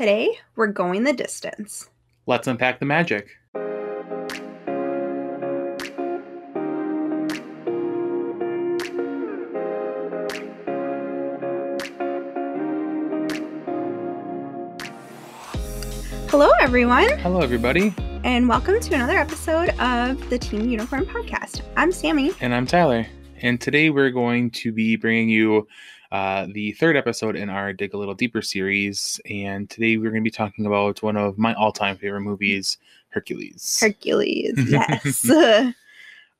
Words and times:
Today, 0.00 0.38
we're 0.56 0.68
going 0.68 1.04
the 1.04 1.12
distance. 1.12 1.90
Let's 2.26 2.46
unpack 2.46 2.80
the 2.80 2.86
magic. 2.86 3.36
Hello, 16.30 16.48
everyone, 16.62 17.18
Hello, 17.18 17.40
everybody, 17.40 17.94
and 18.24 18.48
welcome 18.48 18.80
to 18.80 18.94
another 18.94 19.18
episode 19.18 19.68
of 19.80 20.30
the 20.30 20.38
Team 20.38 20.66
Unicorn 20.66 21.04
Podcast. 21.04 21.60
I'm 21.76 21.92
Sammy. 21.92 22.32
and 22.40 22.54
I'm 22.54 22.66
Tyler. 22.66 23.06
And 23.42 23.60
today 23.60 23.90
we're 23.90 24.10
going 24.10 24.50
to 24.52 24.72
be 24.72 24.96
bringing 24.96 25.28
you 25.28 25.68
uh, 26.12 26.46
the 26.52 26.72
third 26.72 26.96
episode 26.96 27.36
in 27.36 27.48
our 27.48 27.72
Dig 27.72 27.94
a 27.94 27.96
Little 27.96 28.14
Deeper 28.14 28.42
series. 28.42 29.20
And 29.30 29.70
today 29.70 29.96
we're 29.96 30.10
going 30.10 30.22
to 30.22 30.28
be 30.28 30.30
talking 30.30 30.66
about 30.66 31.02
one 31.02 31.16
of 31.16 31.38
my 31.38 31.54
all 31.54 31.72
time 31.72 31.96
favorite 31.96 32.22
movies, 32.22 32.78
Hercules. 33.10 33.78
Hercules, 33.80 34.54
yes. 34.68 35.30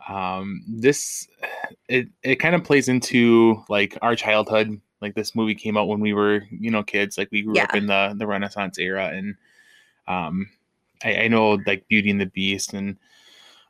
um, 0.09 0.63
this 0.67 1.29
it 1.89 2.09
it 2.23 2.37
kind 2.37 2.55
of 2.55 2.65
plays 2.65 2.89
into 2.89 3.63
like 3.69 3.97
our 4.03 4.17
childhood. 4.17 4.81
Like 5.01 5.15
this 5.15 5.35
movie 5.35 5.55
came 5.55 5.77
out 5.77 5.89
when 5.89 6.01
we 6.01 6.13
were 6.13 6.43
you 6.51 6.71
know 6.71 6.83
kids. 6.83 7.17
Like 7.17 7.29
we 7.31 7.43
grew 7.43 7.59
up 7.59 7.75
in 7.75 7.87
the 7.87 8.15
the 8.17 8.27
Renaissance 8.27 8.79
era, 8.79 9.07
and 9.15 9.37
um, 10.09 10.51
I, 11.05 11.23
I 11.23 11.29
know 11.29 11.59
like 11.65 11.87
Beauty 11.89 12.11
and 12.11 12.21
the 12.21 12.27
Beast 12.27 12.75
and 12.75 12.97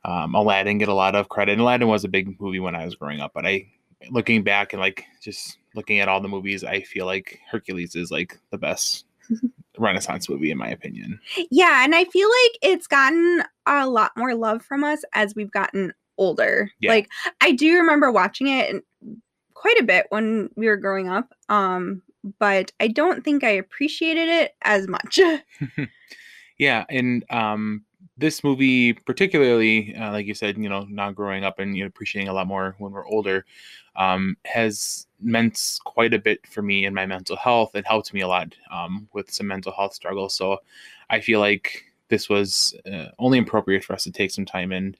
um, 0.03 0.33
Aladdin 0.33 0.79
get 0.79 0.89
a 0.89 0.93
lot 0.93 1.15
of 1.15 1.29
credit. 1.29 1.53
And 1.53 1.61
Aladdin 1.61 1.87
was 1.87 2.03
a 2.03 2.09
big 2.09 2.39
movie 2.41 2.59
when 2.59 2.75
I 2.75 2.85
was 2.85 2.95
growing 2.95 3.21
up, 3.21 3.33
but 3.33 3.45
I 3.45 3.67
looking 4.09 4.43
back 4.43 4.73
and 4.73 4.79
like 4.79 5.05
just 5.21 5.57
looking 5.75 5.99
at 5.99 6.07
all 6.07 6.21
the 6.21 6.27
movies, 6.27 6.63
I 6.63 6.81
feel 6.81 7.05
like 7.05 7.39
Hercules 7.49 7.95
is 7.95 8.11
like 8.11 8.39
the 8.49 8.57
best 8.57 9.05
Renaissance 9.77 10.29
movie 10.29 10.51
in 10.51 10.57
my 10.57 10.69
opinion. 10.69 11.19
yeah, 11.49 11.83
and 11.83 11.95
I 11.95 12.05
feel 12.05 12.27
like 12.27 12.59
it's 12.61 12.87
gotten 12.87 13.43
a 13.65 13.87
lot 13.87 14.11
more 14.17 14.35
love 14.35 14.63
from 14.63 14.83
us 14.83 15.03
as 15.13 15.35
we've 15.35 15.51
gotten 15.51 15.93
older. 16.17 16.69
Yeah. 16.79 16.91
Like 16.91 17.09
I 17.41 17.51
do 17.51 17.77
remember 17.77 18.11
watching 18.11 18.47
it 18.47 18.83
quite 19.53 19.79
a 19.79 19.83
bit 19.83 20.07
when 20.09 20.49
we 20.55 20.67
were 20.67 20.77
growing 20.77 21.07
up. 21.07 21.33
Um, 21.49 22.01
but 22.39 22.71
I 22.79 22.87
don't 22.87 23.23
think 23.23 23.43
I 23.43 23.49
appreciated 23.49 24.29
it 24.29 24.55
as 24.63 24.87
much. 24.87 25.19
Yeah, 26.61 26.85
and 26.89 27.25
um, 27.31 27.85
this 28.21 28.43
movie, 28.43 28.93
particularly, 28.93 29.95
uh, 29.95 30.11
like 30.11 30.25
you 30.25 30.33
said, 30.33 30.57
you 30.57 30.69
know, 30.69 30.85
now 30.89 31.11
growing 31.11 31.43
up 31.43 31.59
and 31.59 31.75
you 31.75 31.83
know, 31.83 31.87
appreciating 31.87 32.29
a 32.29 32.33
lot 32.33 32.47
more 32.47 32.75
when 32.77 32.91
we're 32.91 33.07
older, 33.07 33.45
um, 33.95 34.37
has 34.45 35.07
meant 35.19 35.79
quite 35.83 36.13
a 36.13 36.19
bit 36.19 36.45
for 36.47 36.61
me 36.61 36.85
in 36.85 36.93
my 36.93 37.05
mental 37.05 37.35
health. 37.35 37.75
It 37.75 37.85
helped 37.85 38.13
me 38.13 38.21
a 38.21 38.27
lot 38.27 38.55
um, 38.71 39.07
with 39.13 39.31
some 39.31 39.47
mental 39.47 39.73
health 39.73 39.93
struggles. 39.93 40.35
So 40.35 40.59
I 41.09 41.19
feel 41.19 41.39
like 41.39 41.83
this 42.07 42.29
was 42.29 42.75
uh, 42.91 43.07
only 43.19 43.39
appropriate 43.39 43.83
for 43.83 43.93
us 43.93 44.03
to 44.03 44.11
take 44.11 44.31
some 44.31 44.45
time 44.45 44.71
and 44.71 44.95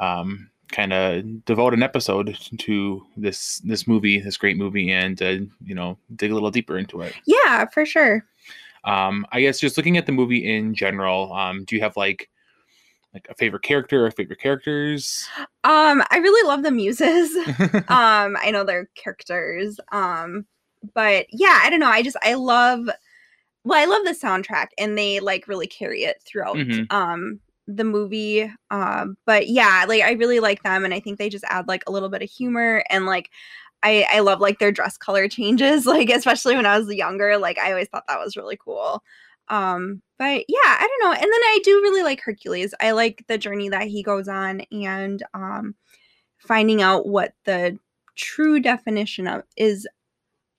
um, 0.00 0.50
kind 0.72 0.92
of 0.92 1.44
devote 1.44 1.74
an 1.74 1.82
episode 1.82 2.36
to 2.58 3.06
this 3.16 3.58
this 3.58 3.86
movie, 3.86 4.18
this 4.18 4.36
great 4.36 4.56
movie, 4.56 4.90
and 4.90 5.22
uh, 5.22 5.36
you 5.64 5.74
know, 5.74 5.98
dig 6.16 6.30
a 6.30 6.34
little 6.34 6.50
deeper 6.50 6.78
into 6.78 7.02
it. 7.02 7.14
yeah, 7.26 7.66
for 7.66 7.86
sure. 7.86 8.24
Um, 8.84 9.26
I 9.30 9.40
guess 9.40 9.60
just 9.60 9.76
looking 9.76 9.96
at 9.96 10.06
the 10.06 10.12
movie 10.12 10.56
in 10.56 10.74
general, 10.74 11.32
um, 11.32 11.64
do 11.64 11.76
you 11.76 11.82
have 11.82 11.96
like 11.96 12.28
like 13.14 13.26
a 13.28 13.34
favorite 13.34 13.62
character 13.62 14.06
or 14.06 14.10
favorite 14.10 14.40
characters? 14.40 15.28
Um, 15.64 16.02
I 16.10 16.18
really 16.18 16.46
love 16.48 16.62
the 16.62 16.70
muses. 16.70 17.34
um, 17.88 18.36
I 18.40 18.50
know 18.52 18.64
they're 18.64 18.88
characters. 18.94 19.78
Um, 19.90 20.46
but 20.94 21.26
yeah, 21.30 21.60
I 21.62 21.70
don't 21.70 21.80
know. 21.80 21.88
I 21.88 22.02
just 22.02 22.16
I 22.22 22.34
love 22.34 22.88
well, 23.64 23.80
I 23.80 23.84
love 23.84 24.04
the 24.04 24.12
soundtrack 24.26 24.68
and 24.78 24.98
they 24.98 25.20
like 25.20 25.46
really 25.48 25.66
carry 25.66 26.04
it 26.04 26.16
throughout 26.26 26.56
Mhm. 26.56 26.92
um 26.92 27.40
the 27.68 27.84
movie. 27.84 28.50
Um, 28.70 29.16
but 29.24 29.48
yeah, 29.48 29.84
like 29.88 30.02
I 30.02 30.12
really 30.12 30.40
like 30.40 30.62
them 30.64 30.84
and 30.84 30.92
I 30.92 31.00
think 31.00 31.18
they 31.18 31.28
just 31.28 31.44
add 31.48 31.68
like 31.68 31.84
a 31.86 31.92
little 31.92 32.08
bit 32.08 32.22
of 32.22 32.30
humor 32.30 32.84
and 32.90 33.06
like 33.06 33.30
I, 33.84 34.06
I 34.12 34.20
love 34.20 34.40
like 34.40 34.58
their 34.58 34.72
dress 34.72 34.96
color 34.96 35.28
changes, 35.28 35.86
like 35.88 36.10
especially 36.10 36.56
when 36.56 36.66
I 36.66 36.78
was 36.78 36.92
younger. 36.94 37.38
Like 37.38 37.58
I 37.58 37.70
always 37.70 37.88
thought 37.88 38.04
that 38.08 38.18
was 38.20 38.36
really 38.36 38.56
cool. 38.56 39.02
Um, 39.52 40.02
but 40.18 40.44
yeah, 40.48 40.56
I 40.64 40.88
don't 40.88 41.08
know. 41.10 41.12
And 41.14 41.22
then 41.22 41.30
I 41.30 41.60
do 41.62 41.72
really 41.82 42.02
like 42.02 42.20
Hercules. 42.20 42.74
I 42.80 42.92
like 42.92 43.24
the 43.28 43.38
journey 43.38 43.68
that 43.68 43.86
he 43.86 44.02
goes 44.02 44.26
on 44.26 44.62
and 44.72 45.22
um 45.34 45.74
finding 46.38 46.82
out 46.82 47.06
what 47.06 47.34
the 47.44 47.78
true 48.16 48.58
definition 48.60 49.26
of 49.28 49.42
is 49.56 49.86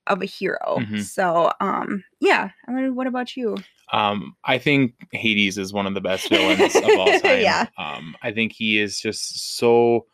of 0.07 0.21
a 0.21 0.25
hero. 0.25 0.77
Mhm. 0.79 1.01
So 1.01 1.51
um 1.59 2.03
yeah. 2.19 2.49
I 2.67 2.71
mean, 2.71 2.95
what 2.95 3.07
about 3.07 3.35
you? 3.35 3.57
um, 3.91 4.35
I 4.43 4.57
think 4.57 4.93
Hades 5.11 5.57
is 5.57 5.71
one 5.73 5.85
of 5.85 5.93
the 5.93 6.01
best 6.01 6.27
villains 6.29 6.75
of 6.75 6.83
all 6.97 7.19
time. 7.19 7.41
Yeah. 7.41 7.67
Um, 7.77 8.15
I 8.23 8.31
think 8.31 8.51
he 8.53 8.79
is 8.79 8.99
just 8.99 9.57
so 9.57 10.07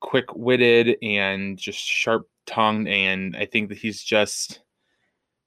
quick 0.00 0.26
witted 0.34 0.96
and 1.02 1.56
just 1.56 1.78
sharp 1.78 2.28
tongued, 2.46 2.86
and 2.88 3.34
I 3.36 3.46
think 3.46 3.70
that 3.70 3.78
he's 3.78 4.02
just 4.02 4.60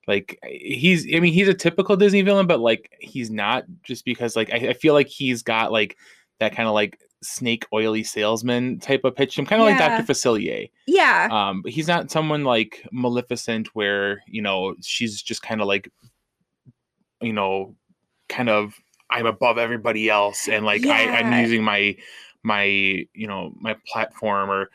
like 0.08 0.40
he's 0.44 1.06
I 1.14 1.20
mean 1.20 1.34
he's 1.34 1.48
a 1.48 1.54
typical 1.54 1.96
Disney 1.96 2.22
villain, 2.22 2.48
but 2.48 2.60
like 2.60 2.96
he's 3.00 3.30
not 3.30 3.66
just 3.84 4.06
because 4.06 4.36
like 4.36 4.52
I, 4.52 4.70
I 4.70 4.74
feel 4.74 4.94
like 4.94 5.08
he's 5.08 5.44
got 5.44 5.72
like 5.72 5.98
that 6.40 6.56
kind 6.56 6.68
of 6.68 6.74
like 6.74 7.00
snake 7.24 7.66
oily 7.72 8.04
salesman 8.04 8.80
type 8.80 9.04
of 9.04 9.16
pitch. 9.16 9.38
I'm 9.38 9.46
kind 9.46 9.62
of 9.62 9.68
like 9.68 9.78
Dr. 9.78 10.12
Facilier. 10.12 10.70
Yeah. 10.88 11.28
Um, 11.32 11.62
but 11.62 11.72
he's 11.72 11.88
not 11.88 12.10
someone 12.10 12.44
like 12.44 12.84
Maleficent 12.92 13.68
where, 13.76 14.24
you 14.26 14.42
know, 14.42 14.76
she's 14.82 15.22
just 15.22 15.44
kind 15.44 15.62
of 15.62 15.68
like 15.68 15.90
you 17.22 17.34
know, 17.34 17.76
kind 18.28 18.50
of 18.50 18.74
I'm 19.10 19.26
above 19.26 19.58
everybody 19.58 20.10
else 20.10 20.48
and 20.48 20.66
like 20.66 20.86
I, 20.86 21.20
I'm 21.20 21.42
using 21.44 21.64
my 21.64 21.96
my 22.44 22.64
you 22.64 23.28
know 23.28 23.54
my 23.60 23.76
platform 23.86 24.50
or 24.50 24.72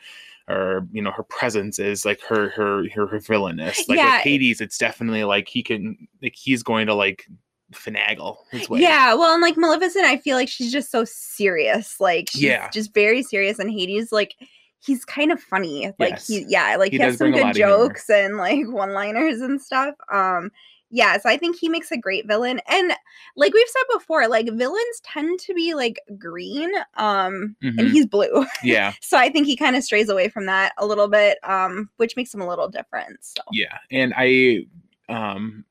or 0.49 0.87
you 0.91 1.01
know 1.01 1.11
her 1.11 1.23
presence 1.23 1.77
is 1.79 2.05
like 2.05 2.21
her 2.21 2.49
her 2.49 2.85
her, 2.95 3.05
her 3.07 3.19
villainous 3.19 3.87
like 3.89 3.97
Yeah. 3.97 4.15
with 4.15 4.23
hades 4.23 4.61
it's 4.61 4.77
definitely 4.77 5.23
like 5.25 5.47
he 5.49 5.61
can 5.61 6.07
like 6.21 6.35
he's 6.35 6.63
going 6.63 6.87
to 6.87 6.93
like 6.93 7.25
finagle 7.73 8.37
his 8.51 8.69
way 8.69 8.79
Yeah, 8.79 9.13
well, 9.13 9.33
and 9.33 9.41
like 9.41 9.57
Maleficent, 9.57 10.05
I 10.05 10.17
feel 10.17 10.37
like 10.37 10.47
she's 10.47 10.71
just 10.71 10.89
so 10.89 11.03
serious. 11.05 11.99
Like 11.99 12.29
she's 12.31 12.43
Yeah. 12.43 12.69
just 12.69 12.93
very 12.93 13.21
serious, 13.23 13.59
and 13.59 13.69
Hades, 13.69 14.11
like 14.13 14.35
he's 14.79 15.03
kind 15.03 15.33
of 15.33 15.41
funny. 15.41 15.91
Like 15.99 16.11
Yes. 16.11 16.27
he, 16.27 16.45
yeah, 16.47 16.77
like 16.77 16.91
He 16.91 16.97
he, 16.97 17.03
has 17.03 17.17
some 17.17 17.31
good 17.31 17.41
lot 17.41 17.49
of 17.51 17.55
humor. 17.57 17.71
jokes 17.71 18.09
and 18.09 18.37
like 18.37 18.65
one-liners 18.69 19.41
and 19.41 19.61
stuff. 19.61 19.95
Um, 20.11 20.49
yeah, 20.89 21.17
so 21.17 21.29
I 21.29 21.37
think 21.37 21.57
he 21.57 21.69
makes 21.69 21.91
a 21.91 21.97
great 21.97 22.27
villain. 22.27 22.61
And 22.67 22.93
like 23.35 23.53
we've 23.53 23.67
said 23.67 23.97
before, 23.99 24.27
like 24.27 24.49
villains 24.53 25.01
tend 25.03 25.39
to 25.41 25.53
be 25.53 25.73
like 25.73 25.99
green, 26.17 26.71
um, 26.95 27.55
and 27.61 27.79
Mhm. 27.79 27.91
he's 27.91 28.05
blue. 28.05 28.45
yeah 28.63 28.93
so 29.01 29.17
I 29.17 29.29
think 29.29 29.47
he 29.47 29.55
kind 29.55 29.75
of 29.75 29.83
strays 29.83 30.09
away 30.09 30.29
from 30.29 30.45
that 30.47 30.73
a 30.77 30.85
little 30.85 31.07
bit, 31.07 31.37
um, 31.43 31.89
which 31.97 32.15
makes 32.15 32.33
him 32.33 32.41
a 32.41 32.47
little 32.47 32.67
different. 32.69 33.17
So 33.21 33.41
yeah 33.51 33.77
and 33.91 34.13
i 34.17 34.65
um 35.09 35.63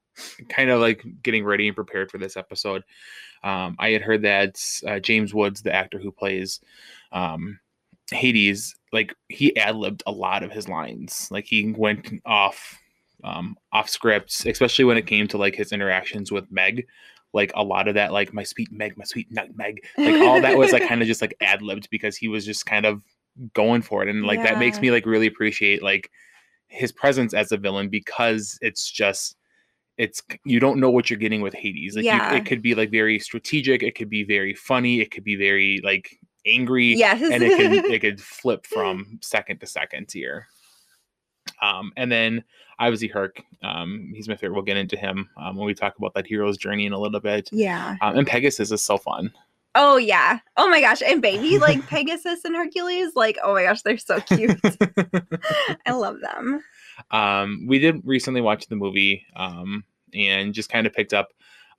kind 0.49 0.71
of 0.71 0.81
like 0.81 1.05
getting 1.23 1.45
ready 1.45 1.67
and 1.69 1.77
prepared 1.77 2.11
for 2.11 2.17
this 2.17 2.39
episode 2.39 2.83
um 3.45 3.77
i 3.79 3.91
had 3.91 4.01
heard 4.01 4.23
that 4.23 4.57
uh, 4.87 4.99
james 4.99 5.35
woods 5.35 5.61
the 5.61 5.75
actor 5.75 5.99
who 5.99 6.11
plays 6.11 6.61
um 7.13 7.59
hades 8.11 8.75
like 8.93 9.15
he 9.29 9.55
ad-libbed 9.59 10.03
a 10.07 10.11
lot 10.11 10.43
of 10.43 10.51
his 10.51 10.69
lines 10.71 11.29
like 11.31 11.45
he 11.45 11.75
went 11.77 12.09
off 12.25 12.79
um 13.25 13.57
off 13.73 13.89
scripts 13.89 14.45
especially 14.47 14.85
when 14.85 14.97
it 14.97 15.07
came 15.07 15.27
to 15.27 15.39
like 15.39 15.55
his 15.55 15.73
interactions 15.73 16.31
with 16.31 16.51
meg 16.51 16.87
like 17.33 17.51
a 17.55 17.63
lot 17.63 17.89
of 17.89 17.95
that 17.95 18.13
like 18.13 18.33
my 18.33 18.43
sweet 18.43 18.71
meg 18.71 18.97
my 18.97 19.05
sweet 19.05 19.27
nutmeg 19.31 19.79
like 19.99 20.15
all 20.23 20.41
that 20.41 20.57
was 20.57 20.73
like 20.73 20.83
kind 20.89 21.01
of 21.01 21.07
just 21.09 21.21
like 21.23 21.37
ad-libbed 21.41 21.89
because 21.91 22.17
he 22.17 22.29
was 22.29 22.45
just 22.45 22.67
kind 22.67 22.87
of 22.87 23.03
going 23.55 23.83
for 23.83 24.03
it 24.03 24.09
and 24.09 24.25
like 24.25 24.43
that 24.43 24.59
makes 24.59 24.81
me 24.81 24.91
like 24.91 25.05
really 25.05 25.27
appreciate 25.27 25.83
like 25.83 26.11
his 26.69 26.93
presence 26.93 27.35
as 27.35 27.53
a 27.53 27.57
villain 27.57 27.89
because 27.89 28.59
it's 28.61 28.91
just 28.91 29.37
it's 29.99 30.23
you 30.45 30.61
don't 30.61 30.79
know 30.79 30.91
what 30.91 31.09
you're 31.09 31.19
getting 31.19 31.41
with 31.41 31.55
Hades. 31.55 31.97
Like 31.97 32.05
Yeah. 32.05 32.31
you, 32.33 32.37
it 32.37 32.45
could 32.45 32.63
be 32.63 32.75
like 32.75 32.91
very 32.91 33.19
strategic, 33.19 33.83
it 33.83 33.95
could 33.95 34.11
be 34.11 34.25
very 34.25 34.55
funny, 34.55 35.01
it 35.01 35.11
could 35.11 35.25
be 35.25 35.37
very 35.37 35.81
like 35.83 36.11
angry, 36.45 36.95
yes, 36.95 37.21
and 37.23 37.43
it 37.43 37.57
could 37.57 37.85
it 37.93 38.01
could 38.01 38.21
flip 38.21 38.67
from 38.67 39.19
second 39.23 39.61
to 39.61 39.67
second 39.67 40.11
here. 40.13 40.47
Um, 41.63 41.93
and 41.97 42.11
then 42.13 42.45
obviously 42.79 43.09
Herc, 43.09 43.43
um, 43.63 44.13
he's 44.15 44.29
my 44.29 44.37
favorite. 44.37 44.55
We'll 44.55 44.63
get 44.65 44.77
into 44.77 44.97
him 44.97 45.29
um, 45.37 45.57
when 45.57 45.67
we 45.67 45.75
talk 45.75 45.97
about 45.99 46.15
that 46.15 46.27
hero's 46.27 46.57
journey 46.57 46.87
in 46.87 46.93
a 46.93 46.99
little 46.99 47.21
bit. 47.21 47.49
yeah. 47.53 47.97
Um, 48.01 48.19
and 48.19 48.27
Pegasus 48.27 48.71
is 48.71 48.85
so 48.85 48.99
fun. 48.99 49.33
Oh 49.75 49.99
yeah. 49.99 50.39
Oh 50.57 50.69
my 50.71 50.81
gosh. 50.81 51.03
And 51.03 51.21
baby 51.21 51.59
like 51.61 51.87
Pegasus 51.87 52.45
and 52.45 52.57
Hercules, 52.57 53.13
like, 53.15 53.39
oh 53.45 53.55
my 53.55 53.65
gosh, 53.65 53.83
they're 53.83 53.99
so 53.99 54.21
cute. 54.21 54.59
I 55.87 55.93
love 55.93 56.17
them. 56.21 56.63
um, 57.11 57.67
we 57.67 57.79
did 57.79 58.01
recently 58.05 58.41
watch 58.41 58.67
the 58.69 58.77
movie 58.77 59.27
um, 59.37 59.85
and 60.15 60.55
just 60.55 60.71
kind 60.71 60.87
of 60.87 60.95
picked 60.95 61.13
up 61.13 61.29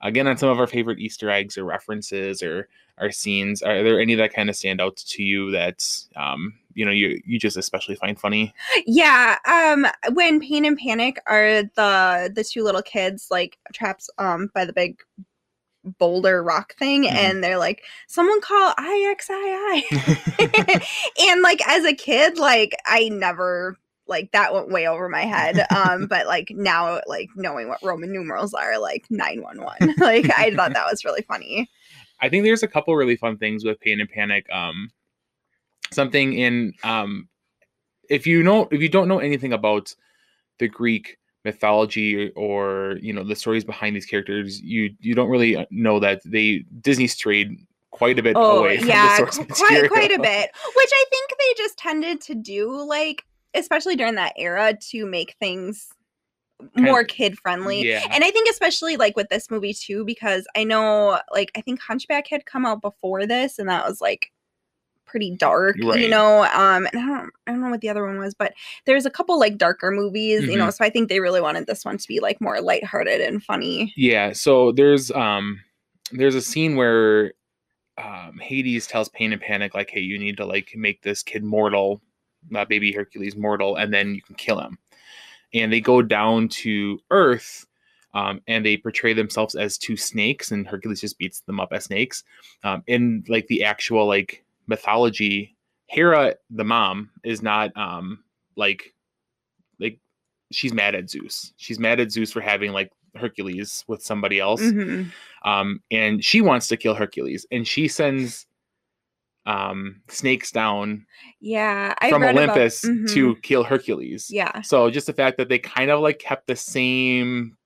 again 0.00 0.26
on 0.26 0.36
some 0.36 0.48
of 0.48 0.58
our 0.58 0.66
favorite 0.66 0.98
Easter 0.98 1.30
eggs 1.30 1.58
or 1.58 1.64
references 1.64 2.42
or 2.42 2.68
our 2.98 3.10
scenes. 3.10 3.62
Are 3.62 3.82
there 3.82 4.00
any 4.00 4.14
that 4.16 4.32
kind 4.32 4.48
of 4.48 4.56
stand 4.56 4.80
out 4.80 4.96
to 4.96 5.22
you 5.22 5.50
that 5.52 5.84
um, 6.16 6.54
you 6.74 6.84
know 6.84 6.90
you 6.92 7.20
you 7.24 7.38
just 7.38 7.56
especially 7.56 7.94
find 7.94 8.18
funny? 8.18 8.54
Yeah, 8.86 9.38
um, 9.46 9.86
when 10.14 10.40
Pain 10.40 10.64
and 10.64 10.78
Panic 10.78 11.20
are 11.26 11.62
the 11.62 12.30
the 12.34 12.44
two 12.44 12.62
little 12.64 12.82
kids 12.82 13.28
like 13.30 13.58
traps 13.72 14.10
um 14.18 14.50
by 14.54 14.64
the 14.64 14.72
big 14.72 14.98
boulder 15.98 16.42
rock 16.42 16.74
thing 16.76 17.04
Mhm. 17.04 17.12
and 17.12 17.42
they're 17.44 17.56
like 17.56 17.82
someone 18.08 18.40
call 18.42 18.74
IXII 18.78 19.84
and 21.30 21.40
like 21.40 21.66
as 21.66 21.84
a 21.84 21.94
kid 21.94 22.36
like 22.36 22.74
I 22.84 23.08
never 23.08 23.78
like 24.08 24.32
that 24.32 24.52
went 24.54 24.70
way 24.70 24.88
over 24.88 25.08
my 25.08 25.22
head 25.22 25.66
um 25.70 26.06
but 26.06 26.26
like 26.26 26.50
now 26.54 27.00
like 27.06 27.28
knowing 27.36 27.68
what 27.68 27.78
roman 27.82 28.10
numerals 28.10 28.54
are 28.54 28.78
like 28.78 29.04
911 29.10 29.94
like 29.98 30.30
I 30.36 30.54
thought 30.54 30.72
that 30.72 30.86
was 30.90 31.04
really 31.04 31.22
funny 31.22 31.68
I 32.20 32.28
think 32.28 32.44
there's 32.44 32.62
a 32.62 32.68
couple 32.68 32.96
really 32.96 33.16
fun 33.16 33.36
things 33.36 33.64
with 33.64 33.80
Pain 33.80 34.00
and 34.00 34.08
Panic. 34.08 34.46
Um, 34.52 34.90
something 35.92 36.34
in 36.34 36.74
um, 36.82 37.28
if 38.10 38.26
you 38.26 38.42
know 38.42 38.68
if 38.70 38.80
you 38.80 38.88
don't 38.88 39.08
know 39.08 39.18
anything 39.18 39.52
about 39.52 39.94
the 40.58 40.68
Greek 40.68 41.18
mythology 41.44 42.30
or 42.30 42.98
you 43.00 43.12
know 43.12 43.24
the 43.24 43.36
stories 43.36 43.64
behind 43.64 43.94
these 43.94 44.06
characters, 44.06 44.60
you 44.60 44.90
you 45.00 45.14
don't 45.14 45.30
really 45.30 45.66
know 45.70 46.00
that 46.00 46.20
they 46.24 46.64
Disney 46.80 47.06
strayed 47.06 47.56
quite 47.90 48.18
a 48.18 48.22
bit 48.22 48.34
oh 48.36 48.60
away 48.60 48.78
from 48.78 48.86
the 48.86 48.92
yeah 48.92 49.16
source 49.16 49.36
quite 49.36 49.48
material. 49.48 49.88
quite 49.88 50.12
a 50.12 50.20
bit 50.20 50.50
which 50.76 50.90
i 50.92 51.04
think 51.08 51.30
they 51.30 51.54
just 51.56 51.78
tended 51.78 52.20
to 52.20 52.34
do 52.34 52.70
like 52.84 53.24
especially 53.54 53.96
during 53.96 54.14
that 54.16 54.32
era 54.36 54.74
to 54.90 55.06
make 55.06 55.36
things 55.40 55.88
more 56.76 57.04
kid 57.04 57.38
friendly 57.38 57.88
Yeah. 57.88 58.02
and 58.12 58.24
i 58.24 58.30
think 58.32 58.48
especially 58.50 58.96
like 58.96 59.14
with 59.16 59.28
this 59.28 59.48
movie 59.50 59.72
too 59.72 60.04
because 60.04 60.46
i 60.56 60.64
know 60.64 61.20
like 61.32 61.52
i 61.56 61.60
think 61.60 61.80
hunchback 61.80 62.26
had 62.26 62.46
come 62.46 62.66
out 62.66 62.80
before 62.82 63.26
this 63.26 63.58
and 63.60 63.68
that 63.68 63.86
was 63.86 64.00
like 64.00 64.32
pretty 65.06 65.30
dark 65.36 65.76
Right. 65.84 66.00
you 66.00 66.08
know 66.08 66.42
um 66.52 66.86
and 66.92 66.98
I 67.00 67.06
don't, 67.06 67.30
I 67.46 67.50
don't 67.52 67.60
know 67.62 67.70
what 67.70 67.80
the 67.80 67.88
other 67.88 68.04
one 68.04 68.18
was 68.18 68.34
but 68.34 68.52
there's 68.86 69.06
a 69.06 69.10
couple 69.10 69.38
like 69.38 69.56
darker 69.56 69.90
movies 69.90 70.42
you 70.42 70.50
Mm-hmm. 70.50 70.58
know 70.58 70.70
so 70.70 70.84
i 70.84 70.90
think 70.90 71.08
they 71.08 71.20
really 71.20 71.40
wanted 71.40 71.66
this 71.66 71.84
one 71.84 71.96
to 71.96 72.08
be 72.08 72.20
like 72.20 72.40
more 72.40 72.60
lighthearted 72.60 73.20
and 73.20 73.42
funny 73.42 73.94
Yeah, 73.96 74.32
so 74.32 74.72
there's 74.72 75.10
um 75.12 75.60
there's 76.12 76.34
a 76.34 76.42
scene 76.42 76.74
where 76.76 77.32
um 77.96 78.38
Hades 78.40 78.86
tells 78.86 79.08
Pain 79.08 79.32
and 79.32 79.40
Panic 79.40 79.74
like, 79.74 79.90
"Hey, 79.90 80.00
you 80.00 80.18
need 80.18 80.36
to 80.38 80.44
like 80.46 80.72
make 80.76 81.02
this 81.02 81.22
kid 81.22 81.42
mortal, 81.44 82.00
uh, 82.54 82.64
baby 82.64 82.92
Hercules 82.92 83.36
mortal, 83.36 83.76
and 83.76 83.92
then 83.92 84.14
you 84.14 84.22
can 84.22 84.34
kill 84.34 84.58
him." 84.58 84.78
And 85.54 85.72
they 85.72 85.80
go 85.80 86.02
down 86.02 86.48
to 86.48 87.00
Earth, 87.10 87.66
um, 88.14 88.40
and 88.46 88.64
they 88.64 88.76
portray 88.76 89.12
themselves 89.14 89.54
as 89.54 89.78
two 89.78 89.96
snakes, 89.96 90.50
and 90.50 90.66
Hercules 90.66 91.00
just 91.00 91.18
beats 91.18 91.40
them 91.40 91.60
up 91.60 91.72
as 91.72 91.84
snakes. 91.84 92.24
Um, 92.64 92.82
in 92.86 93.24
like 93.28 93.46
the 93.46 93.64
actual 93.64 94.06
like 94.06 94.44
mythology, 94.66 95.56
Hera, 95.86 96.34
the 96.50 96.64
mom, 96.64 97.10
is 97.24 97.42
not 97.42 97.74
um 97.76 98.24
like 98.56 98.94
like 99.80 99.98
she's 100.52 100.72
mad 100.74 100.94
at 100.94 101.08
Zeus. 101.08 101.52
She's 101.56 101.78
mad 101.78 102.00
at 102.00 102.10
Zeus 102.12 102.32
for 102.32 102.40
having 102.40 102.72
like 102.72 102.92
Hercules 103.14 103.84
with 103.88 104.02
somebody 104.02 104.40
else. 104.40 104.60
Mhm. 104.60 105.10
Um, 105.44 105.80
and 105.90 106.22
she 106.22 106.40
wants 106.40 106.68
to 106.68 106.76
kill 106.76 106.94
Hercules, 106.94 107.46
and 107.50 107.66
she 107.66 107.88
sends 107.88 108.46
um 109.48 110.00
snakes 110.08 110.50
down 110.52 111.04
yeah 111.40 111.94
I 112.00 112.10
from 112.10 112.22
read 112.22 112.36
about- 112.36 112.50
Olympus 112.50 112.84
mhm. 112.84 113.08
to 113.14 113.34
kill 113.42 113.64
Hercules. 113.64 114.28
yeah 114.30 114.60
So 114.62 114.90
just 114.90 115.06
the 115.08 115.12
fact 115.12 115.38
that 115.38 115.48
they 115.48 115.58
kind 115.58 115.90
of 115.90 116.00
like 116.00 116.18
kept 116.18 116.46
the 116.46 116.54
same 116.56 117.56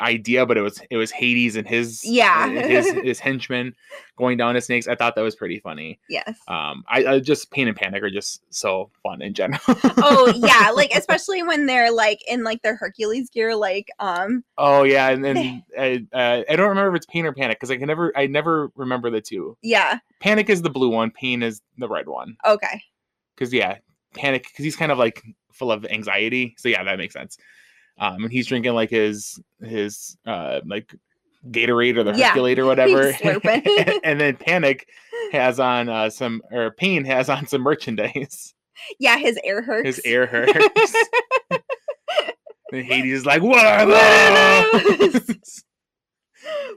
idea, 0.00 0.46
but 0.46 0.56
it 0.56 0.62
was 0.62 0.80
it 0.90 0.96
was 0.96 1.10
Hades 1.10 1.56
and 1.56 1.68
his 1.68 2.02
Yeah. 2.04 2.48
his 2.48 2.90
his 3.02 3.18
henchmen 3.20 3.74
going 4.16 4.36
down 4.38 4.54
to 4.54 4.60
snakes. 4.60 4.88
I 4.88 4.94
thought 4.94 5.14
that 5.16 5.22
was 5.22 5.34
pretty 5.36 5.58
funny. 5.60 5.98
yes 6.08 6.38
Um, 6.48 6.84
I, 6.88 7.04
I 7.06 7.20
just 7.20 7.50
Pain 7.50 7.68
and 7.68 7.76
Panic 7.76 8.02
are 8.02 8.10
just 8.10 8.42
so 8.52 8.90
fun 9.02 9.22
in 9.22 9.34
general. 9.34 9.60
oh 9.66 10.32
yeah 10.36 10.70
like 10.74 10.92
especially 10.94 11.42
when 11.42 11.66
they're 11.66 11.90
like 11.92 12.20
in 12.28 12.44
like 12.44 12.62
their 12.62 12.76
hercules 12.76 13.28
gear 13.30 13.54
like 13.54 13.88
um 13.98 14.42
oh 14.58 14.82
yeah, 14.84 15.10
and 15.10 15.24
then 15.24 15.62
I, 15.78 16.04
uh, 16.12 16.42
I 16.48 16.56
don't 16.56 16.68
remember 16.68 16.90
if 16.90 16.96
it's 16.96 17.06
Pain 17.06 17.26
or 17.26 17.32
Panic 17.32 17.58
because 17.58 17.70
I 17.70 17.76
can 17.76 17.86
never 17.86 18.12
I 18.16 18.26
never 18.26 18.70
remember 18.76 19.10
the 19.10 19.20
two. 19.20 19.56
yeah 19.62 19.98
Panic 20.20 20.48
is 20.50 20.62
the 20.62 20.70
blue 20.70 20.90
one, 20.90 21.10
Pain 21.10 21.42
is 21.42 21.62
the 21.78 21.88
red 21.88 22.08
one. 22.08 22.36
okay 22.46 22.82
Because 23.36 23.52
yeah, 23.52 23.78
Panic 24.14 24.44
because 24.44 24.64
he's 24.64 24.76
kind 24.76 24.92
of 24.92 24.98
like 24.98 25.22
full 25.52 25.70
of 25.72 25.84
anxiety. 25.86 26.54
So 26.58 26.68
yeah, 26.68 26.82
that 26.84 26.96
makes 26.98 27.12
sense. 27.14 27.36
Um, 28.00 28.24
and 28.24 28.32
he's 28.32 28.46
drinking 28.46 28.72
like 28.72 28.90
his 28.90 29.38
his 29.62 30.16
uh 30.26 30.60
like 30.66 30.92
Gatorade 31.50 31.96
or 31.96 32.02
the 32.02 32.14
Yeah, 32.16 32.32
Herculade 32.34 32.58
or 32.58 32.66
whatever. 32.72 33.12
and 34.04 34.20
then 34.20 34.36
Panic 34.36 34.88
has 35.32 35.60
on 35.60 35.88
uh 35.88 36.10
some 36.10 36.42
or 36.50 36.70
Pain 36.72 37.04
has 37.04 37.28
on 37.28 37.46
some 37.46 37.60
merchandise. 37.62 38.54
yeah 38.98 39.18
his 39.18 39.38
Air 39.44 39.62
Hercs 39.62 39.86
His 39.86 40.00
Air 40.04 40.26
Hercs. 40.26 40.94
and 42.72 42.84
Hades 42.84 43.12
is 43.20 43.26
like, 43.26 43.42
"What 43.42 43.64
are 43.66 43.84
those?" 43.86 45.64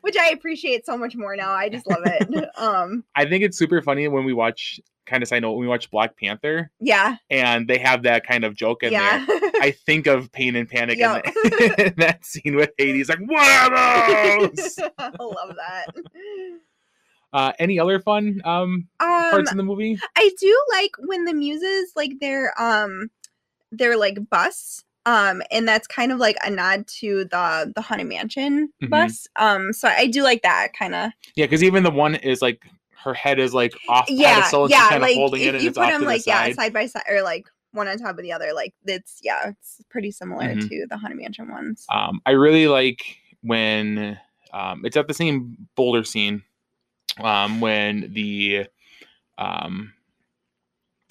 Which 0.01 0.17
i 0.17 0.29
appreciate 0.29 0.85
so 0.85 0.97
much 0.97 1.15
more 1.15 1.35
now 1.35 1.51
i 1.51 1.69
just 1.69 1.87
love 1.87 2.01
it 2.05 2.49
um 2.57 3.03
I 3.15 3.25
think 3.25 3.43
it's 3.43 3.57
super 3.57 3.81
funny 3.81 4.07
when 4.07 4.25
we 4.25 4.33
watch. 4.33 4.79
Kind 5.05 5.21
of 5.21 5.27
side 5.27 5.41
note 5.41 5.51
when 5.51 5.61
we 5.61 5.67
watch 5.67 5.91
Black 5.91 6.17
Panther 6.17 6.71
yeah 6.79 7.17
and 7.29 7.67
they 7.67 7.77
have 7.77 8.03
that 8.03 8.25
kind 8.25 8.45
of 8.45 8.55
joke 8.55 8.83
in 8.83 8.93
yeah 8.93 9.25
there. 9.25 9.51
I 9.55 9.71
think 9.85 10.07
of 10.07 10.31
Pain 10.31 10.55
and 10.55 10.67
Panic 10.67 10.93
in, 10.93 11.01
Yup. 11.01 11.25
that, 11.25 11.75
in 11.87 11.93
that 11.97 12.25
scene 12.25 12.55
with 12.55 12.71
Hades, 12.77 13.09
like, 13.09 13.19
what 13.19 13.71
are 13.73 14.39
those? 14.39 14.79
i 14.97 15.11
love 15.19 15.55
that 15.57 15.87
uh, 17.33 17.51
any 17.59 17.79
other 17.79 17.99
fun 17.99 18.41
um, 18.45 18.87
um 18.99 19.31
parts 19.31 19.51
in 19.51 19.57
the 19.57 19.63
movie? 19.63 19.99
I 20.15 20.31
do 20.39 20.65
like 20.71 20.91
when 20.99 21.25
the 21.25 21.33
muses 21.33 21.91
like 21.95 22.19
their 22.21 22.53
um 22.61 23.09
their 23.71 23.97
like 23.97 24.29
bus 24.29 24.83
um 25.05 25.41
and 25.51 25.67
that's 25.67 25.87
kind 25.87 26.11
of 26.11 26.19
like 26.19 26.37
a 26.45 26.49
nod 26.49 26.85
to 26.87 27.25
the 27.25 27.71
the 27.75 27.81
haunted 27.81 28.07
mansion 28.07 28.69
Mhm. 28.81 28.89
bus 28.89 29.27
um 29.37 29.73
so 29.73 29.87
I 29.87 30.07
do 30.07 30.23
like 30.23 30.41
that 30.43 30.69
kind 30.77 30.95
of 30.95 31.11
Yeah, 31.35 31.45
because 31.45 31.63
even 31.63 31.83
the 31.83 31.91
one 31.91 32.15
is 32.15 32.41
like 32.41 32.63
her 33.03 33.13
head 33.13 33.37
is 33.39 33.53
like 33.53 33.73
off 33.89 34.09
yeah 34.09 34.35
pedestal 34.35 34.63
and 34.63 34.71
yeah 34.71 34.87
kind 34.89 35.01
like 35.01 35.15
holding 35.15 35.41
it 35.41 35.55
and 35.55 35.63
you 35.63 35.69
it's 35.69 35.77
put 35.77 35.87
them 35.87 35.99
to 35.99 36.05
the 36.05 36.11
like 36.11 36.25
yeah 36.25 36.43
side. 36.45 36.55
side 36.55 36.73
by 36.73 36.85
side 36.85 37.03
or 37.09 37.21
like 37.21 37.47
one 37.71 37.87
on 37.87 37.97
top 37.97 38.17
of 38.17 38.23
the 38.23 38.31
other 38.31 38.53
like 38.53 38.73
it's 38.85 39.19
yeah 39.23 39.49
it's 39.49 39.81
pretty 39.89 40.11
similar 40.11 40.45
Mhm. 40.55 40.69
to 40.69 40.85
the 40.89 40.97
haunted 40.97 41.19
mansion 41.19 41.49
ones 41.51 41.85
Um, 41.89 42.21
I 42.25 42.31
really 42.31 42.67
like 42.67 43.17
when 43.41 44.17
um, 44.53 44.85
it's 44.85 44.95
at 44.95 45.07
the 45.07 45.13
same 45.13 45.57
boulder 45.75 46.03
scene 46.03 46.43
um, 47.21 47.59
when 47.59 48.13
the 48.13 48.67
um, 49.37 49.93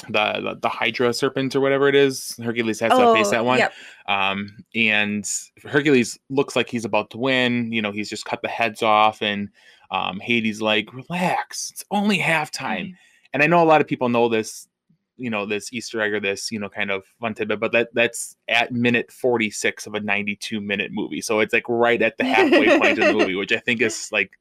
the, 0.08 0.58
the 0.60 0.68
Hydra 0.68 1.12
serpent 1.12 1.54
or 1.54 1.60
whatever 1.60 1.88
it 1.88 1.94
is. 1.94 2.36
Hercules 2.42 2.80
has 2.80 2.92
to 2.92 3.14
face 3.14 3.30
that 3.30 3.44
one. 3.44 3.58
Oh, 3.58 3.60
yep. 3.60 3.72
Um, 4.06 4.64
and 4.74 5.28
Hercules 5.62 6.18
looks 6.30 6.56
like 6.56 6.68
he's 6.68 6.84
about 6.84 7.10
to 7.10 7.18
win. 7.18 7.72
You 7.72 7.82
know, 7.82 7.92
he's 7.92 8.10
just 8.10 8.24
cut 8.24 8.42
the 8.42 8.48
heads 8.48 8.82
off, 8.82 9.22
and 9.22 9.48
um, 9.90 10.20
Hades 10.20 10.62
like, 10.62 10.92
relax, 10.92 11.70
it's 11.70 11.84
only 11.90 12.18
halftime. 12.18 12.94
And 13.32 13.42
I 13.42 13.46
know 13.46 13.62
a 13.62 13.64
lot 13.64 13.80
of 13.80 13.86
people 13.86 14.08
know 14.08 14.28
this, 14.28 14.68
you 15.16 15.30
know, 15.30 15.46
this 15.46 15.72
Easter 15.72 16.00
egg 16.00 16.12
or 16.12 16.20
this, 16.20 16.50
you 16.50 16.58
know, 16.58 16.68
kind 16.68 16.90
of 16.90 17.04
fun 17.20 17.34
tidbit, 17.34 17.60
but 17.60 17.72
that 17.72 17.88
that's 17.94 18.36
at 18.48 18.72
minute 18.72 19.10
46 19.12 19.86
of 19.86 19.94
a 19.94 20.00
92 20.00 20.60
minute 20.60 20.90
movie. 20.92 21.20
So 21.20 21.40
it's 21.40 21.52
like 21.52 21.68
right 21.68 22.00
at 22.02 22.18
the 22.18 22.24
halfway 22.24 22.78
point 22.78 22.98
of 22.98 23.06
the 23.06 23.12
movie, 23.12 23.34
which 23.34 23.52
I 23.52 23.58
think 23.58 23.80
is 23.80 24.10
like 24.12 24.32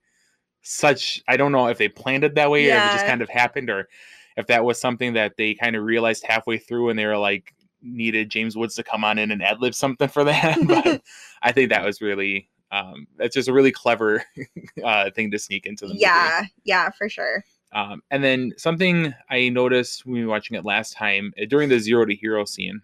such 0.64 1.24
I 1.28 1.38
don't 1.38 1.52
know 1.52 1.68
if 1.68 1.78
they 1.78 1.88
planned 1.88 2.24
it 2.24 2.36
that 2.36 2.52
way 2.52 2.70
or 2.70 2.76
if 2.76 2.84
it 2.84 2.94
just 2.94 3.06
kind 3.08 3.22
of 3.22 3.30
happened 3.30 3.70
or 3.70 3.90
if 4.38 4.48
that 4.48 4.64
was 4.66 4.80
something 4.80 5.14
that 5.14 5.34
they 5.38 5.54
kind 5.54 5.76
of 5.76 5.84
realized 5.84 6.26
halfway 6.26 6.58
through 6.58 6.90
and 6.90 6.98
they 7.00 7.06
were 7.06 7.18
like 7.18 7.54
needed 7.82 8.30
James 8.30 8.56
Woods 8.56 8.76
to 8.76 8.84
come 8.84 9.04
on 9.04 9.18
in 9.18 9.32
and 9.32 9.44
ad 9.44 9.60
lib 9.62 9.74
something 9.76 10.08
for 10.08 10.24
that. 10.24 10.58
but 10.68 11.02
I 11.42 11.52
think 11.52 11.70
that 11.70 11.84
was 11.86 12.02
really 12.02 12.48
um 12.72 13.06
that's 13.18 13.36
just 13.36 13.50
a 13.50 13.54
really 13.54 13.72
clever 13.72 14.24
uh 14.84 15.10
thing 15.12 15.30
to 15.32 15.38
sneak 15.40 15.66
into 15.66 15.86
the 15.88 15.94
movie. 15.94 16.02
yeah 16.02 16.44
yeah 16.64 16.90
for 16.92 17.10
sure 17.10 17.44
Um, 17.74 18.02
and 18.12 18.24
then 18.24 18.54
something 18.58 19.14
I 19.30 19.50
noticed 19.50 20.06
when 20.06 20.16
we 20.16 20.24
were 20.26 20.30
watching 20.32 20.58
it 20.58 20.66
last 20.66 20.94
time 20.94 21.34
uh, 21.42 21.46
during 21.50 21.70
the 21.70 21.80
zero 21.80 22.06
to 22.06 22.14
hero 22.16 22.46
scene, 22.46 22.82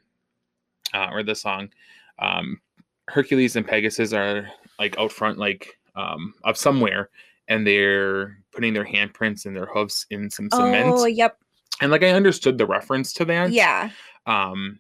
uh, 0.94 1.10
or 1.12 1.24
the 1.24 1.36
song, 1.36 1.70
um, 2.20 2.62
Hercules 3.10 3.56
and 3.58 3.68
Pegasus 3.68 4.14
are 4.14 4.48
like 4.80 4.98
out 4.98 5.12
front, 5.12 5.38
like 5.38 5.78
um, 5.96 6.34
of 6.46 6.56
somewhere, 6.58 7.10
and 7.48 7.66
they're 7.66 8.38
putting 8.52 8.74
their 8.74 8.86
handprints 8.86 9.46
and 9.46 9.56
their 9.56 9.66
hooves 9.68 10.06
in 10.10 10.30
some 10.30 10.50
cement. 10.50 10.94
oh 10.98 11.06
yep 11.06 11.38
And 11.82 11.92
like 11.92 12.04
I 12.04 12.10
understood 12.10 12.58
the 12.58 12.66
reference 12.66 13.14
to 13.14 13.26
that. 13.26 13.52
yeah 13.52 13.90
Um, 14.26 14.80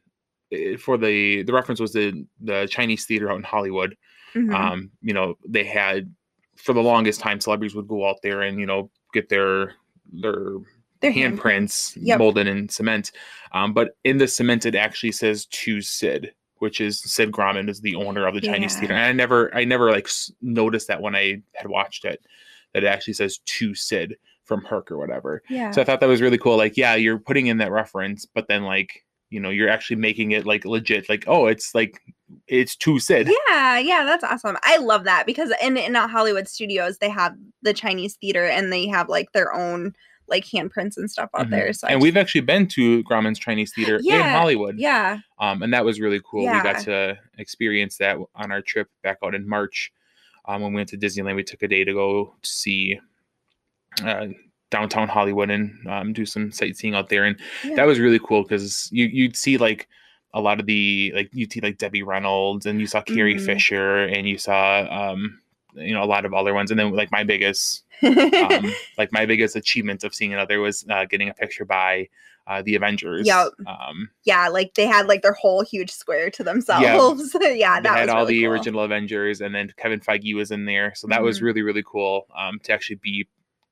eh, 0.51 0.77
for 0.77 0.97
the 0.97 1.43
the 1.43 1.53
reference 1.53 1.79
was 1.79 1.93
the 1.93 2.25
the 2.41 2.67
Chinese 2.69 3.05
theater 3.05 3.31
out 3.31 3.37
in 3.37 3.43
Hollywood 3.43 3.95
mhm. 4.35 4.53
um, 4.53 4.91
you 5.01 5.13
know, 5.13 5.35
they 5.47 5.63
had 5.63 6.13
for 6.55 6.73
the 6.73 6.81
longest 6.81 7.19
time 7.19 7.39
celebrities 7.39 7.75
would 7.75 7.87
go 7.87 8.07
out 8.09 8.17
there 8.23 8.41
and 8.41 8.59
you 8.59 8.65
know 8.65 8.89
get 9.13 9.29
their 9.29 9.73
their 10.11 10.57
Their 11.01 11.11
handprints 11.13 11.95
Yep. 12.01 12.17
molded 12.19 12.47
in 12.47 12.67
cement. 12.69 13.11
Um, 13.51 13.73
but 13.73 13.95
in 14.03 14.17
the 14.17 14.27
cement, 14.27 14.65
it 14.65 14.73
actually 14.75 15.11
says 15.11 15.45
to 15.45 15.81
Sid. 15.81 16.33
which 16.59 16.81
is 16.81 16.99
Sid 17.01 17.31
Grauman 17.31 17.69
is 17.69 17.79
the 17.81 17.93
owner 17.95 18.25
of 18.25 18.33
the 18.33 18.41
Chinese 18.41 18.73
Yeah. 18.73 18.79
theater. 18.79 18.93
And 18.95 19.03
I 19.05 19.11
never 19.13 19.55
I 19.55 19.63
never 19.63 19.91
like 19.91 20.07
s- 20.07 20.31
noticed 20.41 20.87
that 20.87 21.01
when 21.01 21.15
I 21.15 21.43
had 21.53 21.67
watched 21.69 22.03
it 22.03 22.19
it 22.83 22.87
actually 22.87 23.13
says 23.13 23.39
to 23.45 23.73
Sid 23.75 24.15
from 24.43 24.63
Herc 24.63 24.91
or 24.91 24.97
whatever. 24.97 25.41
Yeah. 25.49 25.71
So 25.71 25.81
I 25.81 25.83
thought 25.85 25.99
that 25.99 26.07
was 26.09 26.21
really 26.21 26.37
cool. 26.37 26.55
Like, 26.57 26.77
yeah, 26.77 26.95
you're 26.95 27.19
putting 27.19 27.47
in 27.47 27.57
that 27.57 27.71
reference, 27.71 28.25
but 28.25 28.47
then 28.47 28.63
like, 28.63 29.03
you 29.29 29.39
know, 29.41 29.49
you're 29.49 29.67
actually 29.69 29.97
making 29.97 30.31
it 30.31 30.45
like 30.45 30.63
legit. 30.63 31.09
Like, 31.09 31.25
oh, 31.27 31.47
it's 31.47 31.75
like 31.75 32.01
it's 32.47 32.75
to 32.77 32.97
Sid. 32.99 33.29
Yeah, 33.49 33.77
yeah, 33.77 34.03
that's 34.05 34.23
awesome. 34.23 34.57
I 34.63 34.77
love 34.77 35.03
that 35.03 35.25
because 35.25 35.51
in 35.61 35.75
in 35.77 35.95
Hollywood 35.95 36.47
studios 36.47 36.97
they 36.99 37.09
have 37.09 37.35
the 37.61 37.73
Chinese 37.73 38.15
theater 38.15 38.45
and 38.45 38.71
they 38.71 38.87
have 38.87 39.09
like 39.09 39.31
their 39.33 39.53
own 39.53 39.93
like 40.29 40.45
handprints 40.45 40.97
and 40.97 41.09
stuff 41.09 41.29
out 41.37 41.47
Mhm. 41.47 41.51
there. 41.51 41.73
So 41.73 41.87
and 41.87 41.95
just- 41.95 42.03
we've 42.03 42.17
actually 42.17 42.41
been 42.41 42.67
to 42.69 43.01
Grauman's 43.05 43.39
Chinese 43.39 43.73
theater 43.73 43.97
in 44.03 44.21
Hollywood. 44.21 44.77
yeah, 44.77 45.19
Um, 45.39 45.61
and 45.61 45.73
that 45.73 45.85
was 45.85 46.01
really 46.01 46.19
cool. 46.29 46.43
Yeah. 46.43 46.57
We 46.57 46.63
got 46.63 46.81
to 46.83 47.17
experience 47.37 47.97
that 47.99 48.17
on 48.35 48.51
our 48.51 48.61
trip 48.61 48.89
back 49.03 49.17
out 49.23 49.35
in 49.35 49.47
March. 49.47 49.89
Um, 50.47 50.61
when 50.61 50.71
we 50.73 50.77
went 50.77 50.89
to 50.89 50.97
Disneyland, 50.97 51.35
we 51.35 51.43
took 51.43 51.61
a 51.63 51.67
day 51.67 51.83
to 51.83 51.93
go 51.93 52.33
to 52.41 52.49
see 52.49 52.99
uh, 54.03 54.27
downtown 54.69 55.07
Hollywood 55.07 55.49
and 55.49 55.87
um, 55.87 56.13
do 56.13 56.25
some 56.25 56.51
sightseeing 56.51 56.95
out 56.95 57.09
there. 57.09 57.23
And 57.25 57.37
yeah. 57.63 57.75
that 57.75 57.87
was 57.87 57.99
really 57.99 58.19
cool 58.19 58.43
because 58.43 58.89
you 58.91 59.05
you'd 59.05 59.35
see 59.35 59.57
like 59.57 59.87
a 60.33 60.41
lot 60.41 60.59
of 60.59 60.65
the 60.65 61.11
like 61.15 61.29
you'd 61.33 61.51
see 61.51 61.61
like 61.61 61.77
Debbie 61.77 62.03
Reynolds 62.03 62.65
and 62.65 62.79
you 62.79 62.87
saw 62.87 63.01
Carrie 63.01 63.35
Mhm. 63.35 63.45
Fisher 63.45 64.03
and 64.03 64.27
you 64.27 64.37
saw 64.37 64.85
um 65.11 65.39
you 65.73 65.93
know 65.93 66.03
a 66.03 66.05
lot 66.05 66.25
of 66.25 66.33
other 66.33 66.53
ones 66.53 66.69
and 66.69 66.79
then 66.79 66.91
like 66.91 67.11
my 67.11 67.23
biggest 67.23 67.83
um 68.03 68.73
like 68.97 69.11
my 69.11 69.25
biggest 69.25 69.55
achievement 69.55 70.03
of 70.03 70.13
seeing 70.13 70.33
another 70.33 70.59
was 70.59 70.85
uh, 70.89 71.05
getting 71.05 71.29
a 71.29 71.33
picture 71.33 71.65
by 71.65 72.07
uh, 72.47 72.61
the 72.63 72.75
Avengers. 72.75 73.27
Yep. 73.27 73.49
Um, 73.67 74.09
yeah, 74.23 74.47
like 74.47 74.73
they 74.75 74.85
had 74.85 75.07
like 75.07 75.21
their 75.21 75.33
whole 75.33 75.63
huge 75.63 75.91
square 75.91 76.29
to 76.31 76.43
themselves. 76.43 77.35
Yeah, 77.41 77.79
they 77.79 77.83
that 77.83 77.95
had 77.97 78.01
was 78.05 78.09
all 78.09 78.21
really 78.21 78.33
the 78.35 78.43
cool. 78.43 78.51
original 78.53 78.81
Avengers, 78.81 79.41
and 79.41 79.53
then 79.53 79.73
Kevin 79.77 79.99
Feige 79.99 80.33
was 80.35 80.51
in 80.51 80.65
there, 80.65 80.93
so 80.95 81.07
that 81.07 81.21
was 81.23 81.39
Mhm. 81.39 81.43
really 81.43 81.61
really 81.61 81.83
cool 81.85 82.27
um, 82.37 82.59
to 82.63 82.73
actually 82.73 82.97
be 82.97 83.27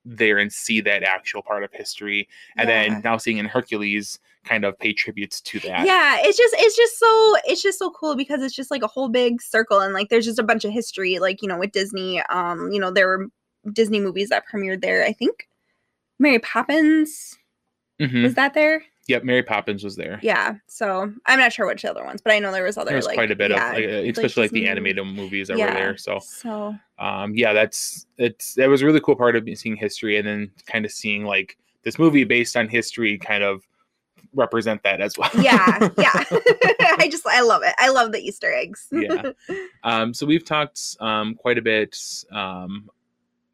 there 0.08 0.38
and 0.38 0.54
see 0.54 0.82
that 0.82 1.02
actual 1.04 1.42
part 1.42 1.64
of 1.64 1.72
history, 1.74 2.28
and 2.58 2.70
Yeah. 2.70 2.90
then 2.90 3.02
now 3.04 3.18
seeing 3.18 3.38
in 3.40 3.46
Hercules 3.48 4.20
kind 4.44 4.64
of 4.64 4.78
pay 4.78 4.94
tributes 4.94 5.42
to 5.42 5.60
that. 5.62 5.88
yeah 5.88 6.18
it's 6.20 6.38
just 6.38 6.54
it's 6.60 6.76
just 6.78 7.00
so 7.00 7.36
it's 7.46 7.64
just 7.64 7.80
so 7.80 7.90
cool 7.90 8.16
because 8.16 8.44
it's 8.44 8.54
just 8.56 8.70
like 8.70 8.84
a 8.84 8.88
whole 8.88 9.10
big 9.10 9.42
circle 9.42 9.80
and 9.80 9.92
like 9.92 10.10
there's 10.10 10.26
just 10.26 10.38
a 10.38 10.44
bunch 10.44 10.64
of 10.64 10.72
history 10.72 11.18
like 11.18 11.42
you 11.42 11.48
know 11.48 11.58
with 11.58 11.72
disney 11.72 12.22
um 12.30 12.70
you 12.72 12.80
know 12.80 12.92
there 12.92 13.08
were 13.08 13.26
disney 13.74 14.00
movies 14.00 14.30
that 14.30 14.44
premiered 14.48 14.82
there 14.84 15.04
i 15.04 15.12
think 15.12 15.48
mary 16.20 16.38
poppins 16.38 17.36
Mhm. 18.00 18.24
was 18.24 18.34
that 18.36 18.54
there 18.54 18.84
Yep, 19.08 19.24
Mary 19.24 19.44
Poppins 19.44 19.84
was 19.84 19.96
there. 19.96 20.20
yeah 20.24 20.56
so 20.68 21.14
i'm 21.28 21.40
not 21.40 21.54
sure 21.54 21.68
which 21.68 21.86
other 21.86 22.04
ones 22.04 22.22
but 22.22 22.34
i 22.34 22.40
know 22.40 22.52
there 22.52 22.64
was 22.64 22.76
other 22.78 22.90
There 22.90 22.96
was 22.98 23.06
like 23.06 23.16
quite 23.16 23.32
a 23.32 23.36
bit 23.36 23.52
yeah, 23.52 23.70
of, 23.70 23.74
like, 23.76 23.86
uh, 23.86 24.10
especially 24.10 24.44
like, 24.44 24.52
the 24.52 24.60
Disney 24.62 24.70
animated 24.70 25.06
movies 25.06 25.48
that 25.50 25.58
yeah, 25.58 25.68
were 25.68 25.74
there. 25.74 25.98
So, 25.98 26.20
so 26.20 26.76
um, 26.98 27.36
yeah, 27.36 27.54
that's 27.54 28.08
it's 28.18 28.56
that 28.56 28.68
was 28.68 28.82
a 28.82 28.86
really 28.86 29.00
cool 29.02 29.16
part 29.16 29.36
of 29.36 29.48
seeing 29.56 29.76
history, 29.76 30.18
and 30.18 30.28
then 30.28 30.50
kind 30.66 30.86
of 30.86 30.92
seeing 30.92 31.24
like 31.26 31.58
this 31.84 32.00
movie 32.00 32.24
based 32.24 32.58
on 32.58 32.68
history 32.68 33.18
kind 33.18 33.44
of 33.44 33.62
represent 34.34 34.82
that 34.84 35.02
as 35.02 35.18
well. 35.18 35.30
yeah 35.40 35.88
yeah 35.98 36.24
i 36.98 37.08
just 37.12 37.26
i 37.28 37.42
love 37.42 37.62
it 37.64 37.76
i 37.78 37.90
love 37.90 38.12
the 38.12 38.20
easter 38.20 38.52
eggs 38.54 38.88
Yeah. 38.92 39.32
Um, 39.84 40.14
so 40.14 40.26
we've 40.26 40.44
talked 40.46 40.80
um, 41.00 41.36
quite 41.36 41.58
a 41.60 41.62
bit 41.62 41.96
um, 42.32 42.90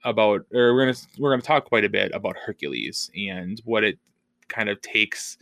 about, 0.05 0.45
or 0.53 0.74
we're 0.74 0.86
gonna 0.86 0.98
we're 1.19 1.31
gonna 1.31 1.41
talk 1.41 1.65
quite 1.65 1.83
a 1.83 1.89
bit 1.89 2.12
about 2.13 2.38
Hercules 2.38 3.12
and 3.15 3.62
what 3.65 3.83
it 3.83 4.00
kind 4.51 4.70
of 4.70 4.79
takes 4.81 5.38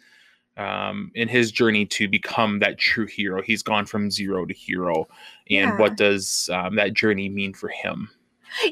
um, 0.58 1.12
in 1.16 1.28
his 1.28 1.52
journey 1.52 1.86
to 1.88 2.08
become 2.08 2.60
that 2.60 2.78
true 2.78 3.08
hero. 3.08 3.42
He's 3.42 3.64
gone 3.64 3.86
from 3.86 4.12
zero 4.12 4.46
to 4.46 4.54
hero, 4.54 5.08
and 5.50 5.72
Yeah. 5.72 5.78
what 5.78 5.98
does 5.98 6.50
um, 6.54 6.76
that 6.76 6.94
journey 6.94 7.30
mean 7.30 7.54
for 7.54 7.70
him? 7.70 8.10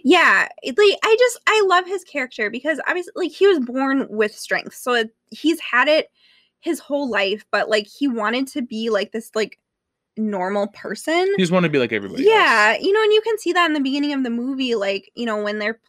yeah 0.03 0.47
like 0.63 0.97
i 1.03 1.15
just 1.19 1.39
i 1.45 1.63
love 1.67 1.85
his 1.85 2.03
character 2.03 2.49
because 2.49 2.79
obviously 2.87 3.11
like 3.15 3.31
he 3.31 3.45
was 3.45 3.59
born 3.59 4.07
with 4.09 4.33
strength 4.33 4.73
so 4.73 4.93
it, 4.93 5.11
he's 5.29 5.59
had 5.59 5.87
it 5.87 6.09
his 6.61 6.79
whole 6.79 7.07
life 7.11 7.45
but 7.51 7.69
like 7.69 7.85
he 7.85 8.07
wanted 8.07 8.47
to 8.47 8.63
be 8.63 8.89
like 8.89 9.11
this 9.11 9.29
like 9.35 9.59
normal 10.17 10.65
person 10.69 11.27
He 11.37 11.43
just 11.43 11.51
wanted 11.53 11.67
to 11.67 11.71
be 11.71 11.77
like 11.77 11.93
everybody. 11.93 12.23
yeah 12.23 12.75
you 12.75 12.91
know 12.91 13.03
and 13.03 13.13
you 13.13 13.21
can 13.21 13.37
see 13.37 13.53
that 13.53 13.67
in 13.67 13.73
the 13.73 13.79
beginning 13.79 14.13
of 14.13 14.23
the 14.23 14.31
movie 14.31 14.73
like 14.73 15.11
you 15.13 15.27
know 15.27 15.43
when 15.43 15.59
they're 15.59 15.79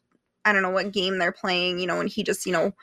i 0.45 0.53
don't 0.53 0.63
know 0.63 0.69
what 0.71 0.93
game 0.93 1.17
they're 1.19 1.33
playing 1.33 1.79
you 1.79 1.87
know 1.87 1.99
and 1.99 2.11
he 2.11 2.23
just 2.23 2.45
you 2.45 2.53
know 2.53 2.75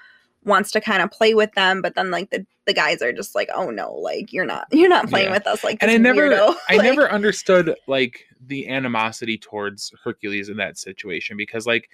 wants 0.46 0.72
to 0.72 0.80
kind 0.80 1.02
of 1.02 1.12
play 1.12 1.34
with 1.34 1.52
them 1.54 1.82
but 1.82 1.96
then 1.96 2.12
like 2.12 2.30
the 2.30 2.46
the 2.66 2.74
guys 2.74 3.02
are 3.02 3.12
just 3.12 3.36
like 3.36 3.50
oh 3.54 3.70
no 3.70 3.94
like 3.94 4.32
you're 4.32 4.46
not 4.46 4.68
you're 4.72 4.90
not 4.90 5.10
playing 5.10 5.28
Yeah. 5.28 5.34
with 5.34 5.48
us 5.48 5.64
like 5.64 5.78
and 5.82 5.92
I 5.92 5.98
never, 5.98 6.30
weirdo." 6.30 6.56
I 6.70 6.78
Like, 6.78 6.84
never 6.86 7.12
understood 7.12 7.76
like 7.88 8.26
the 8.48 8.68
animosity 8.70 9.38
towards 9.38 9.92
Hercules 10.04 10.50
in 10.50 10.58
that 10.58 10.78
situation 10.78 11.36
because 11.38 11.66
like. 11.68 11.90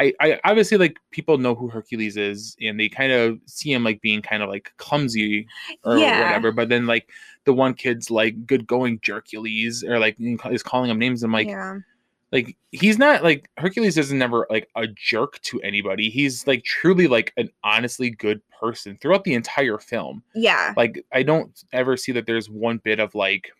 I, 0.00 0.14
I 0.20 0.38
obviously 0.44 0.78
like 0.78 0.96
people 1.10 1.38
know 1.38 1.56
who 1.56 1.66
Hercules 1.68 2.16
is 2.16 2.54
and 2.60 2.78
they 2.78 2.88
kind 2.88 3.10
of 3.10 3.40
see 3.46 3.72
him 3.72 3.82
like 3.82 4.00
being 4.00 4.22
kind 4.22 4.44
of 4.44 4.48
like 4.48 4.72
clumsy 4.76 5.48
or 5.82 5.98
Yeah. 5.98 6.22
whatever. 6.22 6.52
But 6.52 6.68
then 6.68 6.86
like 6.86 7.10
the 7.46 7.52
one 7.52 7.74
kid's 7.74 8.08
like 8.08 8.46
good 8.46 8.64
going 8.64 9.00
Jercules 9.00 9.82
or 9.82 9.98
like 9.98 10.14
is 10.20 10.62
calling 10.62 10.88
him 10.88 11.00
names. 11.00 11.24
I'm 11.24 11.32
like, 11.32 11.48
yeah 11.48 11.78
like 12.32 12.56
he's 12.72 12.98
not 12.98 13.22
like 13.24 13.48
Hercules 13.56 13.96
isn't 13.96 14.18
never 14.18 14.46
like 14.50 14.68
a 14.76 14.86
jerk 14.86 15.40
to 15.42 15.60
anybody. 15.62 16.10
He's 16.10 16.46
like 16.46 16.62
truly 16.64 17.06
like 17.06 17.32
an 17.36 17.48
honestly 17.64 18.10
good 18.10 18.40
person 18.60 18.98
throughout 19.00 19.24
the 19.24 19.34
entire 19.34 19.78
film. 19.78 20.22
yeah 20.34 20.74
Like 20.76 21.04
I 21.12 21.22
don't 21.22 21.50
ever 21.72 21.96
see 21.96 22.12
that 22.12 22.26
there's 22.26 22.50
one 22.50 22.78
bit 22.78 23.00
of 23.00 23.14
like 23.14 23.50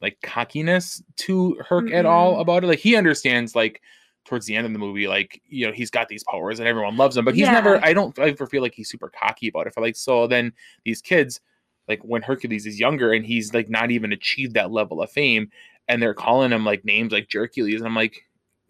like 0.00 0.18
cockiness 0.22 1.02
to 1.16 1.54
Herc 1.66 1.90
at 1.92 2.04
all 2.06 2.40
about 2.40 2.64
it. 2.64 2.66
Like 2.66 2.80
he 2.80 2.96
understands 2.96 3.54
like 3.54 3.80
towards 4.24 4.46
the 4.46 4.56
end 4.56 4.66
of 4.66 4.72
the 4.72 4.78
movie, 4.78 5.08
like 5.08 5.40
you 5.46 5.66
know 5.66 5.72
he's 5.72 5.90
got 5.90 6.08
these 6.08 6.24
powers 6.24 6.58
and 6.58 6.68
everyone 6.68 6.96
loves 6.96 7.16
him, 7.16 7.24
but 7.24 7.34
he's 7.34 7.42
Yeah. 7.46 7.52
never. 7.52 7.82
I 7.84 7.92
don't 7.92 8.16
ever 8.18 8.46
feel 8.46 8.62
like 8.62 8.74
he's 8.74 8.90
super 8.90 9.08
cocky 9.10 9.48
about 9.48 9.66
it. 9.68 9.74
For 9.74 9.80
like 9.80 9.96
so 9.96 10.26
then 10.26 10.52
these 10.84 11.00
kids, 11.00 11.40
like 11.88 12.00
when 12.02 12.22
Hercules 12.22 12.66
is 12.66 12.78
younger 12.78 13.12
and 13.12 13.24
he's 13.24 13.54
like 13.54 13.70
not 13.70 13.90
even 13.90 14.12
achieved 14.12 14.54
that 14.54 14.70
level 14.70 15.00
of 15.02 15.10
fame, 15.10 15.50
and 15.88 16.02
they're 16.02 16.14
calling 16.14 16.52
him 16.52 16.64
like 16.64 16.84
names 16.84 17.12
like 17.12 17.28
Jercules, 17.28 17.76
and 17.80 17.86
I'm 17.86 17.94
like. 17.96 18.24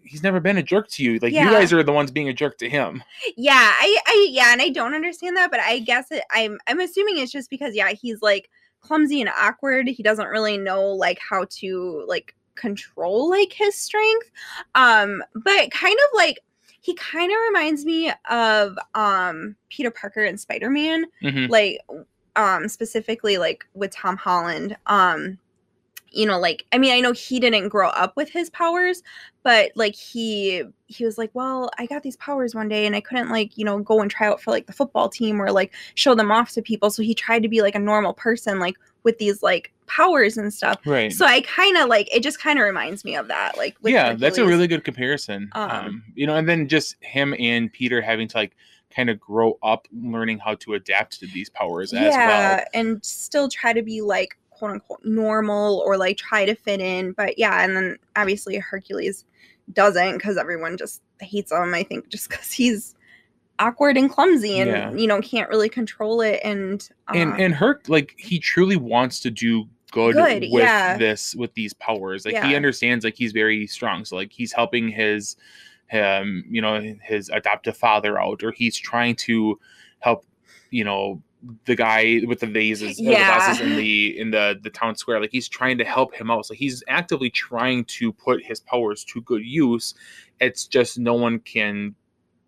He's 0.04 0.24
never 0.24 0.40
been 0.40 0.58
a 0.58 0.64
jerk 0.64 0.88
to 0.90 1.04
you. 1.04 1.20
Like 1.20 1.32
you 1.32 1.38
guys 1.38 1.72
are 1.72 1.84
the 1.84 1.92
ones 1.92 2.10
being 2.10 2.28
a 2.28 2.32
jerk 2.32 2.58
to 2.58 2.68
him. 2.68 3.04
yeah 3.36 3.52
i 3.78 3.98
i 4.04 4.28
yeah 4.32 4.52
and 4.52 4.60
i 4.60 4.68
don't 4.68 4.94
understand 4.94 5.36
that 5.36 5.48
but 5.52 5.60
i 5.60 5.78
guess 5.78 6.10
it 6.10 6.24
i'm 6.32 6.58
i'm 6.66 6.80
assuming 6.80 7.18
it's 7.18 7.30
just 7.30 7.48
because 7.48 7.76
yeah 7.76 7.90
he's 7.92 8.20
like 8.20 8.50
clumsy 8.80 9.20
and 9.20 9.30
awkward 9.38 9.86
he 9.86 10.02
doesn't 10.02 10.26
really 10.26 10.58
know 10.58 10.84
like 10.88 11.20
how 11.20 11.46
to 11.50 12.04
like 12.08 12.34
control 12.56 13.30
like 13.30 13.52
his 13.52 13.76
strength 13.76 14.28
um 14.74 15.22
but 15.36 15.70
kind 15.70 15.94
of 16.10 16.16
like 16.16 16.40
he 16.80 16.94
kind 16.94 17.30
of 17.30 17.38
reminds 17.46 17.84
me 17.84 18.12
of 18.28 18.76
um 18.96 19.54
peter 19.70 19.92
parker 19.92 20.24
and 20.24 20.40
spider-man 20.40 21.04
Mhm. 21.22 21.48
like 21.48 21.78
um 22.34 22.66
specifically 22.68 23.38
like 23.38 23.64
with 23.74 23.92
tom 23.92 24.16
holland 24.16 24.76
um 24.88 25.38
you 26.14 26.26
know 26.26 26.38
like 26.38 26.64
i 26.72 26.78
mean 26.78 26.92
i 26.92 27.00
know 27.00 27.12
he 27.12 27.40
didn't 27.40 27.68
grow 27.68 27.88
up 27.88 28.16
with 28.16 28.28
his 28.30 28.50
powers 28.50 29.02
but 29.42 29.72
like 29.74 29.94
he 29.94 30.62
he 30.86 31.04
was 31.04 31.18
like 31.18 31.30
well 31.34 31.70
i 31.78 31.86
got 31.86 32.02
these 32.02 32.16
powers 32.16 32.54
one 32.54 32.68
day 32.68 32.86
and 32.86 32.94
i 32.94 33.00
couldn't 33.00 33.30
like 33.30 33.56
you 33.56 33.64
know 33.64 33.78
go 33.78 34.00
and 34.00 34.10
try 34.10 34.26
out 34.26 34.40
for 34.40 34.50
like 34.50 34.66
the 34.66 34.72
football 34.72 35.08
team 35.08 35.40
or 35.40 35.50
like 35.50 35.72
show 35.94 36.14
them 36.14 36.30
off 36.30 36.50
to 36.52 36.62
people. 36.62 36.90
So 36.90 37.02
he 37.02 37.14
tried 37.14 37.42
to 37.42 37.48
be 37.48 37.62
like 37.62 37.74
a 37.74 37.78
normal 37.78 38.12
person 38.12 38.58
like 38.58 38.76
with 39.02 39.18
these 39.18 39.42
like 39.42 39.72
powers 39.86 40.36
and 40.36 40.52
stuff. 40.52 40.78
Right. 40.86 41.12
so 41.12 41.26
i 41.26 41.40
kind 41.42 41.76
of 41.76 41.88
like 41.88 42.12
it 42.14 42.22
just 42.22 42.40
kind 42.40 42.58
of 42.58 42.64
reminds 42.64 43.04
me 43.04 43.16
of 43.16 43.28
that 43.28 43.56
like 43.56 43.76
with 43.82 43.92
yeah 43.92 44.14
that's 44.14 44.38
a 44.38 44.46
really 44.46 44.66
good 44.66 44.84
comparison 44.84 45.50
um, 45.52 45.70
Um, 45.70 46.02
you 46.14 46.26
know 46.26 46.36
and 46.36 46.48
then 46.48 46.68
just 46.68 46.96
him 47.00 47.34
and 47.38 47.72
peter 47.72 48.00
having 48.00 48.28
to 48.28 48.36
like 48.36 48.56
kind 48.94 49.10
of 49.10 49.18
grow 49.18 49.58
up 49.62 49.88
learning 49.92 50.38
how 50.38 50.54
to 50.56 50.74
adapt 50.74 51.18
to 51.20 51.26
these 51.26 51.48
powers 51.48 51.92
as 51.92 52.14
well. 52.14 52.64
And 52.74 53.04
still 53.04 53.48
try 53.48 53.72
to 53.72 53.82
be 53.82 54.02
like 54.02 54.36
quote 54.62 54.74
unquote 54.74 55.04
normal 55.04 55.82
or 55.84 55.96
like 55.96 56.16
try 56.16 56.44
to 56.44 56.54
fit 56.54 56.80
in. 56.80 57.10
But 57.12 57.36
yeah, 57.36 57.64
and 57.64 57.76
then 57.76 57.96
obviously 58.14 58.56
Hercules 58.58 59.24
doesn't 59.72 60.18
because 60.18 60.36
everyone 60.36 60.76
just 60.76 61.02
hates 61.20 61.50
him. 61.50 61.74
I 61.74 61.82
think 61.82 62.08
just 62.10 62.28
because 62.28 62.52
he's 62.52 62.94
awkward 63.58 63.96
and 63.96 64.08
clumsy 64.08 64.60
and 64.60 64.70
Yeah. 64.70 64.92
you 64.92 65.08
know 65.08 65.20
can't 65.20 65.48
really 65.50 65.68
control 65.68 66.20
it 66.20 66.40
and 66.44 66.88
and 67.12 67.32
uh, 67.32 67.36
and 67.36 67.54
herc 67.54 67.88
like 67.88 68.14
he 68.16 68.38
truly 68.38 68.76
wants 68.76 69.20
to 69.20 69.30
do 69.30 69.68
good, 69.92 70.14
Good, 70.14 70.44
with 70.50 70.62
yeah. 70.62 70.96
this 70.96 71.34
with 71.34 71.52
these 71.54 71.74
powers 71.74 72.24
like 72.24 72.42
he 72.42 72.56
understands 72.56 73.04
like 73.04 73.14
he's 73.14 73.32
very 73.32 73.66
strong 73.66 74.04
so 74.06 74.16
like 74.16 74.32
he's 74.32 74.52
helping 74.52 74.88
his 74.88 75.36
um 75.92 76.44
you 76.48 76.62
know 76.62 76.80
his 77.02 77.28
adoptive 77.28 77.76
father 77.76 78.18
out 78.20 78.42
or 78.42 78.52
he's 78.52 78.76
trying 78.76 79.14
to 79.16 79.60
help 80.00 80.24
you 80.70 80.82
know 80.82 81.22
the 81.64 81.74
guy 81.74 82.20
with 82.26 82.40
the 82.40 82.46
vases 82.46 83.00
or 83.00 83.04
the 83.04 83.10
vases 83.46 83.60
in 83.60 83.76
the 83.76 84.18
in 84.20 84.30
the 84.30 84.58
the 84.62 84.70
town 84.70 84.94
square 84.94 85.20
like 85.20 85.32
he's 85.32 85.48
trying 85.48 85.76
to 85.78 85.84
help 85.84 86.14
him 86.14 86.30
out 86.30 86.46
so 86.46 86.54
he's 86.54 86.84
actively 86.86 87.28
trying 87.30 87.84
to 87.86 88.12
put 88.12 88.42
his 88.44 88.60
powers 88.60 89.02
to 89.04 89.20
good 89.22 89.44
use 89.44 89.94
it's 90.40 90.66
just 90.66 90.98
no 90.98 91.14
one 91.14 91.40
can 91.40 91.94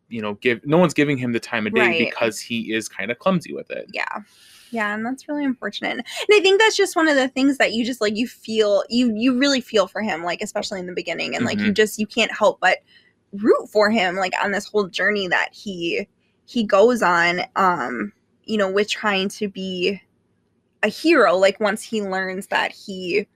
you 0.09 0.23
know 0.23 0.35
give 0.35 0.65
no 0.65 0.79
one's 0.79 0.95
giving 0.95 1.19
him 1.19 1.33
the 1.33 1.41
time 1.41 1.67
of 1.67 1.75
day 1.75 1.81
Right. 1.81 1.99
because 1.99 2.39
he 2.39 2.73
is 2.73 2.89
kind 2.89 3.11
of 3.11 3.19
clumsy 3.19 3.53
with 3.53 3.71
it 3.71 3.87
yeah 3.93 4.19
Yeah, 4.71 4.95
and 4.95 5.05
that's 5.07 5.29
really 5.29 5.45
unfortunate. 5.45 5.93
And 5.93 6.05
I 6.33 6.41
think 6.41 6.61
that's 6.61 6.77
just 6.77 6.97
one 6.97 7.09
of 7.09 7.15
the 7.17 7.29
things 7.29 7.59
that 7.59 7.73
you 7.75 7.85
just 7.85 8.01
like 8.01 8.17
you 8.17 8.27
feel 8.29 8.85
you 8.89 9.13
you 9.17 9.39
really 9.39 9.61
feel 9.61 9.87
for 9.87 10.03
him, 10.03 10.25
like 10.25 10.41
especially 10.41 10.81
in 10.81 10.87
the 10.87 10.93
beginning, 10.95 11.37
and 11.37 11.45
like 11.45 11.59
you 11.61 11.73
just 11.73 11.99
you 11.99 12.07
can't 12.09 12.33
help 12.33 12.59
but 12.61 12.79
root 13.33 13.69
for 13.73 13.91
him, 13.91 14.17
like 14.17 14.33
on 14.43 14.51
this 14.53 14.67
whole 14.67 14.89
journey 14.89 15.29
that 15.29 15.51
he 15.53 16.09
he 16.47 16.65
goes 16.65 17.03
on. 17.03 17.43
Um, 17.57 18.13
you 18.47 18.57
know, 18.57 18.71
with 18.71 18.89
trying 18.89 19.29
to 19.31 19.49
be 19.49 20.01
a 20.83 20.89
hero. 20.89 21.37
Like 21.37 21.61
once 21.61 21.83
he 21.83 22.03
learns 22.03 22.49
that 22.49 22.73
he, 22.73 23.27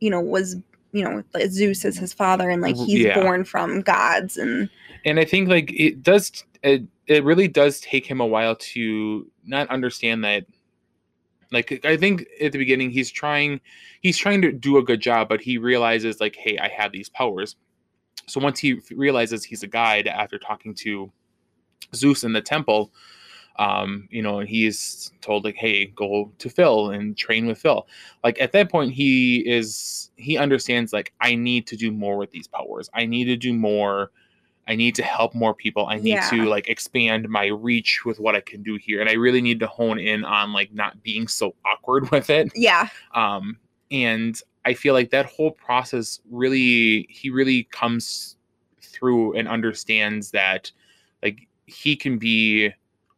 you 0.00 0.10
know, 0.10 0.20
was 0.20 0.56
you 0.92 1.04
know 1.04 1.22
Zeus 1.48 1.84
is 1.84 1.98
his 1.98 2.12
father, 2.12 2.48
and 2.48 2.62
like 2.62 2.76
he's 2.76 3.04
Yeah. 3.04 3.20
born 3.20 3.44
from 3.44 3.80
gods, 3.82 4.36
and 4.36 4.68
and 5.04 5.20
I 5.20 5.24
think 5.24 5.48
like 5.48 5.72
it 5.72 6.02
does 6.02 6.44
it, 6.62 6.84
it 7.06 7.24
really 7.24 7.48
does 7.48 7.80
take 7.80 8.06
him 8.06 8.20
a 8.20 8.26
while 8.26 8.56
to 8.56 9.30
not 9.44 9.68
understand 9.68 10.24
that 10.24 10.46
like 11.52 11.84
I 11.84 11.96
think 11.96 12.26
at 12.40 12.52
the 12.52 12.58
beginning 12.58 12.90
he's 12.90 13.10
trying 13.10 13.60
he's 14.00 14.18
trying 14.18 14.42
to 14.42 14.52
do 14.52 14.78
a 14.78 14.82
good 14.82 15.00
job 15.00 15.28
but 15.28 15.40
he 15.40 15.58
realizes 15.58 16.20
like 16.20 16.34
hey 16.36 16.58
I 16.58 16.68
have 16.68 16.92
these 16.92 17.08
powers 17.08 17.56
so 18.26 18.40
once 18.40 18.58
he 18.58 18.80
realizes 18.90 19.44
he's 19.44 19.62
a 19.62 19.68
guide 19.68 20.08
after 20.08 20.38
talking 20.38 20.74
to 20.76 21.12
Zeus 21.94 22.24
in 22.24 22.32
the 22.32 22.40
temple 22.40 22.92
um 23.58 24.08
you 24.10 24.22
know 24.22 24.38
and 24.40 24.48
he's 24.48 25.12
told 25.20 25.44
like 25.44 25.56
hey 25.56 25.86
go 25.86 26.30
to 26.38 26.48
Phil 26.50 26.90
and 26.90 27.16
train 27.16 27.46
with 27.46 27.58
Phil 27.58 27.86
like 28.24 28.40
at 28.40 28.52
that 28.52 28.70
point 28.70 28.92
he 28.92 29.38
is 29.48 30.10
he 30.16 30.36
understands 30.36 30.92
like 30.92 31.12
I 31.20 31.34
need 31.34 31.66
to 31.68 31.76
do 31.76 31.90
more 31.90 32.16
with 32.18 32.30
these 32.30 32.46
powers 32.46 32.90
I 32.94 33.06
need 33.06 33.24
to 33.26 33.36
do 33.36 33.52
more 33.52 34.10
I 34.68 34.74
need 34.74 34.96
to 34.96 35.02
help 35.04 35.32
more 35.32 35.54
people. 35.54 35.86
I 35.86 35.96
need 35.98 36.08
Yeah. 36.08 36.30
to 36.30 36.46
like 36.46 36.68
expand 36.68 37.28
my 37.28 37.46
reach 37.46 38.04
with 38.04 38.18
what 38.18 38.34
I 38.34 38.40
can 38.40 38.64
do 38.64 38.74
here. 38.74 39.00
And 39.00 39.08
I 39.08 39.12
really 39.12 39.40
need 39.40 39.60
to 39.60 39.68
hone 39.68 39.98
in 40.00 40.24
on 40.24 40.52
like 40.52 40.74
not 40.74 41.00
being 41.04 41.28
so 41.28 41.54
awkward 41.64 42.10
with 42.10 42.30
it. 42.30 42.50
yeah, 42.54 42.88
Um 43.14 43.58
and 43.92 44.40
I 44.64 44.74
feel 44.74 44.94
like 44.94 45.10
that 45.10 45.26
whole 45.26 45.52
process 45.52 46.20
really 46.28 47.06
he 47.08 47.30
really 47.30 47.64
comes 47.70 48.36
through 48.82 49.34
and 49.34 49.46
understands 49.46 50.32
that 50.32 50.72
like 51.22 51.46
he 51.66 51.94
can 51.94 52.18
be 52.18 52.72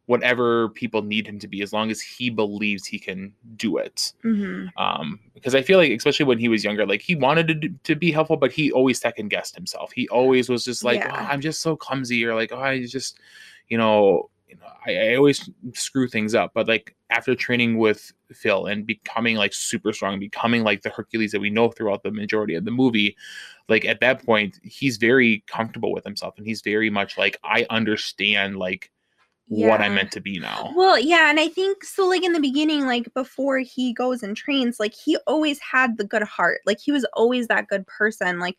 whatever 0.09 0.69
people 0.69 1.03
need 1.03 1.27
him 1.27 1.37
to 1.37 1.47
be 1.47 1.61
as 1.61 1.71
long 1.71 1.91
as 1.91 2.01
he 2.01 2.31
believes 2.31 2.83
he 2.85 2.97
can 2.97 3.31
do 3.55 3.77
it. 3.77 4.11
Hmm 4.23 4.65
um 4.77 5.19
because 5.35 5.53
i 5.55 5.61
feel 5.61 5.77
like 5.77 5.91
especially 5.91 6.25
when 6.25 6.39
he 6.39 6.49
was 6.49 6.63
younger 6.63 6.85
like 6.85 7.01
he 7.01 7.15
wanted 7.15 7.47
to, 7.47 7.53
do- 7.53 7.75
to 7.83 7.95
be 7.95 8.11
helpful 8.11 8.35
but 8.37 8.51
he 8.51 8.71
always 8.71 8.99
second 8.99 9.29
guessed 9.29 9.55
himself. 9.55 9.91
He 9.91 10.07
always 10.09 10.49
was 10.49 10.63
just 10.65 10.83
like 10.83 10.99
Yeah. 11.01 11.11
oh, 11.13 11.27
i'm 11.31 11.41
just 11.41 11.61
so 11.61 11.75
clumsy 11.75 12.25
or 12.25 12.33
like 12.35 12.51
oh 12.51 12.59
i 12.59 12.83
just 12.85 13.19
you 13.67 13.77
know 13.77 14.29
you 14.49 14.55
know 14.55 14.71
I, 14.87 15.11
I 15.11 15.15
always 15.15 15.47
screw 15.73 16.07
things 16.07 16.33
up. 16.33 16.51
But 16.55 16.67
like 16.67 16.95
after 17.11 17.35
training 17.35 17.77
with 17.77 18.11
phil 18.33 18.65
and 18.65 18.85
becoming 18.85 19.35
like 19.43 19.53
super 19.53 19.91
strong 19.93 20.19
becoming 20.19 20.63
like 20.63 20.81
the 20.81 20.89
hercules 20.89 21.31
that 21.33 21.41
we 21.41 21.49
know 21.51 21.69
throughout 21.69 22.01
the 22.03 22.11
majority 22.11 22.55
of 22.55 22.63
the 22.65 22.71
movie 22.71 23.15
like 23.67 23.85
at 23.85 23.99
that 23.99 24.23
point 24.25 24.59
he's 24.63 24.97
very 24.97 25.43
comfortable 25.47 25.91
with 25.91 26.03
himself 26.03 26.33
and 26.37 26.45
he's 26.47 26.61
very 26.61 26.89
much 26.89 27.17
like 27.17 27.35
i 27.43 27.65
understand 27.69 28.57
like 28.57 28.91
what 29.49 29.81
i'm 29.81 29.95
meant 29.95 30.11
to 30.11 30.21
be 30.21 30.39
now 30.39 30.73
Well, 30.75 30.97
yeah, 30.99 31.29
and 31.29 31.39
I 31.39 31.47
think 31.47 31.83
so. 31.83 32.07
Like 32.07 32.23
in 32.23 32.33
the 32.33 32.39
beginning, 32.39 32.85
like 32.85 33.13
before 33.13 33.59
he 33.59 33.93
goes 33.93 34.23
and 34.23 34.35
trains, 34.37 34.79
like 34.79 34.93
he 34.93 35.17
always 35.27 35.59
had 35.59 35.97
the 35.97 36.03
good 36.03 36.23
heart. 36.23 36.61
Like 36.65 36.79
he 36.79 36.91
was 36.91 37.05
always 37.13 37.47
that 37.47 37.67
good 37.67 37.85
person. 37.87 38.39
Like, 38.39 38.57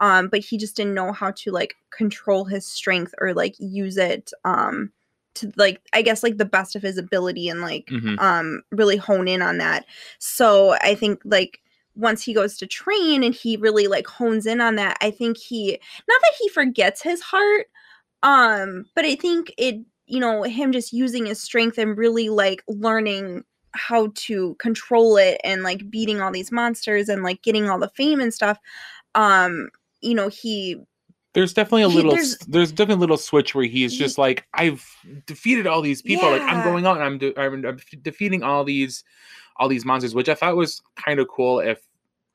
um, 0.00 0.28
but 0.28 0.40
he 0.40 0.58
just 0.58 0.76
didn't 0.76 0.94
know 0.94 1.12
how 1.12 1.30
to 1.32 1.50
like 1.52 1.74
control 1.90 2.44
his 2.44 2.66
strength 2.66 3.14
or 3.20 3.34
like 3.34 3.54
use 3.58 3.96
it, 3.96 4.30
um, 4.44 4.92
to 5.34 5.52
like 5.56 5.80
I 5.92 6.02
guess 6.02 6.22
like 6.22 6.36
the 6.38 6.44
best 6.44 6.76
of 6.76 6.82
his 6.82 6.98
ability 6.98 7.48
and 7.48 7.60
like 7.62 7.88
Mhm. 7.90 8.20
um 8.20 8.62
really 8.70 8.96
hone 8.96 9.28
in 9.28 9.40
on 9.42 9.58
that. 9.58 9.86
So 10.18 10.72
I 10.82 10.94
think 10.94 11.20
like 11.24 11.60
once 11.94 12.22
he 12.22 12.34
goes 12.34 12.56
to 12.58 12.66
train 12.66 13.22
and 13.22 13.34
he 13.34 13.56
really 13.56 13.86
like 13.86 14.06
hones 14.06 14.46
in 14.46 14.60
on 14.60 14.76
that, 14.76 14.98
I 15.00 15.10
think 15.10 15.36
he 15.38 15.72
not 16.08 16.20
that 16.22 16.34
he 16.40 16.48
forgets 16.48 17.02
his 17.02 17.20
heart, 17.22 17.66
um, 18.22 18.86
but 18.94 19.04
I 19.04 19.14
think 19.16 19.52
it 19.58 19.80
you 20.12 20.20
know 20.20 20.42
him 20.42 20.72
just 20.72 20.92
using 20.92 21.24
his 21.26 21.40
strength 21.40 21.78
and 21.78 21.96
really 21.96 22.28
like 22.28 22.62
learning 22.68 23.42
how 23.74 24.12
to 24.14 24.54
control 24.56 25.16
it 25.16 25.40
and 25.42 25.62
like 25.62 25.88
beating 25.90 26.20
all 26.20 26.30
these 26.30 26.52
monsters 26.52 27.08
and 27.08 27.22
like 27.22 27.40
getting 27.42 27.70
all 27.70 27.78
the 27.78 27.88
fame 27.88 28.20
and 28.20 28.34
stuff 28.34 28.58
um 29.14 29.68
you 30.02 30.14
know 30.14 30.28
he 30.28 30.76
There's 31.32 31.54
definitely 31.54 31.84
a 31.84 31.88
He- 31.88 31.96
little. 31.96 32.10
there's- 32.12 32.36
There's, 32.46 32.70
definitely 32.72 32.96
a 33.00 33.04
little 33.06 33.16
switch 33.16 33.54
where 33.54 33.64
he's 33.64 33.96
just 33.96 34.18
like, 34.18 34.44
I've 34.52 34.84
defeated 35.26 35.66
all 35.66 35.80
these 35.80 36.02
people. 36.02 36.28
Like 36.30 36.42
I'm 36.42 36.62
going 36.62 36.84
out 36.84 36.96
and 36.96 37.04
I'm, 37.04 37.16
de- 37.18 37.40
I'm, 37.40 37.64
I'm 37.64 37.78
defeating 38.02 38.42
all 38.42 38.64
these, 38.64 39.02
all 39.56 39.68
these 39.68 39.86
monsters, 39.86 40.14
which 40.14 40.28
I 40.28 40.34
thought 40.34 40.56
was 40.56 40.82
kind 40.96 41.18
of 41.20 41.28
cool. 41.28 41.60
If 41.60 41.80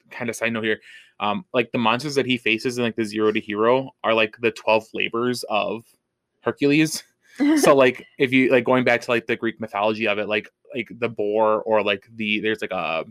kind 0.10 0.30
of 0.32 0.36
side 0.36 0.52
note 0.54 0.64
here, 0.64 0.80
um, 1.20 1.46
like 1.54 1.72
the 1.72 1.78
monsters 1.78 2.16
that 2.16 2.26
he 2.26 2.38
faces 2.38 2.80
in 2.80 2.84
like 2.86 2.96
the 2.96 3.06
Zero 3.06 3.32
to 3.32 3.40
Hero 3.40 3.92
are 4.04 4.16
like 4.16 4.36
the 4.42 4.50
twelve 4.52 4.88
labors 4.96 5.44
of 5.48 5.84
Hercules. 6.42 7.04
So 7.58 7.76
like 7.76 8.06
if 8.18 8.32
you 8.34 8.52
like 8.52 8.64
going 8.64 8.84
back 8.84 9.02
to 9.02 9.12
like 9.12 9.28
the 9.28 9.36
Greek 9.36 9.60
mythology 9.60 10.08
of 10.08 10.18
it, 10.20 10.28
like 10.28 10.50
like 10.76 10.90
the 11.00 11.10
boar 11.10 11.62
or 11.64 11.84
like 11.84 12.08
the 12.16 12.40
there's 12.40 12.62
like 12.62 12.72
a 12.72 13.06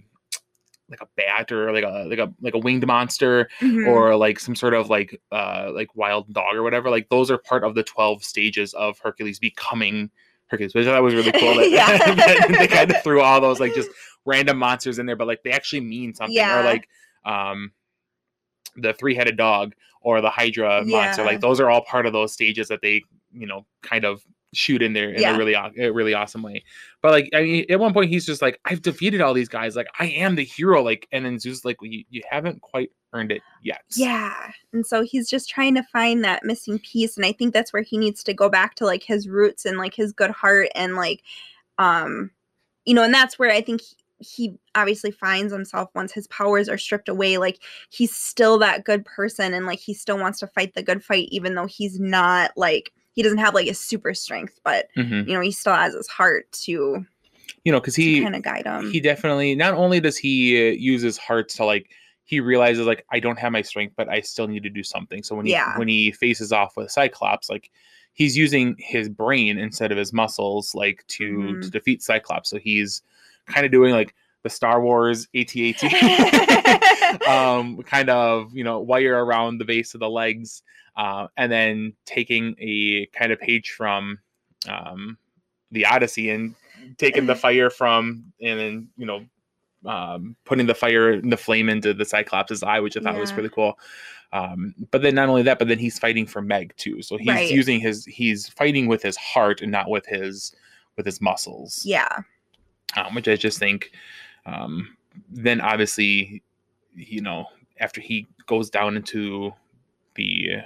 like 0.88 1.00
a 1.00 1.08
bat 1.16 1.50
or 1.50 1.72
like 1.72 1.82
a 1.84 2.04
like 2.08 2.18
a 2.18 2.32
like 2.40 2.54
a 2.54 2.58
winged 2.58 2.86
monster 2.86 3.48
Mhm. 3.60 3.88
or 3.88 4.14
like 4.16 4.38
some 4.38 4.54
sort 4.54 4.72
of 4.74 4.88
like 4.88 5.20
uh 5.32 5.70
like 5.74 5.88
wild 5.96 6.32
dog 6.32 6.54
or 6.54 6.62
whatever 6.62 6.90
like 6.90 7.08
those 7.08 7.28
are 7.30 7.38
part 7.38 7.64
of 7.64 7.74
the 7.74 7.82
12 7.82 8.22
stages 8.22 8.72
of 8.74 8.96
hercules 9.00 9.40
becoming 9.40 10.10
hercules 10.46 10.76
which 10.76 10.86
i 10.86 10.90
thought 10.92 11.02
was 11.02 11.12
really 11.14 11.32
cool 11.32 11.56
that, 11.56 11.70
Yeah. 11.72 12.14
that 12.14 12.46
they 12.56 12.68
kind 12.68 12.88
of 12.92 13.02
threw 13.02 13.20
all 13.20 13.40
those 13.40 13.58
like 13.58 13.74
just 13.74 13.90
random 14.26 14.58
monsters 14.58 15.00
in 15.00 15.06
there 15.06 15.16
but 15.16 15.26
like 15.26 15.42
they 15.42 15.50
actually 15.50 15.80
mean 15.80 16.14
something 16.14 16.36
Yeah. 16.36 16.60
or 16.60 16.62
like 16.64 16.88
um 17.24 17.72
the 18.76 18.92
three-headed 18.92 19.36
dog 19.36 19.74
or 20.02 20.20
the 20.20 20.30
hydra 20.30 20.84
monster 20.84 21.24
like 21.24 21.40
those 21.40 21.58
are 21.58 21.68
all 21.68 21.82
part 21.82 22.06
of 22.06 22.12
those 22.12 22.32
stages 22.32 22.68
that 22.68 22.80
they 22.80 23.02
you 23.32 23.46
know 23.46 23.66
kind 23.82 24.04
of 24.04 24.22
shoot 24.54 24.80
in 24.82 24.92
there 24.92 25.10
in 25.10 25.20
Yeah. 25.20 25.34
a 25.34 25.38
really 25.38 25.54
a 25.54 25.92
really 25.92 26.14
awesome 26.14 26.42
way. 26.42 26.64
But 27.02 27.12
like 27.12 27.28
i 27.34 27.42
mean 27.42 27.66
at 27.68 27.80
one 27.80 27.92
point 27.92 28.10
he's 28.10 28.24
just 28.24 28.40
like 28.40 28.58
i've 28.64 28.82
defeated 28.82 29.20
all 29.20 29.34
these 29.34 29.48
guys. 29.48 29.76
Like 29.76 29.88
i 29.98 30.06
am 30.06 30.34
the 30.36 30.44
hero. 30.44 30.82
Like 30.82 31.06
and 31.12 31.24
then 31.24 31.38
zeus 31.38 31.64
like 31.64 31.80
well, 31.80 31.90
you, 31.90 32.04
you 32.10 32.22
haven't 32.30 32.62
quite 32.62 32.90
earned 33.12 33.32
it 33.32 33.42
yet. 33.62 33.82
Yeah. 33.94 34.50
And 34.72 34.86
so 34.86 35.02
he's 35.02 35.28
just 35.28 35.48
trying 35.48 35.74
to 35.74 35.82
find 35.84 36.24
that 36.24 36.44
missing 36.44 36.78
piece 36.78 37.16
and 37.16 37.26
i 37.26 37.32
think 37.32 37.52
that's 37.52 37.72
where 37.72 37.82
he 37.82 37.98
needs 37.98 38.22
to 38.24 38.34
go 38.34 38.48
back 38.48 38.74
to 38.76 38.84
like 38.86 39.02
his 39.02 39.28
roots 39.28 39.64
and 39.64 39.78
like 39.78 39.94
his 39.94 40.12
good 40.12 40.30
heart 40.30 40.68
and 40.74 40.96
like 40.96 41.22
um 41.78 42.30
you 42.84 42.94
know 42.94 43.02
and 43.02 43.12
that's 43.14 43.38
where 43.38 43.50
i 43.50 43.60
think 43.60 43.80
he, 43.82 43.96
he 44.18 44.58
obviously 44.74 45.10
finds 45.10 45.52
himself 45.52 45.90
once 45.94 46.12
his 46.12 46.26
powers 46.28 46.68
are 46.70 46.78
stripped 46.78 47.08
away. 47.08 47.36
Like 47.36 47.58
he's 47.90 48.16
still 48.16 48.58
that 48.58 48.84
good 48.84 49.04
person 49.04 49.52
and 49.52 49.66
like 49.66 49.78
he 49.78 49.92
still 49.92 50.18
wants 50.18 50.38
to 50.40 50.46
fight 50.46 50.74
the 50.74 50.82
good 50.82 51.04
fight 51.04 51.28
even 51.30 51.54
though 51.54 51.66
he's 51.66 52.00
not 52.00 52.52
like 52.56 52.92
he 53.16 53.22
doesn't 53.22 53.38
have 53.38 53.54
like 53.54 53.66
a 53.66 53.74
super 53.74 54.14
strength 54.14 54.60
but 54.62 54.86
Mhm. 54.96 55.26
you 55.26 55.34
know 55.34 55.40
he 55.40 55.50
still 55.50 55.74
has 55.74 55.94
his 55.94 56.06
heart 56.06 56.50
to, 56.52 57.04
you 57.64 57.72
know 57.72 57.80
because 57.80 57.96
he 57.96 58.22
kind 58.22 58.36
of 58.36 58.42
guide 58.42 58.64
him 58.66 58.90
he 58.92 59.00
definitely 59.00 59.54
not 59.56 59.74
only 59.74 59.98
does 59.98 60.16
he 60.16 60.56
uh, 60.68 60.72
use 60.72 61.02
his 61.02 61.18
heart 61.18 61.48
to 61.48 61.64
like 61.64 61.90
he 62.24 62.38
realizes 62.40 62.86
like 62.86 63.04
i 63.10 63.18
don't 63.18 63.38
have 63.38 63.50
my 63.52 63.62
strength 63.62 63.94
but 63.96 64.08
i 64.08 64.20
still 64.20 64.46
need 64.46 64.62
to 64.62 64.70
do 64.70 64.82
something 64.84 65.22
so 65.22 65.34
when 65.34 65.46
he 65.46 65.52
Yeah. 65.52 65.76
when 65.78 65.88
he 65.88 66.12
faces 66.12 66.52
off 66.52 66.76
with 66.76 66.90
cyclops 66.90 67.48
like 67.50 67.70
he's 68.12 68.36
using 68.36 68.76
his 68.78 69.08
brain 69.08 69.58
instead 69.58 69.90
of 69.92 69.98
his 69.98 70.12
muscles 70.12 70.74
like 70.74 71.04
to 71.08 71.58
to 71.60 71.68
Mhm. 71.68 71.70
defeat 71.72 72.02
cyclops 72.02 72.50
so 72.50 72.58
he's 72.58 73.02
kind 73.46 73.64
of 73.66 73.72
doing 73.72 73.92
like 73.92 74.14
the 74.46 74.50
star 74.50 74.80
wars 74.80 75.26
at 75.34 75.52
um 77.28 77.82
kind 77.82 78.08
of 78.08 78.54
you 78.54 78.62
know 78.62 78.78
wire 78.78 79.24
around 79.24 79.58
the 79.58 79.64
base 79.64 79.92
of 79.94 80.00
the 80.00 80.08
legs 80.08 80.62
uh, 80.96 81.26
and 81.36 81.50
then 81.50 81.92
taking 82.06 82.54
a 82.58 83.06
kind 83.06 83.32
of 83.32 83.40
page 83.40 83.70
from 83.76 84.18
um 84.68 85.18
the 85.72 85.84
odyssey 85.84 86.30
and 86.30 86.54
taking 86.96 87.26
the 87.26 87.34
fire 87.34 87.70
from 87.70 88.24
and 88.40 88.60
then 88.60 88.88
you 88.96 89.04
know 89.06 89.24
um, 89.84 90.34
putting 90.44 90.66
the 90.66 90.74
fire 90.74 91.10
and 91.10 91.30
the 91.32 91.36
flame 91.36 91.68
into 91.68 91.92
the 91.92 92.04
cyclops' 92.04 92.62
eye 92.62 92.78
which 92.80 92.96
i 92.96 93.00
thought 93.00 93.16
was 93.18 93.30
Yeah. 93.30 93.36
really 93.38 93.50
cool 93.50 93.78
um, 94.32 94.74
but 94.92 95.02
then 95.02 95.14
not 95.16 95.28
only 95.28 95.42
that 95.42 95.58
but 95.58 95.66
then 95.68 95.78
he's 95.78 95.98
fighting 95.98 96.26
for 96.26 96.40
meg 96.40 96.72
too 96.76 97.02
so 97.02 97.16
he's 97.16 97.28
Right. 97.28 97.50
using 97.50 97.80
his 97.80 98.04
he's 98.06 98.48
fighting 98.48 98.86
with 98.86 99.02
his 99.02 99.16
heart 99.16 99.60
and 99.60 99.72
not 99.72 99.90
with 99.90 100.06
his 100.06 100.54
with 100.96 101.04
his 101.04 101.20
muscles 101.20 101.82
yeah 101.84 102.18
um, 102.96 103.14
which 103.14 103.28
I 103.28 103.36
just 103.36 103.58
think. 103.58 103.90
Um, 104.46 104.96
then 105.30 105.60
obviously, 105.60 106.42
you 106.94 107.20
know, 107.20 107.46
after 107.80 108.00
he 108.00 108.26
goes 108.46 108.70
down 108.70 108.96
into 108.96 109.52
the 110.14 110.58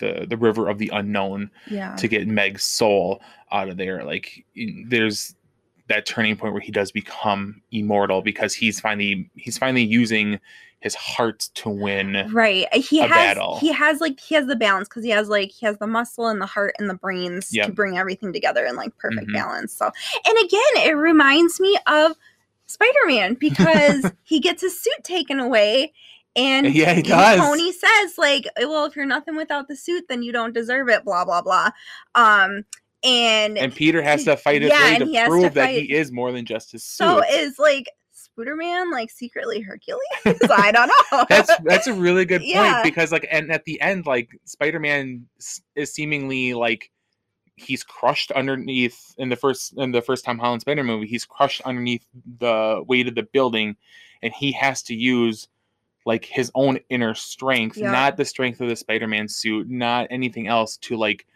the 0.00 0.26
the 0.28 0.36
river 0.36 0.68
of 0.68 0.78
the 0.78 0.90
unknown 0.92 1.50
yeah 1.68 1.94
to 1.96 2.08
get 2.08 2.26
Meg's 2.26 2.64
soul 2.64 3.22
out 3.52 3.68
of 3.68 3.76
there, 3.76 4.04
like 4.04 4.44
there's 4.88 5.34
that 5.88 6.04
turning 6.06 6.36
point 6.36 6.52
where 6.52 6.62
he 6.62 6.72
does 6.72 6.90
become 6.90 7.60
immortal 7.70 8.22
because 8.22 8.54
he's 8.54 8.80
finally 8.80 9.30
he's 9.36 9.58
finally 9.58 9.84
using 9.84 10.40
his 10.80 10.94
heart 10.94 11.48
to 11.54 11.70
win 11.70 12.26
right 12.32 12.66
he 12.74 13.00
a 13.00 13.06
has 13.06 13.10
battle. 13.36 13.58
he 13.60 13.70
has 13.72 14.00
like 14.00 14.18
he 14.20 14.34
has 14.34 14.46
the 14.46 14.56
balance 14.56 14.88
because 14.88 15.04
he 15.04 15.10
has 15.10 15.28
like 15.28 15.50
he 15.50 15.64
has 15.64 15.78
the 15.78 15.86
muscle 15.86 16.26
and 16.28 16.40
the 16.40 16.46
heart 16.46 16.74
and 16.78 16.88
the 16.90 16.94
brains 16.94 17.50
to 17.66 17.72
bring 17.72 17.96
everything 17.98 18.32
together 18.32 18.64
in 18.66 18.76
like 18.76 18.96
perfect 18.98 19.28
Mhm. 19.28 19.32
balance 19.34 19.72
so 19.74 19.86
and 19.86 20.38
again 20.44 20.88
it 20.88 20.96
reminds 20.96 21.58
me 21.60 21.78
of 21.86 22.12
spider-man 22.74 23.34
because 23.40 24.10
he 24.24 24.40
gets 24.40 24.62
his 24.62 24.78
suit 24.80 25.02
taken 25.02 25.40
away 25.40 25.92
and 26.36 26.74
Yeah, 26.74 26.92
he 26.94 27.02
does. 27.02 27.38
Tony 27.40 27.72
says 27.72 28.18
like, 28.18 28.44
well, 28.58 28.84
if 28.86 28.96
you're 28.96 29.06
nothing 29.06 29.36
without 29.36 29.68
the 29.68 29.76
suit, 29.76 30.04
then 30.08 30.22
you 30.22 30.32
don't 30.32 30.52
deserve 30.52 30.88
it. 30.88 31.04
Blah 31.04 31.24
blah 31.24 31.42
blah. 31.42 31.70
Um, 32.14 32.64
and, 33.04 33.58
and 33.58 33.74
Peter 33.74 34.02
has 34.02 34.24
to 34.24 34.36
fight 34.36 34.62
his 34.62 34.70
Yeah, 34.70 34.82
way 34.92 34.98
to 34.98 35.04
has 35.04 35.24
to 35.26 35.28
prove 35.28 35.54
that 35.54 35.70
he 35.70 35.92
is 35.94 36.10
more 36.10 36.32
than 36.32 36.44
just 36.46 36.72
his 36.72 36.82
suit. 36.84 37.04
so 37.04 37.22
is 37.30 37.58
like 37.58 37.86
Spooderman 38.14 38.90
like 38.90 39.10
secretly 39.10 39.60
Hercules? 39.60 40.00
I 40.50 40.72
don't 40.72 40.90
know. 41.12 41.24
that's 41.28 41.52
that's 41.64 41.86
a 41.86 41.92
really 41.94 42.24
good 42.24 42.40
point 42.40 42.50
Yeah. 42.50 42.82
because 42.82 43.12
like 43.12 43.28
and 43.30 43.52
at 43.52 43.64
the 43.64 43.80
end 43.80 44.06
like 44.06 44.30
spider-man 44.44 45.26
is 45.76 45.92
seemingly 45.92 46.54
like 46.54 46.90
he's 47.56 47.84
crushed 47.84 48.32
underneath 48.32 49.14
in 49.18 49.28
the 49.28 49.36
first 49.36 49.74
in 49.76 49.92
the 49.92 50.02
first 50.02 50.24
Tom 50.24 50.38
Holland 50.38 50.62
Spider 50.62 50.82
movie 50.84 51.06
he's 51.06 51.24
crushed 51.24 51.60
underneath 51.64 52.04
the 52.38 52.82
weight 52.86 53.08
of 53.08 53.14
the 53.14 53.22
building 53.22 53.76
and 54.22 54.32
he 54.32 54.52
has 54.52 54.82
to 54.84 54.94
use 54.94 55.48
like 56.06 56.24
his 56.24 56.50
own 56.54 56.78
inner 56.90 57.14
strength 57.14 57.76
Yeah. 57.76 57.92
not 57.92 58.16
the 58.16 58.24
strength 58.24 58.60
of 58.60 58.68
the 58.68 58.76
Spider-Man 58.76 59.28
suit 59.28 59.68
not 59.70 60.08
anything 60.10 60.48
else 60.48 60.76
to 60.78 60.96
like 60.96 61.26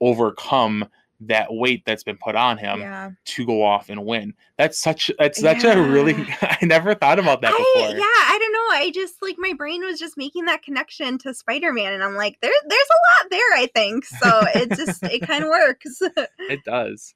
overcome 0.00 0.86
that 1.20 1.52
weight 1.52 1.82
that's 1.84 2.04
been 2.04 2.16
put 2.16 2.36
on 2.36 2.56
him 2.58 2.80
yeah. 2.80 3.10
to 3.24 3.44
go 3.44 3.64
off 3.64 3.90
and 3.90 4.04
win 4.04 4.32
that's 4.56 4.78
such 4.78 5.10
that's 5.18 5.40
such 5.40 5.64
a 5.64 5.80
really 5.80 6.14
I 6.42 6.58
never 6.62 6.94
thought 6.94 7.18
about 7.18 7.40
that 7.42 7.52
I, 7.54 7.58
before 7.58 7.96
yeah, 7.96 8.04
I. 8.04 8.37
I 8.70 8.90
just 8.94 9.16
like 9.22 9.36
my 9.38 9.52
brain 9.52 9.84
was 9.84 9.98
just 9.98 10.16
making 10.16 10.44
that 10.46 10.62
connection 10.62 11.18
to 11.18 11.34
Spider-Man, 11.34 11.92
and 11.92 12.02
I'm 12.02 12.14
like, 12.14 12.38
there, 12.42 12.52
there's 12.68 12.88
a 12.90 13.24
lot 13.24 13.30
there. 13.30 13.54
I 13.54 13.68
think 13.74 14.04
so. 14.04 14.42
It 14.54 14.70
just 14.76 15.02
it 15.04 15.20
kind 15.20 15.44
of 15.44 15.50
works. 15.50 16.00
it 16.38 16.60
does 16.64 17.14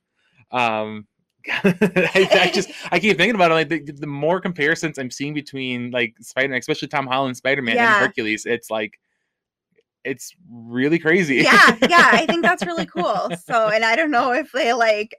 um 0.53 1.07
I, 1.49 2.29
I 2.31 2.51
just 2.55 2.71
i 2.93 3.01
keep 3.01 3.17
thinking 3.17 3.35
about 3.35 3.51
it 3.51 3.55
like 3.55 3.69
the, 3.69 3.81
the 3.81 4.07
more 4.07 4.39
comparisons 4.41 4.99
i'm 4.99 5.11
seeing 5.11 5.35
between 5.35 5.91
like 5.91 6.15
spider-man 6.21 6.59
especially 6.59 6.87
tom 6.89 7.07
holland 7.07 7.37
spider-man 7.37 7.75
Yeah. 7.75 7.97
and 7.97 8.07
hercules 8.07 8.45
it's 8.47 8.71
like 8.71 9.01
it's 10.05 10.35
really 10.51 10.99
crazy 10.99 11.37
yeah, 11.37 11.77
yeah, 11.89 12.11
I 12.13 12.27
think 12.27 12.43
that's 12.43 12.67
really 12.67 12.87
cool. 12.95 13.31
So, 13.47 13.69
and 13.69 13.85
I 13.85 13.95
don't 13.97 14.11
know 14.11 14.33
if 14.33 14.51
they 14.51 14.73
like 14.73 15.15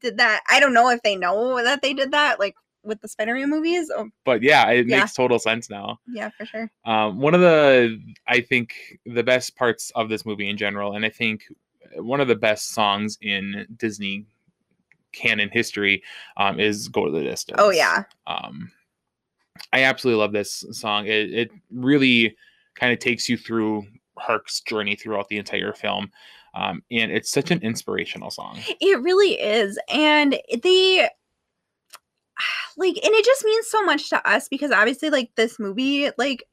did 0.00 0.18
that. 0.18 0.42
I 0.50 0.60
don't 0.60 0.74
know 0.74 0.90
if 0.90 1.02
they 1.02 1.16
know 1.16 1.62
that 1.64 1.80
they 1.80 1.94
did 1.94 2.10
that, 2.12 2.38
like 2.38 2.54
with 2.88 3.00
the 3.00 3.08
Spider-Man 3.08 3.48
movies. 3.50 3.90
Oh, 3.94 4.08
but 4.24 4.42
yeah 4.42 4.68
it 4.70 4.86
Yeah. 4.88 5.00
makes 5.00 5.12
total 5.14 5.38
sense 5.38 5.70
now 5.70 6.00
yeah, 6.08 6.30
for 6.36 6.44
sure. 6.46 6.70
um, 6.84 7.20
one 7.20 7.34
of 7.34 7.40
the 7.40 8.00
i 8.26 8.40
think 8.40 8.74
the 9.06 9.22
best 9.22 9.54
parts 9.56 9.92
of 9.94 10.08
this 10.08 10.24
movie 10.26 10.48
in 10.48 10.56
general 10.56 10.94
and 10.94 11.04
i 11.04 11.08
think 11.10 11.44
one 11.96 12.20
of 12.20 12.28
the 12.28 12.34
best 12.36 12.70
songs 12.70 13.16
in 13.22 13.66
disney 13.76 14.24
canon 15.12 15.48
history 15.52 16.02
um, 16.36 16.58
is 16.60 16.88
go 16.88 17.04
to 17.06 17.10
the 17.12 17.22
distance 17.22 17.58
Oh 17.62 17.70
yeah, 17.70 18.04
um 18.26 18.70
i 19.72 19.82
absolutely 19.84 20.20
love 20.20 20.32
this 20.32 20.64
song 20.72 21.06
it, 21.06 21.32
it 21.32 21.50
really 21.70 22.36
kind 22.74 22.92
of 22.92 22.98
takes 22.98 23.28
you 23.28 23.36
through 23.36 23.86
herc's 24.18 24.60
journey 24.60 24.96
throughout 24.96 25.28
the 25.28 25.38
entire 25.38 25.72
film 25.72 26.10
um, 26.54 26.82
and 26.90 27.12
it's 27.12 27.30
such 27.30 27.50
an 27.50 27.60
inspirational 27.62 28.30
song 28.30 28.58
it 28.80 29.00
really 29.02 29.32
is, 29.40 29.78
and 29.92 30.38
they 30.62 31.08
like, 32.76 32.96
and 32.96 33.14
it 33.14 33.24
just 33.24 33.44
means 33.44 33.66
so 33.68 33.84
much 33.84 34.10
to 34.10 34.28
us 34.30 34.48
because 34.48 34.70
obviously, 34.72 35.10
like 35.10 35.30
this 35.36 35.58
movie, 35.58 36.10
like 36.18 36.44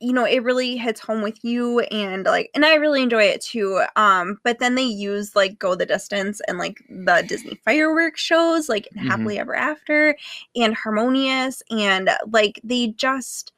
you 0.00 0.12
know 0.12 0.24
it 0.24 0.44
really 0.44 0.76
hits 0.76 1.00
home 1.00 1.22
with 1.22 1.42
you 1.42 1.80
and 1.80 2.24
like 2.24 2.50
and 2.54 2.64
i 2.64 2.74
really 2.74 3.02
enjoy 3.02 3.22
it 3.24 3.40
too 3.40 3.82
um 3.96 4.38
but 4.44 4.60
then 4.60 4.76
they 4.76 4.82
use 4.84 5.34
like 5.34 5.58
go 5.58 5.74
the 5.74 5.84
distance 5.86 6.40
and 6.46 6.56
like 6.56 6.78
the 6.88 7.24
disney 7.26 7.56
fireworks 7.64 8.20
shows 8.20 8.68
like 8.68 8.86
Mhm. 8.96 9.08
happily 9.08 9.38
ever 9.40 9.56
after 9.56 10.16
and 10.54 10.74
harmonious 10.76 11.62
and 11.70 12.10
like 12.30 12.60
they 12.62 12.88
just 12.96 13.52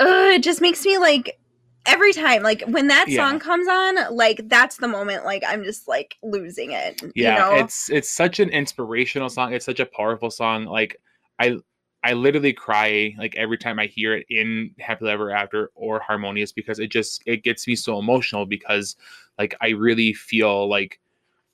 uh 0.00 0.30
it 0.34 0.42
just 0.42 0.60
makes 0.60 0.84
me 0.84 0.98
like 0.98 1.38
every 1.86 2.12
time 2.12 2.42
like 2.42 2.62
when 2.68 2.86
that 2.86 3.08
Yeah. 3.08 3.28
song 3.28 3.38
comes 3.38 3.66
on 3.68 4.14
like 4.14 4.48
that's 4.48 4.76
the 4.76 4.88
moment 4.88 5.24
like 5.24 5.42
i'm 5.46 5.64
just 5.64 5.88
like 5.88 6.16
losing 6.22 6.72
it 6.72 7.00
yeah 7.14 7.30
you 7.30 7.40
know 7.40 7.56
it's 7.56 7.90
it's 7.90 8.10
such 8.10 8.38
an 8.40 8.48
inspirational 8.50 9.28
song 9.28 9.52
it's 9.52 9.64
such 9.64 9.80
a 9.80 9.86
powerful 9.86 10.30
song 10.30 10.64
like 10.64 10.96
i 11.40 11.56
i 12.04 12.12
literally 12.12 12.52
cry 12.52 13.14
like 13.18 13.34
every 13.36 13.58
time 13.58 13.78
i 13.78 13.86
hear 13.86 14.14
it 14.14 14.26
in 14.30 14.70
happily 14.78 15.10
ever 15.10 15.30
after 15.32 15.70
or 15.74 15.98
harmonious 16.00 16.52
because 16.52 16.78
it 16.78 16.90
just 16.90 17.22
it 17.26 17.42
gets 17.42 17.66
me 17.66 17.74
so 17.74 17.98
emotional 17.98 18.46
because 18.46 18.96
like 19.38 19.54
i 19.60 19.70
really 19.70 20.12
feel 20.12 20.68
like 20.68 21.00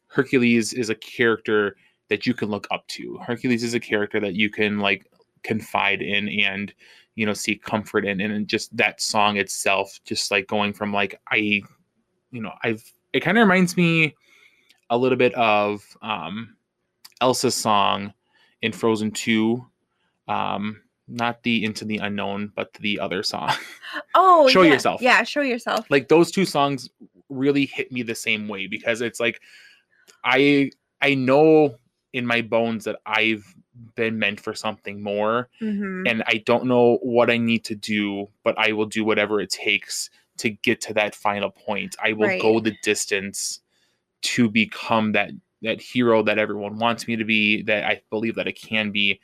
hercules 0.09 0.73
is 0.75 0.91
a 0.91 0.95
character 0.95 1.77
that 2.09 2.27
you 2.27 2.35
can 2.35 2.51
look 2.51 2.67
up 2.71 2.87
to 2.89 3.19
hercules 3.19 3.63
is 3.63 3.75
a 3.75 3.81
character 3.81 4.21
that 4.21 4.35
you 4.35 4.51
can 4.51 4.79
like 4.79 5.07
confide 5.43 6.03
in 6.03 6.29
and 6.29 6.75
you 7.19 7.27
know 7.27 7.35
seek 7.35 7.65
comfort 7.65 8.07
in 8.07 8.21
and 8.21 8.47
just 8.47 8.75
that 8.77 9.01
song 9.01 9.39
itself 9.39 9.99
just 10.05 10.31
like 10.31 10.47
going 10.47 10.73
from 10.73 10.93
like 10.93 11.21
i 11.33 11.37
you 12.31 12.41
know 12.41 12.53
i've 12.63 12.93
it 13.13 13.21
kind 13.21 13.37
of 13.37 13.43
reminds 13.43 13.77
me 13.77 14.15
a 14.91 14.97
little 14.97 15.19
bit 15.19 15.35
of 15.35 15.83
um 16.01 16.55
elsa's 17.21 17.57
song 17.57 18.15
in 18.63 18.71
frozen 18.71 19.11
2 19.11 19.67
um 20.29 20.81
not 21.09 21.43
the 21.43 21.65
into 21.65 21.85
the 21.85 21.97
unknown 21.97 22.53
but 22.55 22.73
the 22.75 23.01
other 23.01 23.25
song 23.25 23.51
oh 24.15 24.49
Show 24.49 24.63
yeah. 24.63 24.75
Yourself. 24.75 25.03
yeah 25.03 25.25
show 25.25 25.41
yourself 25.41 25.87
like 25.91 26.07
those 26.07 26.31
two 26.31 26.45
songs 26.45 26.89
really 27.29 27.67
hit 27.67 27.91
me 27.91 28.03
the 28.03 28.15
same 28.15 28.47
way 28.47 28.69
because 28.69 29.01
it's 29.01 29.19
like 29.19 29.41
i 30.23 30.71
i 31.03 31.17
know 31.17 31.75
in 32.13 32.25
my 32.25 32.43
bones 32.43 32.85
that 32.85 33.01
i've 33.07 33.45
been 33.95 34.19
meant 34.19 34.41
for 34.41 34.55
something 34.55 35.03
more 35.03 35.49
hmm 35.61 36.07
and 36.07 36.23
I 36.27 36.43
don't 36.47 36.67
know 36.67 36.99
what 37.03 37.31
I 37.31 37.39
need 37.39 37.65
to 37.67 37.75
do, 37.75 38.29
but 38.45 38.59
I 38.59 38.73
will 38.73 38.87
do 38.87 39.05
whatever 39.05 39.41
it 39.41 39.51
takes 39.51 40.11
to 40.39 40.51
get 40.51 40.81
to 40.83 40.95
that 40.95 41.15
final 41.15 41.51
point. 41.51 41.97
I 42.03 42.13
will 42.13 42.29
Right. 42.29 42.41
go 42.41 42.61
the 42.61 42.75
distance 42.83 43.61
to 44.23 44.49
become 44.49 45.13
that 45.13 45.31
that 45.63 45.81
hero 45.81 46.23
that 46.23 46.39
everyone 46.39 46.79
wants 46.79 47.09
me 47.09 47.17
to 47.17 47.25
be, 47.25 47.63
that 47.63 47.85
I 47.85 48.01
believe 48.11 48.37
that 48.37 48.47
I 48.49 48.53
can 48.53 48.93
be, 48.93 49.21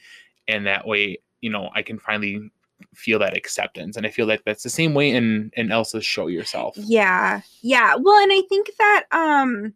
and 0.49 0.67
that 0.67 0.87
way, 0.87 1.19
you 1.41 1.51
know, 1.51 1.71
I 1.75 1.83
can 1.83 1.99
finally 1.99 2.51
feel 2.95 3.21
that 3.21 3.37
acceptance. 3.37 3.97
And 3.97 4.05
I 4.07 4.11
feel 4.11 4.27
like 4.27 4.43
that's 4.45 4.65
the 4.65 4.71
same 4.71 4.95
way 4.95 5.11
in 5.11 5.51
in 5.57 5.71
Elsa's 5.73 6.05
show 6.07 6.27
yourself. 6.27 6.77
Yeah. 6.77 7.43
Yeah. 7.63 7.97
Well, 7.97 8.23
and 8.23 8.33
I 8.33 8.43
think 8.49 8.71
that 8.79 9.05
um 9.13 9.75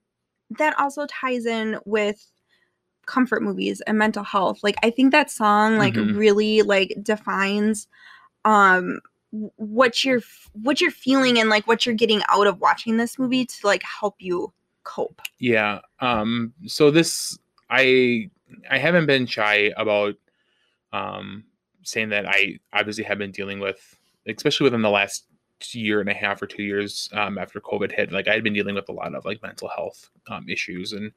that 0.59 0.79
also 0.79 1.07
ties 1.07 1.47
in 1.47 1.79
with 1.85 2.25
comfort 3.09 3.42
movies 3.42 3.81
and 3.87 3.99
mental 3.99 4.23
health. 4.23 4.61
Like 4.62 4.77
I 4.85 4.90
think 4.90 5.11
that 5.12 5.31
song 5.31 5.79
like 5.79 5.94
Mhm. 5.94 6.16
really 6.16 6.62
like 6.62 6.94
defines 7.03 7.88
um 8.44 9.01
what 9.57 10.05
you're 10.05 10.21
what 10.53 10.81
you're 10.81 10.90
feeling 10.90 11.38
and 11.38 11.51
like 11.51 11.66
what 11.66 11.85
you're 11.85 11.94
getting 11.94 12.23
out 12.29 12.47
of 12.47 12.61
watching 12.61 12.97
this 12.99 13.18
movie 13.18 13.44
to 13.44 13.66
like 13.66 13.83
help 13.83 14.16
you 14.18 14.53
cope. 14.85 15.21
Yeah. 15.38 15.81
Um 16.01 16.53
so 16.66 16.90
this 16.90 17.38
I 17.71 18.31
I 18.71 18.79
haven't 18.79 19.07
been 19.07 19.27
shy 19.27 19.73
about 19.77 20.14
um 20.92 21.44
saying 21.83 22.11
that 22.11 22.27
I 22.27 22.59
obviously 22.73 23.05
have 23.05 23.18
been 23.18 23.33
dealing 23.33 23.61
with 23.61 23.97
especially 24.27 24.64
within 24.64 24.83
the 24.83 24.90
last 24.90 25.25
year 25.73 26.01
and 26.01 26.09
a 26.09 26.14
half 26.14 26.40
or 26.40 26.47
two 26.47 26.62
years 26.62 27.09
um, 27.12 27.38
after 27.38 27.61
COVID 27.61 27.92
hit, 27.92 28.12
like 28.12 28.29
I 28.29 28.35
had 28.35 28.44
been 28.44 28.53
dealing 28.53 28.75
with 28.75 28.88
a 28.88 28.92
lot 28.92 29.14
of 29.14 29.25
like 29.25 29.42
mental 29.42 29.68
health 29.68 30.11
um, 30.29 30.49
issues 30.49 30.92
and 30.92 31.12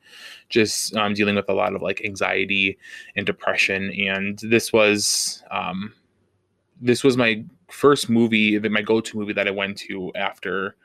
just 0.49 0.95
um, 0.95 1.13
dealing 1.13 1.35
with 1.35 1.49
a 1.49 1.53
lot 1.53 1.75
of 1.75 1.81
like 1.81 2.03
anxiety 2.03 2.77
and 3.15 3.25
depression. 3.25 3.91
And 3.91 4.39
this 4.39 4.73
was 4.73 5.43
um, 5.51 5.93
this 6.81 7.03
was 7.03 7.17
my 7.17 7.43
first 7.69 8.09
movie, 8.09 8.57
that 8.57 8.71
my 8.71 8.81
go-to 8.81 9.17
movie 9.17 9.33
that 9.33 9.47
I 9.47 9.51
went 9.51 9.77
to 9.79 10.11
after 10.15 10.75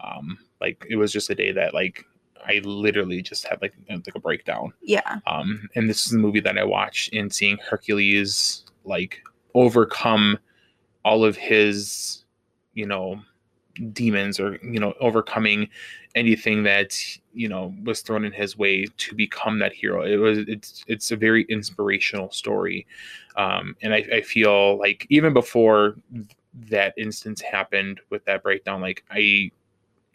um, 0.00 0.38
like 0.60 0.84
it 0.88 0.96
was 0.96 1.12
just 1.12 1.30
a 1.30 1.34
day 1.34 1.52
that 1.52 1.74
like 1.74 2.04
I 2.44 2.60
literally 2.64 3.22
just 3.22 3.46
had 3.46 3.60
like 3.62 3.74
like 3.88 4.14
a 4.14 4.20
breakdown. 4.20 4.72
Yeah. 4.82 5.20
Um, 5.26 5.68
and 5.74 5.88
this 5.88 6.04
is 6.04 6.12
the 6.12 6.18
movie 6.18 6.40
that 6.40 6.58
I 6.58 6.64
watched 6.64 7.12
in 7.12 7.30
seeing 7.30 7.58
Hercules 7.58 8.64
like 8.84 9.22
overcome 9.54 10.38
all 11.04 11.24
of 11.24 11.36
his, 11.36 12.21
you 12.74 12.86
know, 12.86 13.20
demons 13.94 14.38
or 14.38 14.58
you 14.62 14.78
know 14.78 14.92
overcoming 15.00 15.66
anything 16.14 16.62
that 16.62 16.94
you 17.32 17.48
know 17.48 17.74
was 17.84 18.02
thrown 18.02 18.22
in 18.22 18.30
his 18.30 18.58
way 18.58 18.84
to 18.98 19.14
become 19.14 19.58
that 19.58 19.72
hero 19.72 20.02
it 20.02 20.16
was 20.16 20.40
it's 20.40 20.84
it's 20.88 21.10
a 21.10 21.16
very 21.16 21.44
inspirational 21.44 22.30
story 22.30 22.86
um 23.36 23.74
and 23.80 23.94
i, 23.94 24.06
I 24.12 24.20
feel 24.20 24.76
like 24.78 25.06
even 25.08 25.32
before 25.32 25.96
that 26.68 26.92
instance 26.98 27.40
happened 27.40 27.98
with 28.10 28.22
that 28.26 28.42
breakdown 28.42 28.82
like 28.82 29.04
i 29.10 29.50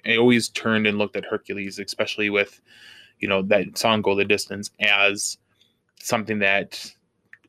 i 0.05 0.17
always 0.17 0.49
turned 0.49 0.85
and 0.85 0.99
looked 0.99 1.15
at 1.15 1.25
hercules 1.25 1.79
especially 1.79 2.29
with 2.29 2.61
you 3.17 3.27
know 3.27 3.41
that 3.41 3.75
song 3.75 4.03
go 4.03 4.13
the 4.13 4.23
distance 4.23 4.69
as 4.81 5.39
something 5.99 6.39
that 6.39 6.93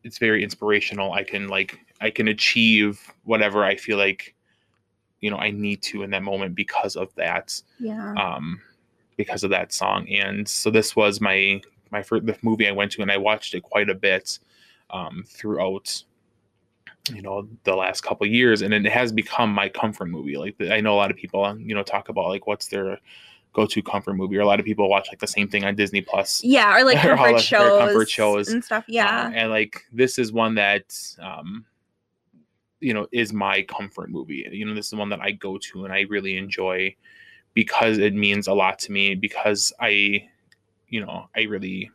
it's 0.04 0.18
very 0.18 0.42
inspirational. 0.42 1.12
I 1.12 1.24
can 1.24 1.48
like 1.48 1.78
I 2.00 2.10
can 2.10 2.28
achieve 2.28 3.00
whatever 3.24 3.64
I 3.64 3.76
feel 3.76 3.98
like 3.98 4.34
you 5.20 5.30
know 5.30 5.36
I 5.38 5.50
need 5.50 5.82
to 5.82 6.02
in 6.02 6.10
that 6.10 6.22
moment 6.22 6.54
because 6.54 6.96
of 6.96 7.14
that. 7.16 7.60
Yeah. 7.78 8.14
Um, 8.14 8.60
because 9.16 9.42
of 9.42 9.50
that 9.50 9.72
song, 9.72 10.08
and 10.08 10.48
so 10.48 10.70
this 10.70 10.94
was 10.94 11.20
my 11.20 11.60
my 11.90 12.02
first 12.02 12.26
the 12.26 12.36
movie 12.42 12.68
I 12.68 12.72
went 12.72 12.92
to, 12.92 13.02
and 13.02 13.10
I 13.10 13.16
watched 13.16 13.54
it 13.54 13.62
quite 13.62 13.90
a 13.90 13.94
bit 13.94 14.38
um, 14.90 15.24
throughout 15.26 16.02
you 17.12 17.22
know 17.22 17.48
the 17.64 17.74
last 17.74 18.02
couple 18.02 18.26
years. 18.26 18.62
And 18.62 18.72
it 18.72 18.84
has 18.86 19.12
become 19.12 19.52
my 19.52 19.68
comfort 19.68 20.06
movie. 20.06 20.36
Like 20.36 20.54
i 20.70 20.80
know 20.80 20.94
a 20.94 21.00
lot 21.02 21.10
of 21.10 21.16
people 21.16 21.58
you 21.58 21.74
know 21.74 21.82
talk 21.82 22.08
about 22.08 22.28
like 22.28 22.46
what's 22.46 22.68
their 22.68 22.98
go-to 23.54 23.82
comfort 23.82 24.14
movie 24.14 24.36
or 24.36 24.42
a 24.42 24.46
lot 24.46 24.60
of 24.60 24.66
people 24.66 24.88
watch 24.88 25.08
like 25.08 25.18
the 25.18 25.26
same 25.26 25.48
thing 25.48 25.64
on 25.64 25.74
disney 25.74 26.00
plus. 26.02 26.44
Yeah 26.44 26.76
or 26.78 26.84
like 26.84 26.98
comfort 27.00 27.30
their 27.30 27.38
shows, 27.40 27.80
comfort 27.80 28.10
shows, 28.10 28.48
and 28.50 28.62
stuff 28.64 28.84
Uh, 28.84 28.92
yeah. 28.92 29.30
and 29.34 29.50
like 29.50 29.84
this 29.92 30.18
is 30.18 30.32
one 30.32 30.54
that 30.56 30.94
um 31.20 31.64
you 32.80 32.94
know 32.94 33.06
is 33.12 33.32
my 33.32 33.62
comfort 33.62 34.10
movie 34.10 34.46
you 34.52 34.64
know 34.64 34.74
this 34.74 34.86
is 34.86 34.94
one 34.94 35.08
that 35.08 35.20
i 35.20 35.30
go 35.30 35.58
to 35.58 35.84
and 35.84 35.92
i 35.92 36.02
really 36.02 36.36
enjoy 36.36 36.94
because 37.54 37.98
it 37.98 38.14
means 38.14 38.46
a 38.46 38.54
lot 38.54 38.78
to 38.78 38.92
me 38.92 39.14
because 39.14 39.72
i 39.80 40.22
you 40.88 41.00
know 41.04 41.28
i 41.36 41.42
really 41.42 41.90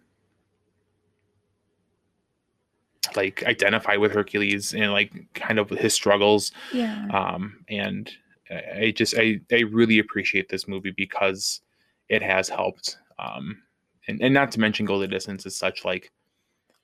like 3.16 3.44
identify 3.44 3.96
with 3.96 4.12
hercules 4.12 4.74
and 4.74 4.92
like 4.92 5.12
kind 5.34 5.60
of 5.60 5.70
his 5.70 5.94
struggles 5.94 6.52
yeah. 6.74 7.08
um 7.14 7.64
and 7.70 8.12
I- 8.50 8.94
just 8.96 9.16
i 9.18 9.40
i 9.52 9.62
really 9.62 10.00
appreciate 10.00 10.50
this 10.50 10.68
movie 10.68 10.94
because 10.96 11.62
it 12.10 12.22
has 12.22 12.50
helped 12.50 12.98
um 13.20 13.62
and, 14.08 14.22
and 14.22 14.34
not 14.34 14.52
to 14.52 14.60
mention 14.60 14.86
go 14.86 15.00
the 15.00 15.08
distance 15.08 15.46
is 15.46 15.56
such 15.56 15.86
like 15.86 16.12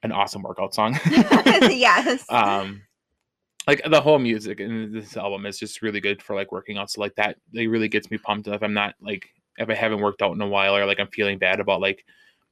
an 0.03 0.11
awesome 0.11 0.41
workout 0.41 0.73
song. 0.73 0.97
Yes. 1.05 2.25
Um 2.29 2.81
like 3.69 3.81
the 3.89 4.01
whole 4.01 4.17
music 4.19 4.59
in 4.59 4.91
this 4.91 5.15
album 5.15 5.45
is 5.45 5.59
just 5.59 5.81
really 5.83 5.99
good 5.99 6.21
for 6.23 6.35
like 6.35 6.51
working 6.51 6.77
out 6.77 6.89
so 6.89 6.99
like 7.01 7.13
that 7.15 7.37
it 7.53 7.67
really 7.67 7.87
gets 7.87 8.09
me 8.09 8.17
pumped 8.17 8.47
if 8.47 8.63
i'm 8.63 8.73
not 8.73 8.95
like 8.99 9.29
if 9.57 9.69
i 9.69 9.75
haven't 9.75 9.99
worked 10.01 10.21
out 10.23 10.33
in 10.33 10.41
a 10.41 10.47
while 10.47 10.75
or 10.75 10.85
like 10.85 10.99
i'm 10.99 11.07
feeling 11.09 11.37
bad 11.37 11.59
about 11.59 11.79
like 11.79 12.03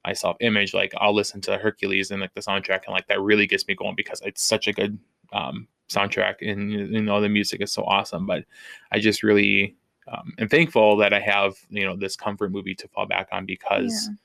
my 0.06 0.14
self 0.14 0.38
image 0.42 0.74
like 0.74 0.94
i'll 1.00 1.16
listen 1.16 1.42
to 1.42 1.58
hercules 1.58 2.12
and 2.12 2.22
like 2.22 2.34
the 2.36 2.42
soundtrack 2.42 2.82
and 2.86 2.94
like 2.94 3.08
that 3.08 3.20
really 3.22 3.48
gets 3.48 3.68
me 3.68 3.74
going 3.76 3.96
because 3.96 4.22
it's 4.24 4.44
such 4.44 4.68
a 4.68 4.74
good 4.74 4.98
um 5.34 5.68
soundtrack 5.90 6.36
and 6.42 6.72
you 6.72 7.02
know 7.02 7.20
the 7.20 7.30
music 7.30 7.62
is 7.62 7.72
so 7.72 7.84
awesome 7.84 8.26
but 8.26 8.44
i 8.92 9.00
just 9.00 9.24
really 9.24 9.76
um, 10.10 10.34
am 10.38 10.48
thankful 10.48 10.98
that 10.98 11.14
i 11.14 11.20
have 11.20 11.56
you 11.70 11.84
know 11.86 11.96
this 11.96 12.16
comfort 12.16 12.52
movie 12.52 12.76
to 12.76 12.88
fall 12.90 13.06
back 13.08 13.28
on 13.32 13.46
because 13.46 14.08
Yeah. 14.08 14.16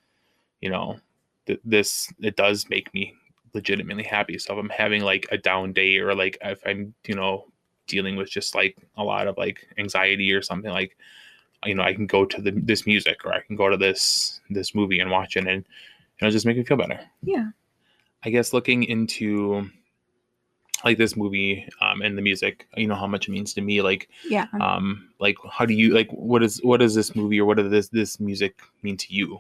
you 0.60 0.70
know 0.70 1.00
th- 1.46 1.60
this 1.64 2.12
it 2.20 2.36
does 2.36 2.68
make 2.68 2.92
me 2.92 3.14
legitimately 3.54 4.04
happy. 4.04 4.38
So 4.38 4.52
if 4.54 4.58
i'm 4.58 4.68
having 4.70 5.02
like 5.02 5.26
a 5.30 5.38
down 5.38 5.72
day 5.72 5.98
or 5.98 6.14
like 6.14 6.38
if 6.42 6.60
i'm 6.66 6.94
you 7.06 7.14
know 7.14 7.46
dealing 7.86 8.16
with 8.16 8.30
just 8.30 8.54
like 8.54 8.76
a 8.96 9.04
lot 9.04 9.26
of 9.26 9.36
like 9.36 9.68
anxiety 9.78 10.32
or 10.32 10.40
something 10.40 10.70
like 10.70 10.96
you 11.64 11.74
know 11.74 11.82
i 11.82 11.92
can 11.92 12.06
go 12.06 12.24
to 12.24 12.40
the, 12.40 12.52
this 12.52 12.86
music 12.86 13.24
or 13.24 13.32
i 13.32 13.40
can 13.40 13.56
go 13.56 13.68
to 13.68 13.76
this 13.76 14.40
this 14.50 14.74
movie 14.74 15.00
and 15.00 15.10
watch 15.10 15.36
it 15.36 15.46
and 15.46 15.64
it'll 16.22 16.32
just 16.32 16.46
make 16.46 16.56
me 16.56 16.62
feel 16.62 16.76
better. 16.76 17.00
Yeah. 17.22 17.50
I 18.24 18.30
guess 18.30 18.52
looking 18.52 18.84
into 18.84 19.68
like 20.84 20.98
this 20.98 21.16
movie 21.16 21.68
um 21.80 22.02
and 22.02 22.18
the 22.18 22.22
music 22.22 22.66
you 22.76 22.88
know 22.88 22.96
how 22.96 23.06
much 23.06 23.28
it 23.28 23.30
means 23.30 23.54
to 23.54 23.60
me 23.60 23.80
like 23.82 24.08
yeah. 24.28 24.46
um 24.60 25.08
like 25.20 25.36
how 25.48 25.64
do 25.64 25.74
you 25.74 25.94
like 25.94 26.10
what 26.10 26.42
is 26.42 26.60
what 26.64 26.80
does 26.80 26.92
this 26.92 27.14
movie 27.14 27.40
or 27.40 27.44
what 27.44 27.56
does 27.56 27.70
this 27.70 27.88
this 27.88 28.18
music 28.18 28.60
mean 28.82 28.96
to 28.96 29.14
you? 29.14 29.38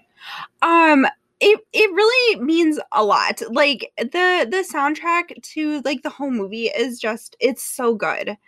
Um 0.62 1.06
it 1.42 1.60
it 1.72 1.92
really 1.92 2.40
means 2.40 2.78
a 2.92 3.04
lot 3.04 3.42
like 3.50 3.92
the 3.98 4.46
the 4.50 4.64
soundtrack 4.72 5.42
to 5.42 5.82
like 5.84 6.02
the 6.02 6.10
whole 6.10 6.30
movie 6.30 6.66
is 6.68 7.00
just 7.00 7.36
it's 7.40 7.64
so 7.64 7.94
good. 7.94 8.38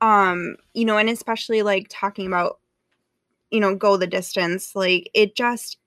Um 0.00 0.56
you 0.74 0.84
know 0.84 0.98
and 0.98 1.10
especially 1.10 1.62
like 1.62 1.88
talking 1.90 2.26
about 2.26 2.60
you 3.50 3.60
know 3.60 3.74
go 3.74 3.96
the 3.96 4.06
distance 4.06 4.74
like 4.76 5.10
it 5.14 5.36
just 5.36 5.78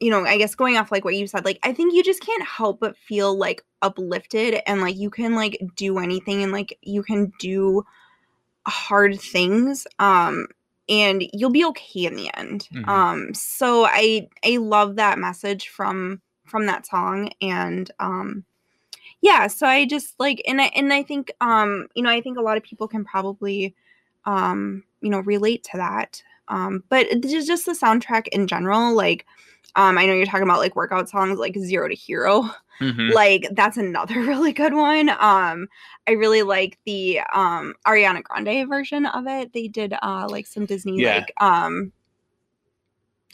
you 0.00 0.10
know 0.10 0.24
i 0.24 0.38
guess 0.38 0.54
going 0.54 0.76
off 0.76 0.92
like 0.92 1.04
what 1.04 1.16
you 1.16 1.26
said 1.26 1.44
like 1.44 1.58
i 1.62 1.72
think 1.72 1.94
you 1.94 2.02
just 2.02 2.22
can't 2.22 2.44
help 2.44 2.80
but 2.80 2.96
feel 2.96 3.36
like 3.36 3.64
uplifted 3.82 4.60
and 4.66 4.80
like 4.80 4.96
you 4.96 5.10
can 5.10 5.34
like 5.34 5.60
do 5.76 5.98
anything 5.98 6.42
and 6.42 6.52
like 6.52 6.78
you 6.82 7.02
can 7.02 7.32
do 7.40 7.84
hard 8.66 9.20
things 9.20 9.86
um 9.98 10.46
and 10.88 11.24
you'll 11.32 11.50
be 11.50 11.64
okay 11.64 12.04
in 12.04 12.16
the 12.16 12.30
end 12.36 12.68
Mhm. 12.72 12.88
um 12.88 13.34
so 13.34 13.84
i 13.86 14.28
i 14.44 14.56
love 14.58 14.96
that 14.96 15.18
message 15.18 15.68
from 15.68 16.20
from 16.46 16.66
that 16.66 16.86
song 16.86 17.30
and 17.40 17.90
um 17.98 18.44
yeah 19.20 19.46
so 19.46 19.66
i 19.66 19.84
just 19.84 20.14
like 20.18 20.40
and 20.46 20.60
i 20.60 20.66
and 20.66 20.92
i 20.92 21.02
think 21.02 21.32
um 21.40 21.88
you 21.94 22.02
know 22.02 22.10
i 22.10 22.20
think 22.20 22.38
a 22.38 22.42
lot 22.42 22.56
of 22.56 22.62
people 22.62 22.86
can 22.86 23.04
probably 23.04 23.74
um 24.24 24.84
you 25.00 25.10
know 25.10 25.20
relate 25.20 25.64
to 25.64 25.76
that 25.76 26.22
um 26.48 26.82
but 26.88 27.06
just 27.22 27.46
just 27.46 27.66
the 27.66 27.72
soundtrack 27.72 28.28
in 28.28 28.46
general 28.46 28.94
like 28.94 29.26
um 29.74 29.98
i 29.98 30.06
know 30.06 30.12
you're 30.14 30.26
talking 30.26 30.42
about 30.42 30.58
like 30.58 30.76
workout 30.76 31.08
songs 31.08 31.38
like 31.38 31.56
zero 31.58 31.88
to 31.88 31.94
hero 31.94 32.48
Mhm. 32.80 33.14
like 33.14 33.48
that's 33.52 33.78
another 33.78 34.14
really 34.20 34.52
good 34.52 34.74
one 34.74 35.08
um 35.08 35.66
i 36.06 36.10
really 36.12 36.42
like 36.42 36.78
the 36.84 37.20
um 37.32 37.74
ariana 37.86 38.22
grande 38.22 38.68
version 38.68 39.06
of 39.06 39.26
it 39.26 39.52
they 39.54 39.66
did 39.66 39.94
uh 40.02 40.28
like 40.28 40.46
some 40.46 40.66
disney 40.66 41.00
Yeah. 41.00 41.16
like 41.16 41.32
um 41.40 41.84
like 41.84 41.92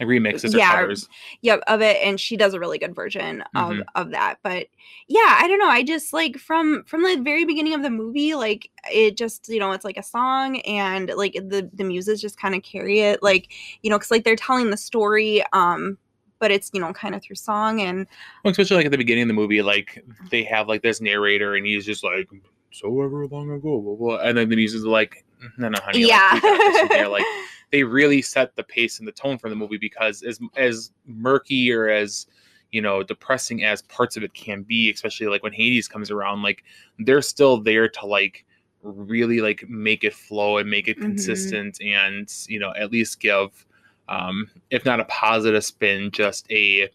remixes 0.09 0.55
or 0.55 0.59
yeah, 0.59 0.71
covers 0.81 1.09
yep 1.41 1.61
of 1.67 1.81
it 1.81 1.97
and 2.03 2.19
she 2.21 2.37
does 2.37 2.55
a 2.55 2.61
really 2.61 2.79
good 2.79 2.95
version 2.95 3.43
of 3.55 3.71
Mhm. 3.73 3.83
of 3.95 4.11
that 4.11 4.37
but 4.43 4.67
yeah 5.09 5.38
i 5.41 5.47
don't 5.49 5.59
know 5.59 5.69
i 5.69 5.83
just 5.83 6.12
like 6.12 6.37
from 6.38 6.85
from 6.85 7.03
the 7.03 7.17
very 7.23 7.45
beginning 7.45 7.75
of 7.75 7.83
the 7.83 7.91
movie 7.91 8.35
like 8.35 8.71
it 8.93 9.17
just 9.17 9.49
you 9.49 9.59
know 9.61 9.73
it's 9.73 9.85
like 9.85 9.97
a 9.97 10.03
song 10.03 10.61
and 10.61 11.12
like 11.17 11.35
the 11.35 11.69
the 11.73 11.85
muses 11.85 12.21
just 12.21 12.38
kind 12.38 12.55
of 12.55 12.62
carry 12.62 13.01
it 13.01 13.23
like 13.23 13.53
you 13.83 13.91
know 13.91 13.99
because 13.99 14.11
like 14.11 14.25
they're 14.25 14.37
telling 14.37 14.71
the 14.71 14.77
story 14.77 15.43
um 15.53 15.99
but 16.38 16.51
it's 16.51 16.71
you 16.73 16.81
know 16.81 16.93
kind 16.93 17.15
of 17.15 17.23
through 17.23 17.37
song 17.37 17.81
and 17.81 18.07
Well, 18.45 18.51
especially 18.51 18.77
like 18.79 18.87
at 18.87 18.91
the 18.93 18.99
beginning 18.99 19.23
of 19.23 19.29
the 19.29 19.35
movie, 19.35 19.62
like 19.62 20.05
they 20.31 20.43
have 20.43 20.67
like 20.67 20.83
this 20.83 21.01
narrator, 21.01 21.55
and 21.55 21.65
he's 21.65 21.87
just 21.87 22.03
like, 22.03 22.29
"So 22.73 22.88
ever 23.01 23.29
long 23.29 23.49
ago," 23.53 23.81
blah, 23.81 23.95
blah. 23.95 24.17
and 24.29 24.37
then 24.37 24.49
the 24.49 24.57
music's 24.57 24.83
like, 24.83 25.25
"No, 25.57 25.69
no, 25.69 25.79
honey, 25.81 26.01
yeah 26.01 26.31
like, 26.33 26.43
we 26.43 26.49
got 26.49 26.59
this 26.59 26.81
from 26.81 26.88
here." 26.88 27.07
Like 27.07 27.25
they 27.73 27.83
really 27.83 28.23
set 28.23 28.55
the 28.55 28.63
pace 28.63 29.01
and 29.01 29.09
the 29.09 29.13
tone 29.13 29.39
for 29.39 29.49
the 29.49 29.57
movie 29.57 29.79
because 29.79 30.23
as 30.23 30.39
as 30.57 30.93
murky 31.07 31.73
or 31.73 31.89
as 31.89 32.27
you 32.71 32.81
know 32.81 33.03
depressing 33.03 33.65
as 33.65 33.83
parts 33.83 34.17
of 34.17 34.23
it 34.23 34.33
can 34.35 34.63
be, 34.63 34.91
especially 34.91 35.27
like 35.27 35.43
when 35.43 35.53
Hades 35.53 35.89
comes 35.89 36.11
around, 36.11 36.43
like 36.43 36.63
they're 37.01 37.23
still 37.23 37.59
there 37.61 37.89
to 37.89 38.07
like 38.07 38.45
really 38.83 39.41
like 39.41 39.65
make 39.69 40.05
it 40.05 40.15
flow 40.15 40.59
and 40.59 40.71
make 40.71 40.89
it 40.89 40.99
Mhm. 40.99 41.05
consistent 41.07 41.81
and 41.81 42.33
you 42.49 42.59
know 42.61 42.73
at 42.77 42.91
least 42.93 43.21
give 43.21 43.65
um 44.09 44.51
if 44.71 44.85
not 44.85 44.99
a 45.01 45.05
positive 45.05 45.65
spin 45.65 46.11
just 46.11 46.51
a 46.51 46.89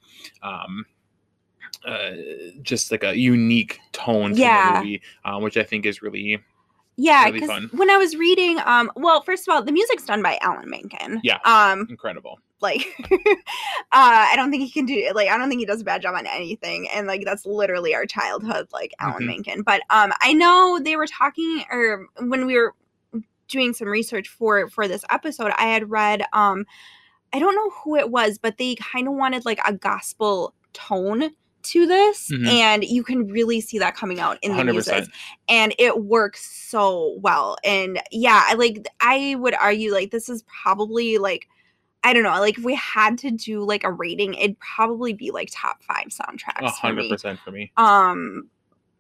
um 0.44 0.86
uh, 1.86 2.12
just 2.62 2.92
like 2.92 3.04
a 3.04 3.18
unique 3.18 3.80
tone 3.94 4.34
to 4.34 4.42
Yeah. 4.42 4.66
the 4.66 4.74
movie, 4.74 5.02
um, 5.26 5.42
which 5.44 5.58
I 5.58 5.64
think 5.64 5.86
is 5.86 6.02
really 6.02 6.40
yeah 6.98 7.30
because 7.30 7.50
when 7.74 7.90
i 7.90 7.98
was 7.98 8.16
reading 8.16 8.60
um 8.66 8.92
well 8.96 9.22
first 9.22 9.48
of 9.48 9.54
all 9.54 9.62
the 9.64 9.72
music's 9.72 10.06
done 10.06 10.22
by 10.24 10.38
alan 10.42 10.70
menken 10.70 11.20
Yeah. 11.24 11.38
um 11.46 11.86
incredible. 11.90 12.40
like 12.60 12.86
uh 13.12 13.16
i 13.92 14.34
don't 14.36 14.50
think 14.52 14.64
he 14.64 14.72
can 14.72 14.86
do 14.86 15.12
like 15.14 15.30
i 15.30 15.38
don't 15.38 15.48
think 15.50 15.60
he 15.60 15.66
does 15.66 15.82
a 15.82 15.86
bad 15.86 16.02
job 16.02 16.16
on 16.16 16.26
anything 16.26 16.88
and 16.90 17.06
like 17.08 17.24
that's 17.24 17.46
literally 17.46 17.94
our 17.94 18.06
childhood 18.06 18.68
like 18.74 18.94
alan 19.00 19.24
Mhm. 19.24 19.28
menken 19.28 19.62
but 19.62 19.82
um 19.92 20.12
i 20.22 20.34
know 20.34 20.80
they 20.84 20.96
were 20.96 21.08
talking 21.08 21.64
or 21.72 22.08
when 22.22 22.46
we 22.48 22.56
were 22.58 22.74
doing 23.48 23.74
some 23.74 23.88
research 23.88 24.28
for 24.28 24.68
for 24.70 24.88
this 24.88 25.06
episode 25.12 25.52
i 25.58 25.68
had 25.68 25.90
read 25.90 26.24
um 26.34 26.66
i 27.32 27.40
don't 27.40 27.56
know 27.56 27.70
who 27.84 27.96
it 27.96 28.10
was 28.10 28.38
but 28.40 28.58
they 28.58 28.76
kind 28.76 29.08
of 29.08 29.14
wanted 29.14 29.46
like 29.46 29.60
a 29.68 29.74
gospel 29.74 30.54
tone 30.74 31.30
to 31.68 31.86
this 31.86 32.30
Mhm. 32.32 32.48
and 32.48 32.84
you 32.84 33.04
can 33.04 33.28
really 33.28 33.62
see 33.62 33.80
that 33.80 33.96
coming 33.96 34.20
out 34.20 34.38
in 34.42 34.52
the 34.52 34.58
Hundred 34.58 34.74
music 34.74 35.08
and 35.50 35.74
it 35.80 36.04
works 36.04 36.50
so 36.70 37.16
well 37.20 37.58
and 37.64 38.02
yeah 38.12 38.44
I 38.48 38.54
like 38.56 38.88
i 39.00 39.36
would 39.40 39.54
argue 39.56 39.92
like 39.94 40.12
this 40.12 40.30
is 40.30 40.44
probably 40.44 41.18
like 41.18 41.48
i 42.04 42.14
don't 42.14 42.24
know 42.24 42.40
like 42.40 42.58
if 42.58 42.64
we 42.64 42.76
had 42.76 43.18
to 43.20 43.32
do 43.32 43.62
like 43.64 43.84
a 43.84 43.92
rating 43.92 44.34
it'd 44.36 44.60
probably 44.60 45.14
be 45.14 45.32
like 45.32 45.50
top 45.52 45.82
five 45.84 46.08
soundtracks 46.08 46.64
A 46.64 46.70
for 46.72 46.88
hundred 46.88 47.10
me 47.10 47.18
for 47.44 47.52
me. 47.52 47.72
um 47.78 48.50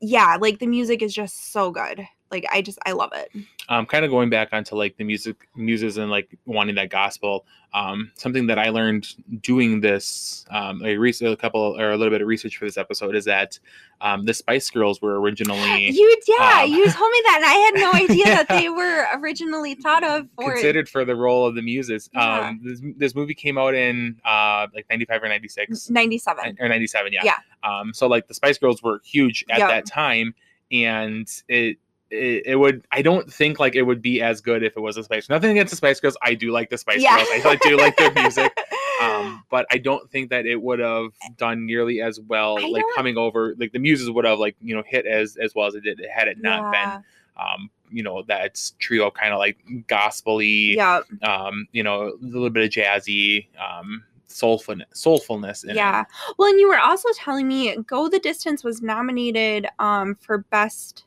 yeah 0.01 0.37
like 0.39 0.59
the 0.59 0.67
music 0.67 1.01
is 1.01 1.13
just 1.13 1.51
so 1.51 1.71
good 1.71 2.05
like 2.29 2.45
I 2.51 2.61
just 2.61 2.77
I 2.85 2.91
love 2.91 3.11
it. 3.13 3.31
Um, 3.69 3.85
kind 3.85 4.05
of 4.05 4.11
going 4.11 4.29
back 4.29 4.49
onto 4.53 4.75
like 4.75 4.95
the 4.97 5.03
music 5.03 5.47
muses 5.55 5.97
and 5.97 6.09
like 6.09 6.37
wanting 6.45 6.75
that 6.75 6.89
gospel 6.89 7.45
um, 7.73 8.11
something 8.15 8.47
that 8.47 8.57
i 8.57 8.69
learned 8.69 9.07
doing 9.41 9.81
this 9.81 10.45
um, 10.51 10.81
a, 10.85 10.97
re- 10.97 11.13
a 11.21 11.35
couple 11.35 11.77
or 11.79 11.91
a 11.91 11.97
little 11.97 12.11
bit 12.11 12.21
of 12.21 12.27
research 12.27 12.55
for 12.57 12.65
this 12.65 12.77
episode 12.77 13.15
is 13.15 13.25
that 13.25 13.59
um, 13.99 14.25
the 14.25 14.33
spice 14.33 14.69
girls 14.69 15.01
were 15.01 15.19
originally 15.19 15.89
You 15.91 16.17
yeah, 16.27 16.61
um, 16.63 16.71
you 16.71 16.89
told 16.89 17.11
me 17.11 17.21
that 17.25 17.35
and 17.37 17.45
I 17.45 17.53
had 17.53 17.75
no 17.75 17.91
idea 18.05 18.25
that 18.25 18.47
they 18.47 18.69
were 18.69 19.05
originally 19.19 19.75
thought 19.75 20.03
of 20.03 20.27
for 20.35 20.51
considered 20.53 20.87
for 20.87 21.03
the 21.03 21.15
role 21.15 21.45
of 21.45 21.55
the 21.55 21.61
muses 21.61 22.09
Yeah. 22.13 22.47
um, 22.49 22.61
this, 22.63 22.81
this 22.95 23.15
movie 23.15 23.33
came 23.35 23.57
out 23.57 23.75
in 23.75 24.19
uh, 24.23 24.67
like 24.73 24.85
95 24.89 25.23
or 25.23 25.27
96 25.29 25.89
97. 25.89 26.57
or 26.59 26.69
97 26.69 27.11
yeah 27.11 27.21
Yeah. 27.23 27.35
um 27.63 27.93
so 27.93 28.07
like 28.07 28.27
the 28.27 28.33
spice 28.33 28.57
girls 28.57 28.81
were 28.81 29.01
huge 29.03 29.43
at 29.49 29.59
Yeah. 29.59 29.67
that 29.67 29.85
time 29.85 30.33
and 30.71 31.27
it, 31.47 31.77
it 32.09 32.43
it 32.45 32.55
would 32.55 32.85
i 32.91 33.01
don't 33.01 33.31
think 33.31 33.59
like 33.59 33.75
it 33.75 33.81
would 33.83 34.01
be 34.01 34.21
as 34.21 34.41
good 34.41 34.63
if 34.63 34.75
it 34.77 34.79
was 34.79 34.97
a 34.97 35.03
spice 35.03 35.29
nothing 35.29 35.51
against 35.51 35.71
the 35.71 35.75
spice 35.77 35.99
girls 35.99 36.15
i 36.21 36.33
do 36.33 36.51
like 36.51 36.69
the 36.69 36.77
spice 36.77 37.01
Yeah. 37.01 37.17
girls 37.17 37.45
i 37.45 37.55
do 37.61 37.77
like 37.77 37.97
their 37.97 38.11
music 38.13 38.55
um 39.01 39.43
but 39.49 39.65
i 39.71 39.77
don't 39.77 40.09
think 40.09 40.29
that 40.29 40.45
it 40.45 40.61
would 40.61 40.79
have 40.79 41.09
done 41.37 41.65
nearly 41.65 42.01
as 42.01 42.19
well 42.19 42.57
I 42.63 42.67
like 42.69 42.83
coming 42.95 43.17
over 43.17 43.55
like 43.57 43.71
the 43.71 43.79
muses 43.79 44.09
would 44.09 44.25
have 44.25 44.39
like 44.39 44.55
you 44.61 44.75
know 44.75 44.83
hit 44.85 45.05
as 45.05 45.35
as 45.37 45.53
well 45.55 45.67
as 45.67 45.75
it 45.75 45.83
did 45.83 45.99
had 46.13 46.27
it 46.27 46.41
not 46.41 46.71
Yeah. 46.73 46.95
been 46.95 47.03
um 47.37 47.69
you 47.91 48.03
know 48.03 48.23
that's 48.27 48.73
trio 48.79 49.11
kind 49.11 49.33
of 49.33 49.39
like 49.39 49.57
gospely 49.87 50.75
Yeah. 50.75 51.01
um 51.23 51.67
you 51.71 51.83
know 51.83 52.09
a 52.09 52.25
little 52.25 52.49
bit 52.49 52.63
of 52.65 52.69
jazzy 52.69 53.47
um 53.59 54.03
soulfulness 54.29 54.85
soulfulness 54.93 55.63
in 55.63 55.69
it. 55.71 55.75
Yeah. 55.77 56.03
Well, 56.37 56.49
and 56.49 56.59
you 56.59 56.67
were 56.67 56.77
also 56.79 57.07
telling 57.15 57.47
me 57.47 57.75
Go 57.87 58.09
the 58.09 58.19
Distance 58.19 58.61
was 58.61 58.81
nominated 58.81 59.67
um 59.79 60.15
for 60.15 60.39
best 60.39 61.05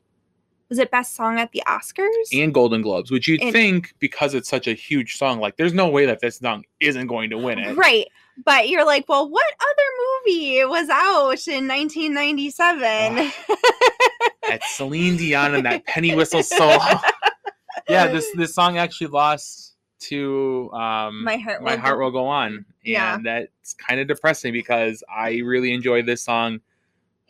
was 0.71 0.79
it 0.79 0.91
best 0.91 1.15
song 1.15 1.39
at 1.39 1.51
the 1.53 1.63
Oscars? 1.67 2.09
and 2.33 2.55
Golden 2.55 2.81
Globes, 2.81 3.11
which 3.11 3.29
you'd 3.29 3.43
And- 3.43 3.53
think 3.53 3.93
because 3.99 4.33
it's 4.35 4.49
such 4.49 4.67
a 4.67 4.73
huge 4.73 5.17
song, 5.17 5.39
like 5.41 5.57
there's 5.57 5.75
no 5.75 5.89
way 5.89 6.07
that 6.07 6.21
this 6.21 6.39
song 6.39 6.65
isn't 6.81 7.09
going 7.09 7.29
to 7.31 7.37
win 7.39 7.59
it. 7.59 7.77
Right. 7.77 8.07
But 8.45 8.71
you're 8.71 8.87
like, 8.87 9.07
well, 9.09 9.29
what 9.29 9.45
other 9.61 10.33
movie 10.33 10.65
was 10.65 10.89
out 10.89 11.47
in 11.49 11.69
1997? 11.69 13.33
That's 14.49 14.77
Celine 14.77 15.17
Dion 15.17 15.55
and 15.55 15.67
that 15.67 15.85
penny 15.87 16.15
whistle 16.15 16.43
solo. 16.43 16.79
yeah, 17.89 18.07
this 18.07 18.27
this 18.37 18.55
song 18.55 18.79
actually 18.79 19.09
lost 19.09 19.75
to 20.01 20.71
um, 20.73 21.25
My 21.25 21.37
Heart 21.37 21.63
My 21.63 21.75
Will 21.75 21.81
Heart 21.81 21.99
Go- 21.99 22.05
Will 22.05 22.11
Go 22.13 22.27
On, 22.27 22.53
and 22.55 22.65
Yeah. 22.83 23.19
that's 23.23 23.75
kind 23.75 24.01
of 24.01 24.09
depressing 24.09 24.53
because 24.53 25.05
I 25.15 25.41
really 25.45 25.75
enjoy 25.75 26.03
this 26.03 26.23
song 26.23 26.61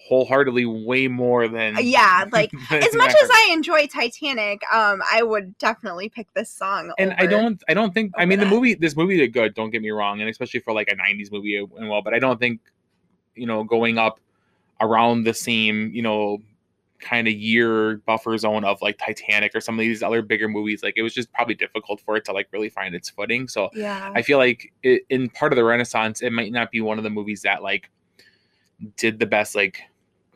wholeheartedly 0.09 0.65
way 0.67 1.09
more 1.09 1.47
than 1.47 1.77
yeah, 1.81 2.25
like 2.33 2.51
than 2.71 2.83
as 2.83 2.95
much 2.97 3.15
as 3.23 3.31
I 3.33 3.51
enjoy 3.53 3.87
Titanic, 3.87 4.63
um, 4.73 5.03
I 5.13 5.23
would 5.23 5.57
definitely 5.59 6.09
pick 6.09 6.33
this 6.35 6.51
song. 6.51 6.93
and 6.99 7.13
I 7.19 7.27
don't 7.27 7.63
I 7.69 7.75
don't 7.75 7.93
think 7.95 8.13
I 8.17 8.23
over 8.23 8.27
mean 8.29 8.41
the 8.41 8.47
movie 8.47 8.75
this 8.75 8.97
movie 8.97 9.17
did 9.19 9.33
good 9.33 9.55
don't 9.55 9.71
get 9.71 9.83
me 9.83 9.91
wrong 9.91 10.21
and 10.21 10.29
especially 10.29 10.61
for 10.61 10.73
like 10.73 10.89
a 10.91 10.97
90s 10.97 11.31
movie 11.31 11.57
and 11.57 11.89
well 11.89 12.03
but 12.03 12.15
I 12.15 12.19
don't 12.19 12.39
think 12.41 12.61
you 13.35 13.47
know 13.47 13.63
going 13.63 13.99
up 13.99 14.21
around 14.81 15.25
the 15.25 15.35
same 15.35 15.93
you 15.95 16.03
know 16.03 16.39
kind 16.99 17.29
of 17.29 17.35
year 17.35 17.99
buffer 17.99 18.37
zone 18.37 18.65
of 18.65 18.81
like 18.83 18.99
Titanic 18.99 19.55
or 19.55 19.61
some 19.61 19.75
of 19.77 19.81
these 19.81 20.03
other 20.03 20.23
bigger 20.23 20.49
movies 20.49 20.83
like 20.83 20.95
it 20.97 21.03
was 21.03 21.15
just 21.15 21.33
probably 21.33 21.55
difficult 21.55 22.01
for 22.01 22.17
it 22.17 22.25
to 22.25 22.33
like 22.33 22.49
really 22.53 22.69
find 22.69 22.95
its 22.95 23.09
footing 23.09 23.49
so 23.49 23.71
Yeah. 23.75 24.13
I 24.15 24.23
feel 24.23 24.39
like 24.39 24.73
it, 24.83 25.03
in 25.09 25.31
part 25.31 25.53
of 25.53 25.57
the 25.57 25.65
renaissance 25.65 26.21
it 26.21 26.33
might 26.33 26.53
not 26.53 26.71
be 26.71 26.81
one 26.81 26.99
of 26.99 27.05
the 27.05 27.11
movies 27.11 27.43
that 27.43 27.63
like 27.63 27.91
did 28.97 29.19
the 29.19 29.27
best 29.27 29.55
like 29.55 29.83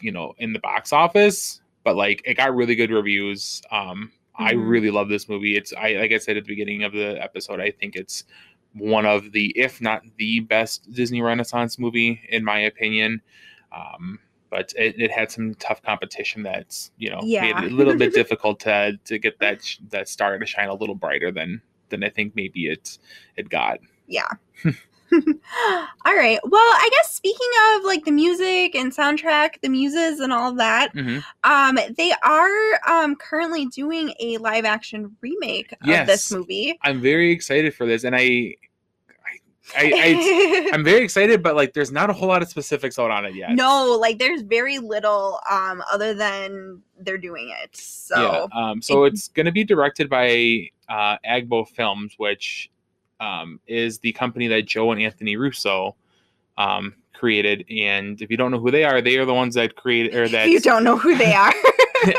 you 0.00 0.12
know 0.12 0.35
in 0.38 0.52
the 0.52 0.59
box 0.59 0.92
office 0.92 1.61
but 1.85 1.96
like 1.96 2.20
it 2.24 2.35
got 2.37 2.54
really 2.54 2.74
good 2.74 2.90
reviews 2.90 3.62
um 3.70 4.11
i 4.37 4.52
Mhm. 4.52 4.68
really 4.68 4.90
love 4.90 5.09
this 5.09 5.28
movie 5.28 5.57
it's 5.57 5.72
i 5.74 5.92
like 5.94 6.12
i 6.12 6.18
said 6.18 6.37
at 6.37 6.44
the 6.44 6.48
beginning 6.48 6.83
of 6.85 6.92
the 6.92 7.22
episode 7.22 7.61
i 7.61 7.70
think 7.70 7.96
it's 7.96 8.24
one 8.74 9.07
of 9.07 9.33
the 9.33 9.52
if 9.57 9.80
not 9.80 10.02
the 10.18 10.40
best 10.40 10.90
disney 10.92 11.22
renaissance 11.22 11.78
movie 11.78 12.20
in 12.28 12.44
my 12.44 12.59
opinion 12.61 13.22
um 13.72 14.18
but 14.50 14.72
it, 14.76 15.00
it 15.00 15.11
had 15.11 15.30
some 15.33 15.54
tough 15.57 15.83
competition 15.83 16.42
that's 16.42 16.90
you 16.98 17.09
know 17.11 17.20
made 17.22 17.30
Yeah. 17.33 17.64
it 17.64 17.72
a 17.72 17.74
little 17.74 17.96
bit 17.96 18.12
difficult 18.20 18.61
to 18.61 18.98
to 19.04 19.18
get 19.18 19.38
that 19.38 19.64
sh- 19.64 19.78
that 19.90 20.09
star 20.09 20.38
to 20.38 20.46
shine 20.46 20.68
a 20.68 20.74
little 20.74 20.94
brighter 20.96 21.30
than 21.30 21.62
than 21.88 22.02
i 22.04 22.09
think 22.11 22.35
maybe 22.35 22.66
it 22.66 22.98
it 23.37 23.48
got 23.48 23.78
yeah. 24.07 24.28
all 26.07 26.16
right. 26.16 26.38
Well, 26.44 26.61
I 26.61 26.88
guess 26.92 27.12
speaking 27.14 27.48
of 27.77 27.85
like 27.85 28.05
the 28.05 28.11
music 28.12 28.74
and 28.74 28.92
soundtrack, 28.94 29.61
the 29.62 29.68
muses 29.68 30.20
and 30.20 30.33
all 30.33 30.53
that, 30.55 30.92
hmm 30.92 31.18
um, 31.44 31.79
they 31.96 32.12
are 32.22 32.81
um 32.88 33.16
currently 33.16 33.66
doing 33.66 34.12
a 34.20 34.38
live 34.38 34.64
action 34.64 35.16
remake 35.20 35.72
of 35.72 36.07
this 36.07 36.31
movie. 36.33 36.79
I'm 36.83 37.00
very 37.00 37.31
excited 37.31 37.74
for 37.74 37.87
this, 37.87 38.05
and 38.05 38.14
I, 38.16 38.55
I, 39.77 39.92
I, 39.94 40.70
I'm 40.74 40.85
very 40.85 41.03
excited, 41.05 41.42
but 41.42 41.55
like, 41.57 41.72
there's 41.72 41.90
not 41.92 42.11
a 42.11 42.12
whole 42.12 42.29
lot 42.29 42.42
of 42.42 42.48
specifics 42.48 42.98
out 42.98 43.11
on 43.11 43.24
it 43.24 43.35
yet. 43.35 43.53
no, 43.53 43.96
like 44.00 44.18
there's 44.18 44.42
very 44.42 44.79
little 44.79 45.40
um 45.50 45.83
other 45.92 46.14
than 46.14 46.83
they're 47.00 47.18
doing 47.18 47.53
it. 47.62 47.74
So 47.77 48.20
yeah. 48.20 48.46
Um. 48.70 48.83
So 48.83 49.05
it- 49.05 49.14
it's 49.14 49.29
going 49.29 49.46
to 49.46 49.53
be 49.53 49.64
directed 49.64 50.09
by 50.11 50.68
uh, 50.88 51.16
Agbo 51.27 51.66
Films, 51.68 52.14
which 52.18 52.70
um 53.24 53.60
is 53.66 53.98
the 54.00 54.12
company 54.12 54.46
that 54.48 54.62
Joe 54.66 54.92
and 54.92 55.00
Anthony 55.00 55.37
Russo 55.37 55.94
um 56.58 56.94
created. 57.12 57.64
And 57.70 58.20
if 58.20 58.30
you 58.30 58.37
don't 58.37 58.50
know 58.50 58.58
who 58.58 58.70
they 58.70 58.84
are, 58.84 59.00
they 59.00 59.16
are 59.18 59.24
the 59.24 59.34
ones 59.42 59.54
that 59.54 59.76
created 59.76 60.14
or 60.14 60.28
that 60.28 60.48
you 60.48 60.60
don't 60.60 60.84
know 60.84 60.96
who 60.96 61.16
they 61.16 61.32
are. 61.44 61.54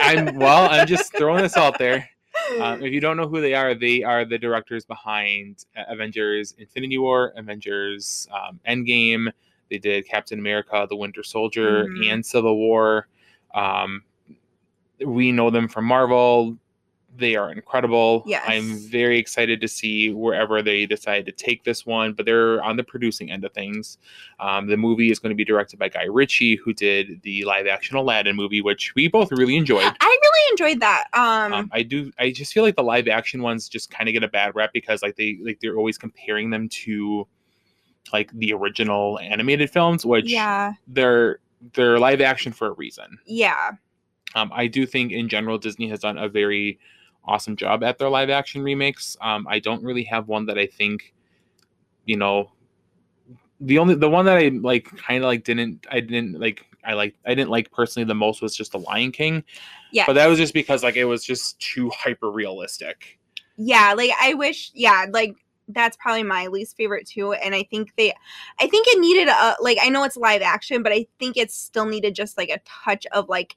I'm 0.02 0.36
well. 0.36 0.70
I'm 0.70 0.88
just 0.88 1.12
throwing 1.16 1.44
this 1.44 1.58
out 1.58 1.78
there. 1.78 2.10
Um, 2.60 2.84
if 2.84 2.92
you 2.94 3.00
don't 3.00 3.18
know 3.18 3.28
who 3.28 3.40
they 3.42 3.54
are, 3.56 3.74
they 3.74 4.04
are 4.04 4.24
the 4.26 4.38
directors 4.38 4.86
behind 4.86 5.66
uh, 5.76 5.84
Avengers: 5.88 6.54
Infinity 6.60 6.98
War, 6.98 7.34
Avengers 7.38 8.28
um, 8.32 8.60
Endgame. 8.68 9.32
They 9.72 9.80
did 9.80 10.06
Captain 10.08 10.38
America: 10.38 10.86
The 10.88 10.98
Winter 10.98 11.24
Soldier 11.24 11.86
Mhm. 11.86 12.12
and 12.12 12.26
Civil 12.26 12.58
War. 12.58 13.08
Um, 13.56 14.04
we 15.04 15.32
know 15.32 15.50
them 15.50 15.68
from 15.68 15.86
Marvel. 15.86 16.58
They 17.18 17.36
are 17.36 17.52
incredible. 17.52 18.24
Yes. 18.26 18.44
I'm 18.48 18.78
very 18.90 19.18
excited 19.18 19.62
to 19.62 19.68
see 19.68 20.12
wherever 20.12 20.62
they 20.62 20.86
decide 20.86 21.26
to 21.28 21.32
take 21.32 21.64
this 21.64 21.86
one, 21.86 22.14
but 22.14 22.26
they're 22.26 22.62
on 22.64 22.76
the 22.78 22.84
producing 22.84 23.32
end 23.32 23.46
of 23.46 23.54
things. 23.54 23.98
Um, 24.40 24.68
the 24.68 24.78
movie 24.78 25.12
is 25.12 25.20
going 25.20 25.30
to 25.30 25.36
be 25.36 25.46
directed 25.46 25.80
by 25.80 25.90
Guy 25.90 26.04
Ritchie, 26.06 26.58
who 26.58 26.74
did 26.74 27.22
the 27.22 27.46
live 27.46 27.68
action 27.68 27.96
Aladdin 27.96 28.36
movie, 28.36 28.62
which 28.62 28.94
we 28.96 29.08
both 29.08 29.32
really 29.32 29.56
enjoyed. 29.56 29.84
I 30.02 30.18
really 30.22 30.52
enjoyed 30.52 30.82
that. 30.82 31.06
Um, 31.14 31.54
Um, 31.54 31.70
I 31.72 31.84
do. 31.84 32.12
I 32.20 32.32
just 32.32 32.54
feel 32.54 32.64
like 32.64 32.76
the 32.76 32.84
live 32.84 33.08
action 33.08 33.42
ones 33.42 33.70
just 33.70 33.90
kind 33.92 34.10
of 34.10 34.14
get 34.14 34.24
a 34.24 34.28
bad 34.28 34.56
rap 34.56 34.72
because 34.74 35.02
like 35.02 35.16
they 35.16 35.38
like 35.44 35.60
they're 35.62 35.78
always 35.78 35.98
comparing 35.98 36.50
them 36.50 36.68
to 36.70 37.28
like 38.14 38.32
the 38.34 38.54
original 38.54 39.20
animated 39.20 39.70
films, 39.70 40.06
which 40.06 40.32
yeah, 40.32 40.74
they're 40.88 41.40
they're 41.74 41.98
live 41.98 42.22
action 42.22 42.52
for 42.52 42.68
a 42.68 42.72
reason. 42.74 43.18
yeah, 43.26 43.72
Um, 44.36 44.52
I 44.54 44.68
do 44.68 44.86
think 44.86 45.12
in 45.12 45.28
general 45.30 45.58
Disney 45.58 45.88
has 45.90 46.02
done 46.02 46.18
a 46.18 46.30
very 46.30 46.78
awesome 47.28 47.56
job 47.56 47.84
at 47.84 47.98
their 47.98 48.10
live 48.10 48.30
action 48.30 48.62
remakes. 48.64 49.18
Um, 49.22 49.48
I 49.50 49.60
don't 49.60 49.84
really 49.84 50.04
have 50.06 50.28
one 50.28 50.46
that 50.48 50.58
I 50.58 50.68
think, 50.68 51.14
you 52.06 52.18
know, 52.18 52.52
the 53.60 53.78
only 53.78 53.96
the 53.96 54.10
one 54.10 54.26
that 54.26 54.38
I 54.38 54.50
like 54.50 54.86
kind 54.98 55.24
of 55.24 55.28
like 55.28 55.44
didn't 55.44 55.86
I 55.90 56.00
didn't 56.02 56.40
like 56.40 56.66
I 56.84 56.94
like 56.94 57.16
I 57.26 57.34
didn't 57.36 57.50
like 57.50 57.72
personally 57.72 58.06
the 58.06 58.16
most 58.16 58.42
was 58.42 58.56
just 58.56 58.72
the 58.74 58.80
Lion 58.80 59.12
King. 59.12 59.44
yeah, 59.90 60.06
But 60.06 60.14
that 60.14 60.28
was 60.28 60.40
just 60.40 60.54
because 60.54 60.84
like 60.84 60.98
it 60.98 61.06
was 61.06 61.24
just 61.24 61.60
too 61.60 61.92
hyper 61.92 62.32
realistic. 62.32 63.20
yeah. 63.58 63.94
Like 63.96 64.12
I 64.20 64.34
wish, 64.34 64.72
yeah, 64.74 65.06
like 65.12 65.36
that's 65.68 65.98
probably 65.98 66.24
my 66.24 66.48
least 66.48 66.78
favorite 66.78 67.08
too. 67.08 67.34
And 67.34 67.56
I 67.56 67.64
think 67.64 67.92
they, 67.98 68.14
I 68.60 68.68
think 68.68 68.88
it 68.88 69.00
needed 69.00 69.28
a 69.30 69.56
like 69.62 69.78
I 69.82 69.90
know 69.90 70.04
it's 70.04 70.18
live 70.18 70.42
action, 70.42 70.84
but 70.84 70.92
I 70.92 71.08
think 71.20 71.38
it 71.38 71.52
still 71.52 71.86
needed 71.86 72.16
just 72.16 72.38
like 72.38 72.50
a 72.50 72.60
touch 72.66 73.06
of 73.12 73.30
like 73.30 73.56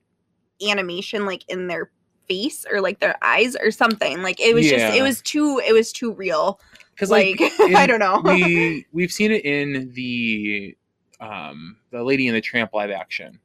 animation, 0.67 1.27
like 1.27 1.45
in 1.49 1.67
their 1.67 1.91
face 2.29 2.65
or 2.71 2.81
like 2.81 3.01
their 3.01 3.17
eyes 3.23 3.57
or 3.57 3.71
something. 3.71 4.23
Like 4.23 4.41
it 4.41 4.55
was 4.55 4.69
just, 4.69 4.95
it 4.95 5.03
was 5.03 5.23
too, 5.23 5.61
it 5.67 5.73
was 5.73 5.93
too 5.93 6.13
real. 6.13 6.61
Because 6.95 7.11
Like, 7.11 7.41
like, 7.41 7.53
I 7.77 7.87
don't 7.87 8.01
know. 8.01 8.21
we 8.25 8.87
we've 8.93 9.13
seen 9.13 9.33
it 9.33 9.45
in 9.45 9.93
the 9.93 10.77
um 11.21 11.77
the 11.91 12.03
Lady 12.03 12.29
and 12.29 12.37
the 12.37 12.41
Tramp 12.41 12.73
live 12.75 12.91
action. 12.91 13.39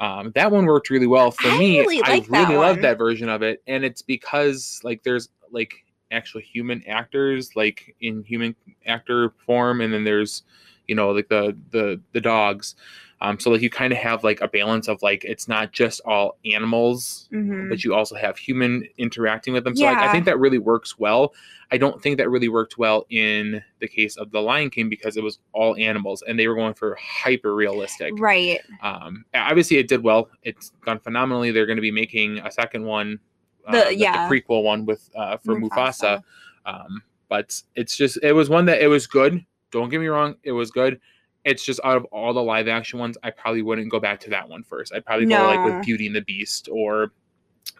Um, 0.00 0.32
that 0.34 0.50
one 0.50 0.64
worked 0.64 0.88
really 0.88 1.06
well 1.06 1.30
for 1.30 1.48
I 1.48 1.58
me. 1.58 1.80
really 1.80 2.02
I 2.02 2.24
really 2.28 2.56
love 2.56 2.80
that 2.80 2.96
version 2.96 3.28
of 3.28 3.42
it, 3.42 3.62
and 3.66 3.84
it's 3.84 4.00
because 4.02 4.80
like 4.82 5.02
there's 5.02 5.28
like 5.50 5.84
actual 6.10 6.40
human 6.40 6.82
actors 6.86 7.54
like 7.54 7.94
in 8.00 8.22
human 8.24 8.56
actor 8.86 9.34
form, 9.46 9.80
and 9.82 9.92
then 9.92 10.04
there's 10.04 10.42
you 10.88 10.94
know 10.94 11.10
like 11.10 11.28
the 11.28 11.56
the 11.70 12.00
the 12.12 12.20
dogs. 12.20 12.74
Um, 13.22 13.38
so 13.38 13.50
like 13.50 13.60
you 13.60 13.68
kind 13.68 13.92
of 13.92 13.98
have 13.98 14.24
like 14.24 14.40
a 14.40 14.48
balance 14.48 14.88
of 14.88 15.02
like 15.02 15.24
it's 15.24 15.46
not 15.46 15.72
just 15.72 16.00
all 16.06 16.38
animals 16.46 17.28
Mhm. 17.32 17.68
but 17.68 17.84
you 17.84 17.94
also 17.94 18.14
have 18.14 18.38
human 18.38 18.84
interacting 18.96 19.52
with 19.52 19.64
them. 19.64 19.76
So 19.76 19.84
like, 19.84 19.98
I 19.98 20.10
think 20.12 20.24
that 20.24 20.38
really 20.38 20.56
works 20.58 20.98
well. 20.98 21.34
I 21.70 21.76
don't 21.76 22.02
think 22.02 22.16
that 22.16 22.30
really 22.30 22.48
worked 22.48 22.78
well 22.78 23.06
in 23.10 23.62
the 23.78 23.86
case 23.88 24.16
of 24.16 24.30
the 24.30 24.40
Lion 24.40 24.70
King 24.70 24.88
because 24.88 25.16
it 25.16 25.22
was 25.22 25.38
all 25.52 25.76
animals 25.76 26.22
and 26.26 26.38
they 26.38 26.48
were 26.48 26.54
going 26.54 26.74
for 26.74 26.96
hyper 27.00 27.54
realistic. 27.54 28.12
Right. 28.18 28.60
Um, 28.82 29.24
obviously, 29.34 29.76
it 29.76 29.86
did 29.86 30.02
well. 30.02 30.30
It's 30.42 30.72
gone 30.80 30.98
phenomenally. 30.98 31.50
They're 31.50 31.66
going 31.66 31.76
to 31.76 31.82
be 31.82 31.90
making 31.92 32.38
a 32.38 32.50
second 32.50 32.84
one 32.84 33.20
uh, 33.66 33.72
The- 33.72 33.84
the, 33.90 33.96
yeah. 33.96 34.28
the 34.28 34.34
prequel 34.34 34.62
one 34.64 34.86
with 34.86 35.10
uh, 35.14 35.36
for 35.36 35.56
Mufasa. 35.56 35.70
Mufasa. 35.70 36.22
Um, 36.64 37.02
but 37.28 37.62
it's 37.76 37.96
just 37.96 38.18
it 38.22 38.32
was 38.32 38.48
one 38.48 38.64
that 38.64 38.80
it 38.82 38.88
was 38.88 39.06
good. 39.06 39.44
Don't 39.70 39.90
get 39.90 40.00
me 40.00 40.06
wrong, 40.08 40.36
it 40.42 40.52
was 40.52 40.70
good. 40.70 41.00
It's 41.44 41.64
just 41.64 41.80
out 41.84 41.96
of 41.96 42.04
all 42.06 42.34
the 42.34 42.42
live 42.42 42.68
action 42.68 42.98
ones, 42.98 43.16
I 43.22 43.30
probably 43.30 43.62
wouldn't 43.62 43.90
go 43.90 43.98
back 44.00 44.20
to 44.20 44.30
that 44.30 44.48
one 44.48 44.62
first. 44.62 44.92
I'd 44.94 45.04
probably 45.04 45.26
go 45.26 45.46
like 45.46 45.64
with 45.64 45.84
Beauty 45.86 46.06
and 46.06 46.14
the 46.14 46.20
Beast 46.22 46.68
or 46.70 47.12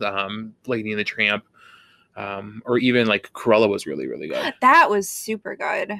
um, 0.00 0.54
Lady 0.66 0.90
and 0.92 0.98
the 0.98 1.04
Tramp, 1.04 1.44
um, 2.16 2.62
or 2.64 2.78
even 2.78 3.06
like 3.06 3.30
Cruella 3.32 3.68
was 3.68 3.86
really 3.86 4.06
really 4.06 4.28
good. 4.28 4.54
That 4.60 4.88
was 4.88 5.08
super 5.08 5.56
good. 5.56 5.92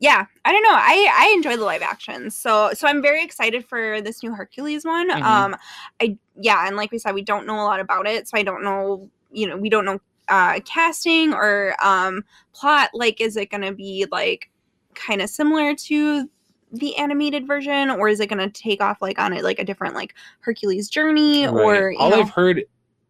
Yeah, 0.00 0.26
I 0.44 0.52
don't 0.52 0.62
know. 0.62 0.70
I 0.70 1.12
I 1.12 1.32
enjoy 1.34 1.56
the 1.56 1.64
live 1.64 1.82
actions. 1.82 2.36
So 2.36 2.70
so 2.72 2.86
I'm 2.86 3.02
very 3.02 3.24
excited 3.24 3.64
for 3.64 4.00
this 4.00 4.22
new 4.22 4.32
Hercules 4.32 4.84
one. 4.84 5.10
Mhm. 5.10 5.22
Um 5.22 5.56
I 6.00 6.16
yeah, 6.36 6.66
and 6.68 6.76
like 6.76 6.92
we 6.92 6.98
said 6.98 7.14
we 7.14 7.22
don't 7.22 7.46
know 7.46 7.56
a 7.56 7.64
lot 7.64 7.80
about 7.80 8.06
it. 8.06 8.28
So 8.28 8.38
I 8.38 8.44
don't 8.44 8.62
know, 8.62 9.10
you 9.32 9.48
know, 9.48 9.56
we 9.56 9.68
don't 9.68 9.84
know 9.84 9.98
uh 10.28 10.60
casting 10.64 11.32
or 11.32 11.74
um 11.82 12.22
plot 12.52 12.90
like 12.94 13.20
is 13.20 13.36
it 13.36 13.50
going 13.50 13.62
to 13.62 13.72
be 13.72 14.06
like 14.12 14.50
kind 14.94 15.22
of 15.22 15.30
similar 15.30 15.74
to 15.74 16.28
the 16.72 16.96
animated 16.96 17.46
version 17.46 17.90
or 17.90 18.08
is 18.08 18.20
it 18.20 18.28
going 18.28 18.38
to 18.38 18.50
take 18.50 18.82
off 18.82 19.00
like 19.00 19.18
on 19.18 19.32
it 19.32 19.42
like 19.42 19.58
a 19.58 19.64
different 19.64 19.94
like 19.94 20.14
Hercules 20.40 20.88
journey 20.88 21.46
or 21.46 21.86
Right. 21.86 21.92
you 21.92 21.98
all 21.98 22.10
know, 22.10 22.20
I've 22.20 22.30
heard 22.30 22.64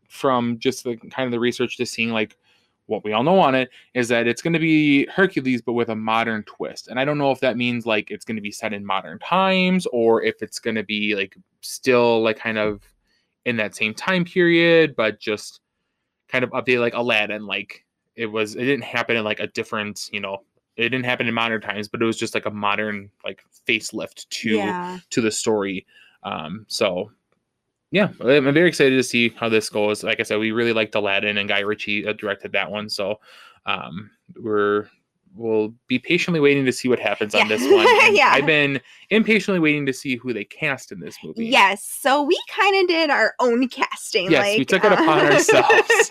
from 0.09 0.59
just 0.59 0.85
the 0.85 0.97
kind 0.97 1.27
of 1.27 1.33
the 1.33 1.41
research, 1.41 1.77
to 1.77 1.87
seeing 1.87 2.11
like 2.11 2.37
what 2.87 3.05
we 3.05 3.13
all 3.13 3.23
know 3.23 3.39
on 3.39 3.55
it 3.55 3.69
is 3.93 4.09
that 4.09 4.27
it's 4.27 4.41
going 4.41 4.55
to 4.55 4.59
be 4.59 5.07
Hercules, 5.07 5.61
but 5.61 5.75
with 5.75 5.91
a 5.91 5.95
modern 5.95 6.43
twist. 6.45 6.89
And 6.89 6.99
I 6.99 7.05
don't 7.05 7.19
know 7.19 7.31
if 7.31 7.41
that 7.41 7.59
means 7.59 7.85
like 7.85 8.11
it's 8.11 8.25
going 8.25 8.37
to 8.37 8.43
be 8.43 8.51
set 8.51 8.73
in 8.73 8.85
modern 8.85 9.19
times 9.19 9.87
or 9.93 10.23
if 10.23 10.43
it's 10.43 10.59
going 10.59 10.77
to 10.77 10.83
be 10.83 11.15
like 11.15 11.37
still 11.61 12.23
like 12.23 12.39
kind 12.39 12.57
of 12.57 12.83
in 13.45 13.57
that 13.57 13.77
same 13.77 13.93
time 13.93 14.25
period, 14.25 14.97
but 14.97 15.21
just 15.21 15.61
kind 16.29 16.45
of 16.45 16.51
update 16.51 16.81
like 16.81 16.95
Aladdin. 16.95 17.47
Like 17.47 17.85
it 18.17 18.27
was, 18.27 18.55
it 18.55 18.65
didn't 18.65 18.85
happen 18.85 19.17
in 19.17 19.25
like 19.25 19.41
a 19.41 19.49
different, 19.49 20.09
you 20.11 20.21
know, 20.21 20.39
it 20.79 20.91
didn't 20.91 21.05
happen 21.05 21.27
in 21.27 21.35
modern 21.35 21.61
times, 21.61 21.89
but 21.89 22.01
it 22.01 22.05
was 22.05 22.17
just 22.17 22.35
like 22.35 22.47
a 22.47 22.51
modern 22.51 23.11
like 23.25 23.43
facelift 23.67 24.29
to 24.31 24.51
yeah. 24.51 24.99
to 25.11 25.21
the 25.21 25.31
story. 25.31 25.85
Um, 26.23 26.65
so 26.69 27.11
yeah, 27.91 28.09
I'm 28.21 28.53
very 28.55 28.69
excited 28.69 28.97
to 28.97 29.03
see 29.03 29.31
how 29.31 29.49
this 29.49 29.69
goes. 29.69 30.05
Like 30.05 30.21
I 30.21 30.23
said, 30.23 30.39
we 30.39 30.53
really 30.53 30.73
liked 30.73 30.95
Aladdin 30.95 31.39
and 31.39 31.49
Guy 31.49 31.61
Ritchie 31.61 32.07
uh, 32.07 32.13
directed 32.13 32.53
that 32.53 32.71
one. 32.71 32.89
So 32.89 33.19
um, 33.67 34.11
we're 34.37 34.89
we'll 35.35 35.75
be 35.89 35.99
patiently 35.99 36.41
waiting 36.41 36.65
to 36.65 36.73
see 36.73 36.89
what 36.89 36.99
happens 36.99 37.35
on 37.35 37.49
this 37.49 37.63
one. 37.63 37.87
Yeah. 38.15 38.31
I've 38.33 38.47
been 38.47 38.81
impatiently 39.11 39.61
waiting 39.61 39.87
to 39.87 39.93
see 39.93 40.17
who 40.17 40.33
they 40.33 40.45
cast 40.45 40.93
in 40.93 41.01
this 41.01 41.17
movie. 41.25 41.47
Yes. 41.47 41.85
So 41.85 42.23
we 42.23 42.39
kind 42.49 42.81
of 42.81 42.89
did 42.89 43.11
our 43.11 43.35
own 43.41 43.69
casting. 43.69 44.31
Yes, 44.31 44.47
like, 44.47 44.59
we 44.59 44.65
took 44.65 44.85
it 44.85 44.93
upon 44.93 45.27
ourselves. 45.27 46.11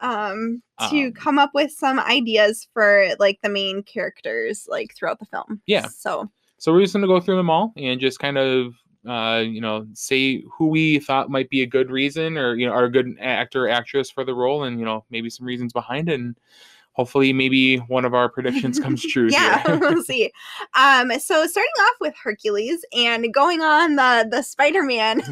um, 0.00 0.62
to 0.90 1.06
Um, 1.06 1.12
come 1.12 1.38
up 1.38 1.50
with 1.54 1.70
some 1.70 1.98
ideas 2.00 2.66
for 2.72 3.08
like 3.18 3.38
the 3.42 3.48
main 3.48 3.82
characters 3.82 4.66
like 4.68 4.94
throughout 4.94 5.18
the 5.18 5.26
film. 5.26 5.60
Yeah. 5.66 5.88
So 5.88 6.30
So 6.58 6.72
we're 6.72 6.80
just 6.82 6.92
gonna 6.94 7.06
go 7.06 7.20
through 7.20 7.36
them 7.36 7.50
all 7.50 7.72
and 7.76 8.00
just 8.00 8.18
kind 8.18 8.38
of 8.38 8.74
uh, 9.08 9.42
you 9.46 9.60
know 9.62 9.86
say 9.94 10.42
who 10.52 10.68
we 10.68 10.98
thought 10.98 11.30
might 11.30 11.48
be 11.48 11.62
a 11.62 11.66
good 11.66 11.90
reason 11.90 12.36
or 12.36 12.54
you 12.56 12.66
know 12.66 12.72
are 12.72 12.84
a 12.84 12.90
good 12.90 13.16
actor 13.20 13.66
or 13.66 13.68
actress 13.70 14.10
for 14.10 14.24
the 14.24 14.34
role 14.34 14.64
and 14.64 14.78
you 14.78 14.84
know 14.84 15.04
maybe 15.10 15.30
some 15.30 15.46
reasons 15.46 15.72
behind 15.72 16.08
it 16.10 16.20
and 16.20 16.36
hopefully 16.92 17.32
maybe 17.32 17.76
one 17.78 18.04
of 18.04 18.12
our 18.14 18.28
predictions 18.28 18.78
comes 18.78 19.00
true. 19.12 19.28
yeah, 19.30 19.62
we'll 19.80 20.02
see. 20.04 20.30
Um, 20.74 21.10
so 21.18 21.46
starting 21.46 21.70
off 21.80 21.94
with 22.00 22.14
Hercules 22.22 22.84
and 22.94 23.32
going 23.32 23.62
on 23.62 23.96
the 23.96 24.28
the 24.30 24.42
Spider 24.42 24.82
Man 24.82 25.22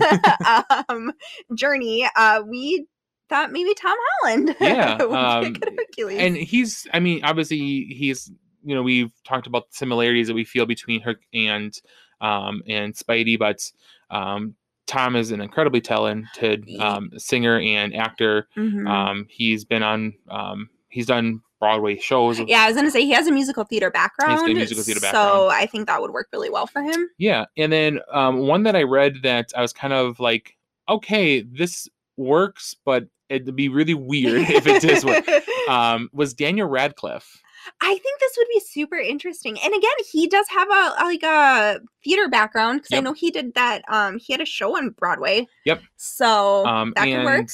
um 0.88 1.12
journey, 1.54 2.08
uh, 2.16 2.42
we 2.46 2.86
thought 3.28 3.52
maybe 3.52 3.74
Tom 3.74 3.96
Holland 4.22 4.56
Yeah, 4.60 4.96
would 5.02 5.08
be 5.10 5.14
a 5.14 6.06
um, 6.06 6.18
and 6.18 6.36
he's 6.36 6.86
i 6.92 7.00
mean 7.00 7.22
obviously 7.24 7.84
he's 7.84 8.30
you 8.64 8.74
know 8.74 8.82
we've 8.82 9.12
talked 9.24 9.46
about 9.46 9.70
the 9.70 9.76
similarities 9.76 10.26
that 10.28 10.34
we 10.34 10.44
feel 10.44 10.66
between 10.66 11.00
her 11.02 11.16
and 11.34 11.78
um 12.20 12.62
and 12.68 12.94
spidey 12.94 13.38
but 13.38 13.70
um 14.10 14.54
tom 14.86 15.14
is 15.16 15.30
an 15.30 15.40
incredibly 15.40 15.80
talented 15.80 16.68
um 16.80 17.10
singer 17.16 17.58
and 17.60 17.94
actor 17.94 18.48
Mhm. 18.56 18.88
um 18.88 19.26
he's 19.30 19.64
been 19.64 19.82
on 19.82 20.14
um 20.30 20.68
he's 20.88 21.06
done 21.06 21.40
broadway 21.60 21.98
shows 21.98 22.38
Yeah, 22.40 22.62
I 22.62 22.66
was 22.68 22.76
gonna 22.76 22.90
say 22.90 23.02
he 23.02 23.10
has 23.12 23.26
a 23.26 23.32
musical 23.32 23.64
theater 23.64 23.90
background. 23.90 24.46
musical 24.54 24.84
theater 24.84 25.00
background. 25.00 25.26
So. 25.36 25.48
I 25.48 25.66
think 25.66 25.88
that 25.88 26.00
would 26.00 26.12
work 26.12 26.28
really 26.32 26.50
well 26.50 26.66
for 26.68 26.80
him. 26.82 27.08
yeah 27.18 27.46
and 27.56 27.72
then 27.72 28.00
um 28.12 28.38
one 28.46 28.62
that 28.62 28.76
i 28.76 28.82
read 28.82 29.22
that 29.24 29.52
i 29.56 29.60
was 29.60 29.72
kind 29.72 29.92
of 29.92 30.18
like 30.20 30.56
okay 30.88 31.40
this 31.42 31.88
works 32.16 32.74
but 32.84 33.04
it'd 33.28 33.54
be 33.56 33.68
really 33.68 33.94
weird 33.94 34.48
if 34.48 34.66
it 34.66 34.82
does 34.82 35.04
work 35.04 35.24
um 35.68 36.08
was 36.12 36.34
daniel 36.34 36.68
radcliffe 36.68 37.42
I 37.80 37.98
think 37.98 38.20
this 38.20 38.34
would 38.36 38.46
be 38.48 38.60
super 38.60 38.96
interesting. 38.96 39.58
And 39.62 39.74
again, 39.74 39.90
he 40.10 40.26
does 40.26 40.46
have 40.48 40.68
a, 40.68 40.94
a- 40.98 41.04
like 41.04 41.22
a 41.22 41.80
theater 42.02 42.28
background 42.28 42.82
because 42.82 42.96
I 42.96 43.00
know 43.00 43.12
he 43.12 43.30
did 43.30 43.54
that. 43.54 43.82
Um, 43.88 44.18
he 44.18 44.32
had 44.32 44.40
a 44.40 44.46
show 44.46 44.76
on 44.76 44.90
Broadway. 44.90 45.46
Yep. 45.64 45.82
So 45.96 46.66
um, 46.66 46.92
that 46.96 47.04
could 47.04 47.24
work. 47.24 47.48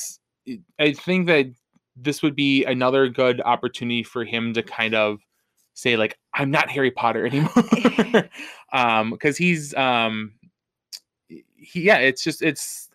I 0.79 0.93
think 0.93 1.27
that 1.27 1.47
this 1.97 2.23
would 2.23 2.35
be 2.35 2.65
another 2.65 3.09
good 3.09 3.41
opportunity 3.41 4.03
for 4.03 4.25
him 4.25 4.53
to 4.55 4.63
kind 4.63 4.95
of 4.95 5.21
say 5.75 5.97
like, 5.97 6.19
"I'm 6.35 6.51
not 6.51 6.71
Harry 6.71 6.91
Potter 6.91 7.27
anymore," 8.07 8.29
um, 8.73 9.11
because 9.11 9.37
he's 9.37 9.75
um, 9.75 10.33
he, 11.29 11.83
yeah, 11.83 11.99
it's 11.99 12.23
just 12.23 12.43
it's 12.43 12.89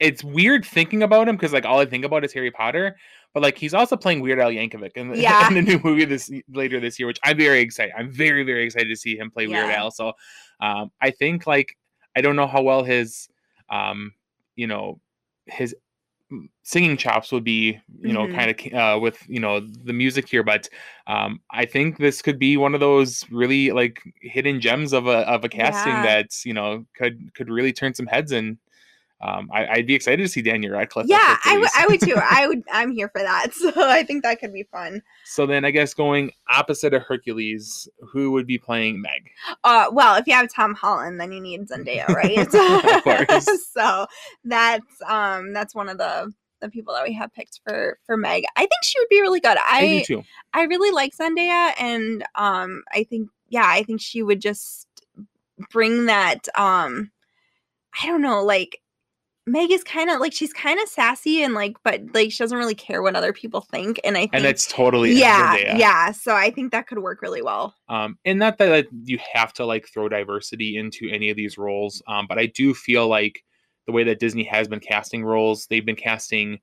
it's 0.00 0.22
weird 0.22 0.64
thinking 0.64 1.02
about 1.02 1.28
him 1.28 1.36
because 1.36 1.52
like 1.52 1.64
all 1.64 1.78
I 1.80 1.86
think 1.86 2.04
about 2.04 2.24
is 2.24 2.32
Harry 2.32 2.50
Potter. 2.50 2.96
But 3.34 3.42
like 3.42 3.58
he's 3.58 3.74
also 3.74 3.96
playing 3.96 4.20
Weird 4.20 4.40
Al 4.40 4.50
Yankovic 4.50 4.92
in, 4.96 5.08
the- 5.10 5.18
Yeah. 5.20 5.46
in 5.48 5.54
the 5.54 5.62
new 5.62 5.78
movie 5.84 6.04
this 6.06 6.30
later 6.52 6.80
this 6.80 6.98
year, 6.98 7.06
which 7.06 7.18
I'm 7.22 7.36
very 7.36 7.60
excited. 7.60 7.92
I'm 7.96 8.10
very 8.10 8.44
very 8.44 8.64
excited 8.64 8.88
to 8.88 8.96
see 8.96 9.16
him 9.16 9.30
play 9.30 9.46
Weird 9.46 9.70
Al. 9.70 9.90
So 9.90 10.12
um, 10.60 10.90
I 11.02 11.10
think 11.10 11.46
like 11.46 11.76
I 12.16 12.20
don't 12.22 12.36
know 12.36 12.46
how 12.46 12.62
well 12.62 12.82
his 12.82 13.28
um, 13.68 14.12
you 14.54 14.66
know 14.66 15.00
his 15.46 15.74
singing 16.64 16.96
chops 16.96 17.30
would 17.30 17.44
be 17.44 17.78
you 18.00 18.12
know 18.12 18.26
Mhm. 18.26 18.34
kind 18.34 18.50
of 18.50 18.74
uh, 18.74 18.98
with 19.00 19.22
you 19.28 19.38
know 19.38 19.60
the 19.60 19.92
music 19.92 20.28
here 20.28 20.42
but 20.42 20.68
um 21.06 21.40
i 21.52 21.64
think 21.64 21.98
this 21.98 22.20
could 22.20 22.36
be 22.36 22.56
one 22.56 22.74
of 22.74 22.80
those 22.80 23.24
really 23.30 23.70
like 23.70 24.02
hidden 24.20 24.60
gems 24.60 24.92
of 24.92 25.06
a 25.06 25.18
of 25.28 25.44
a 25.44 25.48
casting 25.48 25.92
Yeah. 25.92 26.02
that's 26.02 26.44
you 26.44 26.52
know 26.52 26.84
could 26.96 27.32
could 27.34 27.48
really 27.48 27.72
turn 27.72 27.94
some 27.94 28.06
heads 28.06 28.32
and 28.32 28.58
um 29.20 29.48
I, 29.52 29.66
i'd 29.68 29.86
be 29.86 29.94
excited 29.94 30.22
to 30.22 30.28
see 30.28 30.42
daniel 30.42 30.72
radcliffe 30.72 31.06
yeah, 31.08 31.36
I 31.44 31.56
would. 31.58 31.68
I 31.76 31.86
would 31.86 32.00
too. 32.00 32.16
I 32.22 32.46
would. 32.46 32.62
I'm 32.70 32.90
here 32.92 33.08
for 33.08 33.20
that. 33.22 33.48
So 33.54 33.72
I 33.76 34.02
think 34.02 34.22
that 34.24 34.40
could 34.40 34.52
be 34.52 34.64
fun. 34.64 35.02
so 35.24 35.46
then 35.46 35.64
i 35.64 35.70
guess 35.70 35.94
going 35.94 36.32
opposite 36.50 36.92
of 36.94 37.02
hercules 37.02 37.88
who 38.12 38.30
would 38.32 38.46
be 38.46 38.58
playing 38.58 39.00
meg 39.00 39.30
Uh, 39.64 39.86
well, 39.92 40.16
if 40.16 40.26
you 40.26 40.34
have 40.34 40.52
Tom 40.52 40.74
Holland, 40.74 41.20
then 41.20 41.32
you 41.32 41.40
need 41.40 41.68
Zendaya, 41.68 42.06
right? 42.08 42.36
Of 42.96 43.02
course. 43.04 43.46
so 43.72 44.06
that's 44.44 45.02
um 45.06 45.52
that's 45.52 45.74
one 45.74 45.88
of 45.88 45.98
the 45.98 46.32
the 46.60 46.68
people 46.70 46.94
that 46.94 47.04
we 47.04 47.12
have 47.14 47.32
picked 47.34 47.60
for 47.64 47.98
for 48.06 48.16
Meg. 48.16 48.44
I 48.56 48.60
think 48.60 48.82
she 48.82 48.98
would 48.98 49.08
be 49.10 49.20
really 49.20 49.40
good. 49.40 49.56
i, 49.58 49.80
I 49.80 49.98
do 49.98 50.04
too 50.04 50.22
I 50.52 50.62
really 50.64 50.90
like 50.90 51.16
Zendaya, 51.16 51.72
and 51.78 52.24
um, 52.34 52.82
I 52.92 53.04
think 53.04 53.28
yeah, 53.48 53.66
I 53.66 53.82
think 53.82 54.00
she 54.00 54.22
would 54.22 54.40
just 54.40 54.86
bring 55.70 56.06
that. 56.06 56.48
Um, 56.56 57.10
I 58.02 58.06
don't 58.06 58.22
know, 58.22 58.42
like 58.44 58.80
Meg 59.46 59.70
is 59.70 59.84
kind 59.84 60.10
of 60.10 60.20
like 60.20 60.32
she's 60.32 60.52
kind 60.52 60.80
of 60.80 60.88
sassy 60.88 61.42
and 61.42 61.54
like, 61.54 61.76
but 61.84 62.02
like 62.14 62.32
she 62.32 62.38
doesn't 62.38 62.58
really 62.58 62.74
care 62.74 63.02
what 63.02 63.14
other 63.14 63.32
people 63.32 63.60
think, 63.60 64.00
and 64.04 64.16
I 64.16 64.22
think 64.22 64.34
and 64.34 64.44
it's 64.44 64.66
totally 64.66 65.12
yeah, 65.12 65.76
yeah. 65.76 66.10
So 66.10 66.34
I 66.34 66.50
think 66.50 66.72
that 66.72 66.86
could 66.86 66.98
work 66.98 67.22
really 67.22 67.42
well. 67.42 67.74
um 67.88 68.18
and 68.24 68.38
not 68.38 68.58
that 68.58 68.70
like, 68.70 68.88
you 69.04 69.18
have 69.32 69.52
to 69.54 69.64
like 69.64 69.88
throw 69.88 70.08
diversity 70.08 70.76
into 70.76 71.08
any 71.10 71.30
of 71.30 71.36
these 71.36 71.56
roles 71.58 72.02
um 72.08 72.26
but 72.28 72.38
i 72.38 72.46
do 72.46 72.74
feel 72.74 73.08
like 73.08 73.42
the 73.86 73.92
way 73.92 74.04
that 74.04 74.18
disney 74.18 74.44
has 74.44 74.68
been 74.68 74.80
casting 74.80 75.24
roles 75.24 75.66
they've 75.66 75.86
been 75.86 75.96
casting 75.96 76.58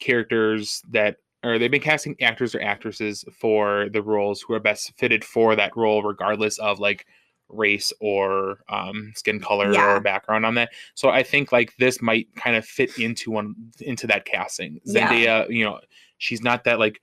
characters 0.00 0.82
that 0.90 1.16
or 1.44 1.58
they've 1.58 1.70
been 1.70 1.80
casting 1.80 2.16
actors 2.20 2.54
or 2.54 2.60
actresses 2.60 3.24
for 3.38 3.88
the 3.92 4.02
roles 4.02 4.42
who 4.42 4.54
are 4.54 4.60
best 4.60 4.92
fitted 4.98 5.24
for 5.24 5.54
that 5.54 5.76
role 5.76 6.02
regardless 6.02 6.58
of 6.58 6.80
like 6.80 7.06
race 7.48 7.92
or 8.00 8.58
um 8.68 9.12
skin 9.14 9.38
color 9.40 9.72
Yeah. 9.72 9.96
or 9.96 10.00
background 10.00 10.44
on 10.44 10.54
that 10.56 10.70
so 10.94 11.08
i 11.10 11.22
think 11.22 11.52
like 11.52 11.76
this 11.76 12.02
might 12.02 12.26
kind 12.34 12.56
of 12.56 12.64
fit 12.64 12.98
into 12.98 13.30
one 13.30 13.54
into 13.80 14.06
that 14.08 14.24
casting 14.24 14.80
Yeah. 14.84 15.08
zendaya 15.08 15.48
you 15.50 15.64
know 15.64 15.80
she's 16.18 16.42
not 16.42 16.64
that 16.64 16.78
like 16.78 17.00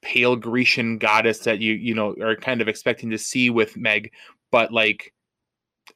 pale 0.00 0.34
Grecian 0.34 0.98
goddess 0.98 1.38
that 1.40 1.60
you 1.60 1.74
you 1.74 1.94
know 1.94 2.14
are 2.20 2.34
kind 2.36 2.60
of 2.60 2.68
expecting 2.68 3.10
to 3.10 3.18
see 3.18 3.50
with 3.50 3.76
Meg, 3.76 4.12
but 4.50 4.72
like 4.72 5.14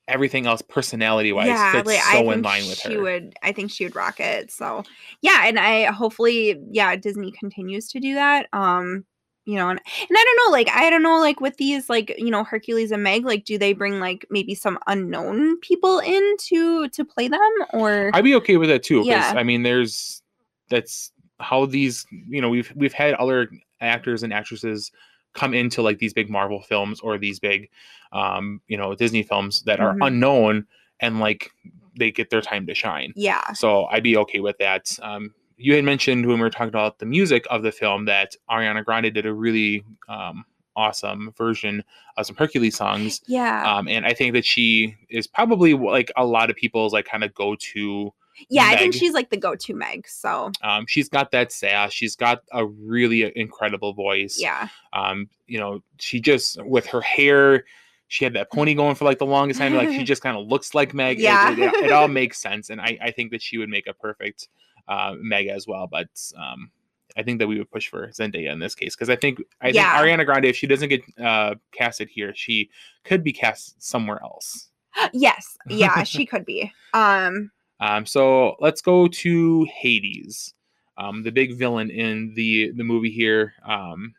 everything 0.06 0.46
else 0.46 0.62
personality 0.62 1.32
wise 1.32 1.72
fits 1.72 1.86
like, 1.88 2.00
so 2.12 2.30
in 2.30 2.42
line 2.42 2.66
with 2.68 2.78
she 2.78 2.94
her. 2.94 3.02
would. 3.02 3.34
I 3.42 3.50
think 3.50 3.72
she 3.72 3.84
would 3.84 3.96
rock 3.96 4.20
it. 4.20 4.52
So 4.52 4.84
yeah, 5.22 5.46
and 5.46 5.58
I 5.58 5.86
hopefully 5.86 6.56
yeah 6.70 6.94
Disney 6.94 7.32
continues 7.32 7.88
to 7.88 7.98
do 8.00 8.14
that. 8.14 8.46
Um, 8.52 9.04
you 9.47 9.55
know, 9.57 9.68
and 9.70 9.80
and 9.80 10.09
I 10.18 10.22
don't 10.24 10.36
know, 10.47 10.53
like 10.53 10.68
I 10.70 10.90
don't 10.90 11.03
know, 11.03 11.18
like 11.20 11.40
with 11.40 11.57
these 11.57 11.88
like 11.88 12.14
you 12.18 12.30
know 12.30 12.44
Hercules 12.44 12.90
and 12.90 13.03
Meg, 13.03 13.24
like 13.24 13.44
do 13.44 13.57
they 13.57 13.72
bring 13.72 14.01
like 14.01 14.26
maybe 14.28 14.55
some 14.55 14.78
unknown 14.86 15.59
people 15.61 16.01
in 16.01 16.36
to 16.49 16.88
to 16.90 17.05
play 17.05 17.28
them 17.28 17.40
or 17.72 18.11
I'd 18.12 18.24
be 18.24 18.34
okay 18.36 18.57
with 18.59 18.68
that 18.68 18.82
too 18.82 19.01
because 19.01 19.32
Yeah. 19.32 19.38
I 19.38 19.42
mean 19.44 19.62
there's 19.62 20.22
that's 20.68 21.12
how 21.40 21.64
these 21.66 22.05
you 22.28 22.40
know 22.40 22.49
we've 22.49 22.72
we've 22.76 22.92
had 22.92 23.14
other 23.14 23.49
actors 23.80 24.22
and 24.22 24.32
actresses 24.32 24.90
come 25.34 25.55
into 25.55 25.82
like 25.82 25.99
these 25.99 26.12
big 26.14 26.28
Marvel 26.30 26.62
films 26.62 26.99
or 27.01 27.18
these 27.18 27.38
big 27.38 27.68
um 28.12 28.61
you 28.68 28.76
know 28.76 28.94
Disney 28.94 29.22
films 29.22 29.62
that 29.62 29.80
are 29.80 29.94
Mhm. 29.94 30.07
unknown 30.09 30.66
and 31.01 31.20
like 31.20 31.51
they 31.99 32.11
get 32.11 32.30
their 32.30 32.40
time 32.42 32.66
to 32.66 32.74
shine. 32.74 33.12
Yeah. 33.16 33.53
So 33.53 33.84
I'd 33.86 34.03
be 34.03 34.16
okay 34.18 34.40
with 34.40 34.59
that. 34.59 34.99
Um, 35.03 35.32
you 35.57 35.74
had 35.74 35.84
mentioned 35.84 36.26
when 36.26 36.36
we 36.36 36.42
were 36.42 36.50
talking 36.50 36.68
about 36.68 36.98
the 36.98 37.07
music 37.07 37.46
of 37.50 37.62
the 37.62 37.72
film 37.72 38.04
that 38.07 38.36
Ariana 38.50 38.84
Grande 38.84 39.12
did 39.14 39.26
a 39.26 39.32
really 39.32 39.84
um, 40.09 40.44
awesome 40.76 41.32
version 41.36 41.82
of 42.16 42.26
some 42.26 42.36
Hercules 42.36 42.76
songs. 42.76 43.22
Yeah. 43.26 43.74
Um, 43.76 43.88
and 43.88 44.04
I 44.07 44.12
think 44.12 44.34
that 44.34 44.44
she 44.44 44.96
is 45.09 45.26
probably 45.26 45.74
like 45.74 46.11
a 46.16 46.24
lot 46.26 46.50
of 46.50 46.57
people's 46.57 46.92
like 46.92 47.07
kind 47.07 47.24
of 47.24 47.32
go 47.34 47.57
to. 47.72 48.12
yeah, 48.50 48.64
I 48.66 48.76
think 48.76 48.92
she's 48.92 49.14
like 49.14 49.30
the 49.30 49.38
go-to 49.38 49.72
Meg. 49.74 50.07
So 50.07 50.50
Um, 50.62 50.84
she's 50.86 51.09
got 51.09 51.30
that 51.30 51.52
sass. 51.52 51.92
She's 51.94 52.16
got 52.16 52.42
a 52.52 52.66
really 52.66 53.32
incredible 53.34 53.94
voice. 53.94 54.38
yeah. 54.38 54.68
Um, 54.92 55.30
you 55.46 55.59
know, 55.59 55.82
she 55.98 56.20
just 56.20 56.62
with 56.64 56.84
her 56.88 57.00
hair, 57.00 57.64
she 58.09 58.24
had 58.26 58.34
that 58.34 58.52
pony 58.52 58.74
going 58.74 58.94
for 58.94 59.07
like 59.07 59.18
the 59.18 59.24
longest 59.26 59.59
time. 59.59 59.74
Like 59.74 59.88
she 59.88 60.04
just 60.12 60.20
kind 60.22 60.36
of 60.36 60.46
looks 60.46 60.74
like 60.74 60.92
Meg. 60.92 61.18
It- 61.18 61.22
Yeah. 61.22 61.52
It, 61.52 61.59
it, 61.59 61.74
it 61.86 61.92
all 61.92 62.09
makes 62.22 62.38
sense, 62.38 62.68
and 62.68 62.78
I, 62.80 62.98
I 63.00 63.11
think 63.11 63.30
that 63.30 63.40
she 63.40 63.57
would 63.57 63.70
make 63.70 63.86
a 63.86 63.94
perfect 63.94 64.48
uh, 64.89 65.14
Meg 65.18 65.47
as 65.49 65.66
well. 65.66 65.87
But 65.87 66.09
um, 66.37 66.70
I 67.16 67.22
think 67.22 67.39
that 67.39 67.47
we 67.47 67.59
would 67.59 67.70
push 67.70 67.89
for 67.89 68.09
Zendaya 68.09 68.53
in 68.53 68.59
this 68.59 68.74
case 68.74 68.95
because 68.95 69.11
I 69.11 69.16
think 69.16 69.41
I 69.61 69.68
Yeah. 69.68 69.97
think 69.99 70.07
Ariana 70.09 70.24
Grande, 70.26 70.47
if 70.47 70.57
she 70.57 70.66
doesn't 70.66 70.89
get 70.89 71.03
uh, 71.18 71.55
casted 71.72 72.09
here, 72.09 72.32
she 72.34 72.70
could 73.05 73.22
be 73.24 73.32
cast 73.32 73.82
somewhere 73.82 74.20
else. 74.22 74.68
yes. 75.12 75.57
Yeah, 75.68 76.03
she 76.03 76.26
could 76.26 76.45
be. 76.45 76.72
Um 76.93 77.51
Um, 77.80 78.07
so 78.07 78.57
let's 78.61 78.80
go 78.80 79.07
to 79.07 79.66
Hades, 79.70 80.55
um, 80.97 81.22
the 81.22 81.30
big 81.32 81.55
villain 81.59 81.91
in 81.91 82.32
the 82.34 82.72
the 82.72 82.84
movie 82.84 83.11
here. 83.11 83.53
Um, 83.66 84.14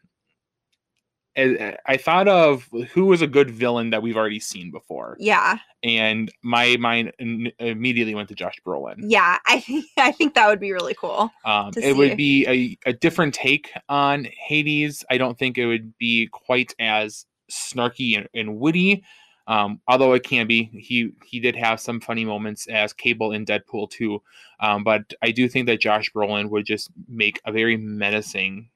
I, 1.37 1.77
I 1.85 1.97
thought 1.97 2.27
of 2.27 2.67
who 2.93 3.05
was 3.05 3.21
a 3.21 3.27
good 3.27 3.51
villain 3.51 3.91
that 3.91 4.01
we've 4.01 4.17
already 4.17 4.39
seen 4.39 4.71
before, 4.71 5.17
yeah. 5.19 5.59
and 5.83 6.31
my 6.41 6.77
mind 6.77 7.13
immediately 7.19 8.15
went 8.15 8.29
to 8.29 8.35
Josh 8.35 8.55
Brolin. 8.65 8.95
Yeah, 8.99 9.37
I 9.45 9.59
think 9.59 9.85
I 9.97 10.11
think 10.11 10.33
that 10.33 10.47
would 10.47 10.59
be 10.59 10.71
really 10.71 10.95
cool. 10.95 11.31
Um, 11.45 11.71
it 11.77 11.95
would 11.95 12.17
be 12.17 12.47
a, 12.47 12.89
a 12.89 12.93
different 12.93 13.33
take 13.33 13.71
on 13.87 14.27
Hades. 14.37 15.05
I 15.09 15.17
don't 15.17 15.37
think 15.37 15.57
it 15.57 15.67
would 15.67 15.97
be 15.97 16.27
quite 16.31 16.73
as 16.79 17.25
snarky 17.51 18.17
and, 18.17 18.27
and 18.33 18.57
witty, 18.59 19.03
um, 19.47 19.79
although 19.87 20.13
it 20.13 20.23
can 20.23 20.47
be. 20.47 20.63
He 20.73 21.11
he 21.25 21.39
did 21.39 21.55
have 21.55 21.79
some 21.79 22.01
funny 22.01 22.25
moments 22.25 22.67
as 22.67 22.93
Cable 22.93 23.31
in 23.31 23.45
Deadpool 23.45 23.91
too. 23.91 24.21
um, 24.59 24.83
but 24.83 25.13
I 25.21 25.31
do 25.31 25.47
think 25.47 25.67
that 25.67 25.81
Josh 25.81 26.11
Brolin 26.11 26.49
would 26.49 26.65
just 26.65 26.89
make 27.07 27.39
a 27.45 27.51
very 27.51 27.77
menacing. 27.77 28.69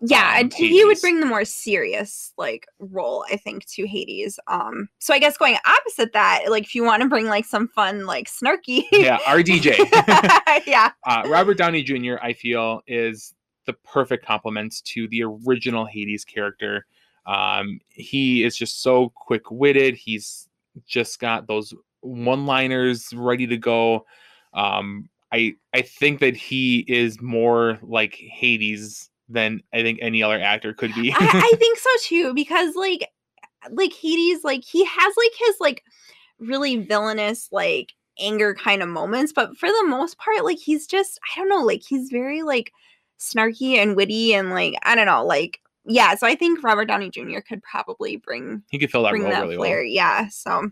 Yeah, 0.00 0.40
um, 0.40 0.50
he 0.50 0.84
would 0.84 1.00
bring 1.00 1.20
the 1.20 1.26
more 1.26 1.44
serious 1.44 2.32
like 2.36 2.66
role, 2.78 3.24
I 3.30 3.36
think, 3.36 3.66
to 3.70 3.86
Hades. 3.86 4.38
Um, 4.46 4.88
so 4.98 5.14
I 5.14 5.18
guess 5.18 5.36
going 5.36 5.56
opposite 5.64 6.12
that, 6.12 6.44
like 6.48 6.64
if 6.64 6.74
you 6.74 6.84
want 6.84 7.02
to 7.02 7.08
bring 7.08 7.26
like 7.26 7.44
some 7.44 7.68
fun, 7.68 8.06
like 8.06 8.28
snarky, 8.28 8.84
Yeah, 8.92 9.18
RDJ. 9.18 9.76
yeah, 10.66 10.90
uh, 11.06 11.22
Robert 11.26 11.58
Downey 11.58 11.82
Jr. 11.82 12.16
I 12.22 12.32
feel 12.32 12.82
is 12.86 13.34
the 13.66 13.72
perfect 13.72 14.24
complement 14.24 14.82
to 14.84 15.06
the 15.08 15.22
original 15.22 15.84
Hades 15.84 16.24
character. 16.24 16.86
Um, 17.26 17.80
he 17.88 18.44
is 18.44 18.56
just 18.56 18.82
so 18.82 19.10
quick 19.10 19.50
witted. 19.50 19.94
He's 19.94 20.48
just 20.86 21.20
got 21.20 21.46
those 21.46 21.74
one 22.00 22.46
liners 22.46 23.12
ready 23.12 23.46
to 23.46 23.56
go. 23.56 24.06
Um, 24.54 25.08
I 25.32 25.54
I 25.74 25.82
think 25.82 26.20
that 26.20 26.36
he 26.36 26.84
is 26.88 27.20
more 27.20 27.78
like 27.82 28.14
Hades 28.14 29.09
than 29.30 29.62
I 29.72 29.82
think 29.82 29.98
any 30.02 30.22
other 30.22 30.40
actor 30.40 30.74
could 30.74 30.94
be. 30.94 31.12
I, 31.12 31.16
I 31.20 31.56
think 31.58 31.78
so 31.78 31.90
too 32.02 32.34
because 32.34 32.74
like 32.74 33.08
like 33.70 33.92
Hades, 33.92 34.44
like 34.44 34.64
he 34.64 34.84
has 34.84 35.14
like 35.16 35.32
his 35.38 35.56
like 35.60 35.84
really 36.38 36.76
villainous 36.76 37.48
like 37.52 37.92
anger 38.18 38.54
kind 38.54 38.82
of 38.82 38.88
moments, 38.88 39.32
but 39.32 39.56
for 39.56 39.68
the 39.68 39.84
most 39.86 40.18
part, 40.18 40.44
like 40.44 40.58
he's 40.58 40.86
just 40.86 41.18
I 41.24 41.38
don't 41.38 41.48
know, 41.48 41.64
like 41.64 41.82
he's 41.86 42.10
very 42.10 42.42
like 42.42 42.72
snarky 43.18 43.76
and 43.76 43.96
witty 43.96 44.34
and 44.34 44.50
like 44.50 44.74
I 44.82 44.94
don't 44.94 45.06
know, 45.06 45.24
like 45.24 45.60
yeah. 45.86 46.14
So 46.14 46.26
I 46.26 46.34
think 46.34 46.62
Robert 46.62 46.86
Downey 46.86 47.10
Jr. 47.10 47.40
could 47.40 47.62
probably 47.62 48.16
bring 48.16 48.62
he 48.70 48.78
could 48.78 48.90
fill 48.90 49.04
that 49.04 49.12
role 49.12 49.30
that 49.30 49.42
really 49.42 49.56
flair. 49.56 49.78
well. 49.78 49.86
Yeah. 49.86 50.28
So 50.28 50.70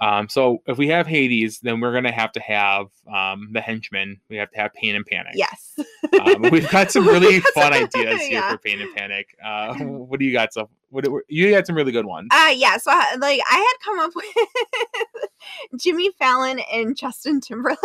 Um, 0.00 0.28
so 0.28 0.58
if 0.66 0.78
we 0.78 0.88
have 0.88 1.06
Hades, 1.06 1.60
then 1.60 1.80
we're 1.80 1.92
gonna 1.92 2.12
have 2.12 2.32
to 2.32 2.40
have 2.40 2.86
um, 3.12 3.48
the 3.52 3.60
henchmen. 3.60 4.20
We 4.28 4.36
have 4.36 4.50
to 4.52 4.58
have 4.58 4.72
Pain 4.74 4.94
and 4.94 5.04
Panic. 5.04 5.32
yes. 5.34 5.78
Um, 6.20 6.42
we've 6.50 6.70
got 6.70 6.90
some 6.92 7.06
really 7.08 7.40
fun 7.40 7.72
ideas 7.72 8.20
here 8.22 8.32
yeah. 8.40 8.52
for 8.52 8.58
Pain 8.58 8.80
and 8.80 8.94
Panic. 8.94 9.36
Uh, 9.44 9.74
what 9.74 10.20
do 10.20 10.26
you 10.26 10.32
got? 10.32 10.52
So, 10.52 10.68
what 10.90 11.04
you 11.28 11.50
got 11.50 11.66
some 11.66 11.76
really 11.76 11.92
good 11.92 12.06
ones. 12.06 12.28
Uh 12.32 12.52
yeah, 12.54 12.76
so 12.76 12.90
I- 12.92 13.16
like 13.18 13.40
I 13.50 13.56
had 13.56 13.84
come 13.84 13.98
up 13.98 14.12
with 14.14 15.80
Jimmy 15.80 16.10
Fallon 16.18 16.60
and 16.72 16.96
Justin 16.96 17.40
Timberlake. 17.40 17.78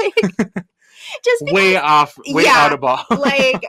Just 1.24 1.46
because 1.46 1.54
way 1.54 1.76
off, 1.76 2.18
way 2.28 2.44
yeah, 2.44 2.58
out 2.58 2.74
of 2.74 2.80
ball. 2.82 3.04
like 3.10 3.66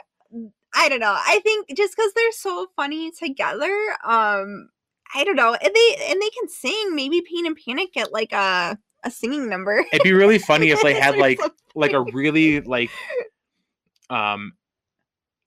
I 0.74 0.88
don't 0.88 1.00
know. 1.00 1.14
I 1.16 1.40
think 1.42 1.68
just 1.76 1.96
because 1.96 2.12
they're 2.14 2.32
so 2.32 2.66
funny 2.76 3.12
together, 3.12 3.72
um, 4.04 4.68
I 5.14 5.24
don't 5.24 5.36
know. 5.36 5.54
And 5.54 5.74
they 5.74 5.96
and 6.08 6.20
they 6.20 6.30
can 6.30 6.48
sing. 6.48 6.94
Maybe 6.94 7.22
Pain 7.22 7.46
and 7.46 7.56
Panic 7.56 7.92
get 7.92 8.12
like 8.12 8.32
a 8.32 8.78
a 9.04 9.10
singing 9.10 9.48
number. 9.48 9.84
It'd 9.92 10.02
be 10.02 10.12
really 10.12 10.38
funny 10.50 10.70
if 10.70 10.82
they 10.82 10.94
had 10.94 11.16
like 11.16 11.40
like 11.74 11.92
a 11.92 12.00
really 12.00 12.60
like 12.60 12.90
um 14.10 14.52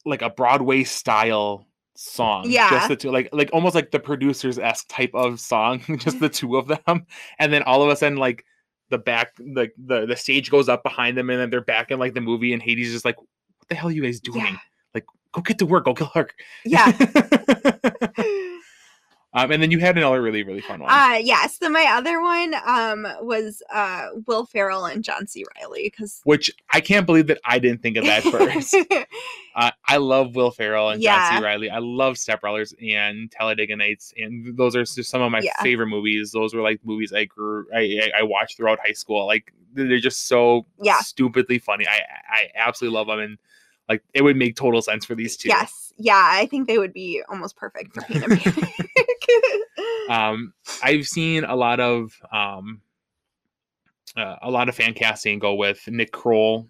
like 0.05 0.21
a 0.21 0.29
Broadway 0.29 0.83
style 0.83 1.67
song. 1.95 2.45
Yeah. 2.47 2.69
Just 2.69 2.87
the 2.87 2.95
two 2.95 3.11
like 3.11 3.29
like 3.33 3.49
almost 3.51 3.75
like 3.75 3.91
the 3.91 3.99
producers 3.99 4.57
esque 4.57 4.87
type 4.87 5.11
of 5.13 5.39
song, 5.39 5.81
just 5.97 6.19
the 6.19 6.29
two 6.29 6.57
of 6.57 6.67
them. 6.67 7.05
And 7.39 7.51
then 7.51 7.63
all 7.63 7.83
of 7.83 7.89
a 7.89 7.95
sudden 7.95 8.17
like 8.17 8.45
the 8.89 8.97
back 8.97 9.35
the, 9.35 9.69
the 9.77 10.05
the 10.05 10.15
stage 10.15 10.49
goes 10.49 10.69
up 10.69 10.81
behind 10.81 11.17
them 11.17 11.29
and 11.29 11.39
then 11.39 11.49
they're 11.49 11.59
back 11.59 11.91
in 11.91 11.99
like 11.99 12.13
the 12.13 12.21
movie 12.21 12.53
and 12.53 12.61
Hades 12.61 12.87
is 12.87 12.93
just 12.93 13.05
like, 13.05 13.17
what 13.17 13.27
the 13.67 13.75
hell 13.75 13.89
are 13.89 13.91
you 13.91 14.03
guys 14.03 14.21
doing? 14.21 14.45
Yeah. 14.45 14.57
Like 14.93 15.05
go 15.33 15.41
get 15.41 15.59
to 15.59 15.65
work, 15.65 15.85
go 15.85 15.93
kill 15.93 16.11
her. 16.13 16.29
Yeah. 16.63 16.91
Um, 19.37 19.51
and 19.51 19.61
then 19.61 19.71
you 19.71 19.79
had 19.79 19.97
another 19.97 20.21
really, 20.21 20.43
really 20.43 20.61
fun 20.61 20.79
one. 20.81 20.91
Uh 20.91 21.17
yeah. 21.21 21.47
So 21.47 21.69
my 21.69 21.85
other 21.91 22.21
one 22.21 22.55
um 22.65 23.07
was 23.21 23.61
uh 23.73 24.07
Will 24.25 24.45
Ferrell 24.45 24.85
and 24.85 25.03
John 25.03 25.27
C. 25.27 25.43
Reilly 25.57 25.83
because 25.83 26.21
which 26.23 26.51
I 26.73 26.81
can't 26.81 27.05
believe 27.05 27.27
that 27.27 27.39
I 27.45 27.59
didn't 27.59 27.81
think 27.81 27.97
of 27.97 28.05
that 28.05 28.23
first. 28.23 28.75
Uh, 29.55 29.71
I 29.87 29.97
love 29.97 30.35
Will 30.35 30.51
Ferrell 30.51 30.89
and 30.89 31.01
John 31.01 31.35
C. 31.35 31.41
Reilly. 31.43 31.71
I 31.71 31.79
love 31.79 32.19
Step 32.19 32.41
Brothers 32.41 32.75
and 32.79 33.31
Talladega 33.31 33.75
Nights, 33.75 34.13
and 34.15 34.55
those 34.55 34.75
are 34.75 34.83
just 34.83 35.09
some 35.09 35.23
of 35.23 35.31
my 35.31 35.39
Yeah. 35.39 35.59
favorite 35.63 35.87
movies. 35.87 36.31
Those 36.31 36.53
were 36.53 36.61
like 36.61 36.79
movies 36.83 37.11
I 37.11 37.25
grew, 37.25 37.65
I, 37.75 38.11
I 38.15 38.21
watched 38.21 38.57
throughout 38.57 38.77
high 38.85 38.91
school. 38.93 39.25
Like 39.25 39.51
they're 39.73 39.97
just 39.97 40.27
so 40.27 40.67
Yeah. 40.79 40.99
stupidly 40.99 41.57
funny. 41.57 41.87
I 41.87 42.01
I 42.29 42.49
absolutely 42.55 42.97
love 42.99 43.07
them, 43.07 43.17
and 43.19 43.37
like 43.89 44.03
it 44.13 44.21
would 44.21 44.35
make 44.37 44.55
total 44.55 44.83
sense 44.83 45.05
for 45.05 45.15
these 45.15 45.35
two. 45.35 45.49
yes, 45.49 45.91
yeah, 45.97 46.21
I 46.23 46.45
think 46.45 46.67
they 46.67 46.77
would 46.77 46.93
be 46.93 47.23
almost 47.27 47.55
perfect 47.55 47.95
for 47.95 48.01
Pain 48.01 48.21
and. 48.25 48.39
Um, 50.09 50.53
I've 50.81 51.05
seen 51.05 51.43
a 51.43 51.55
lot 51.55 51.81
of 51.81 52.13
um, 52.31 52.81
uh, 54.15 54.37
a 54.41 54.49
lot 54.49 54.69
of 54.69 54.75
fan 54.75 54.93
casting 54.93 55.37
go 55.37 55.53
with 55.53 55.85
Nick 55.87 56.13
Kroll 56.13 56.67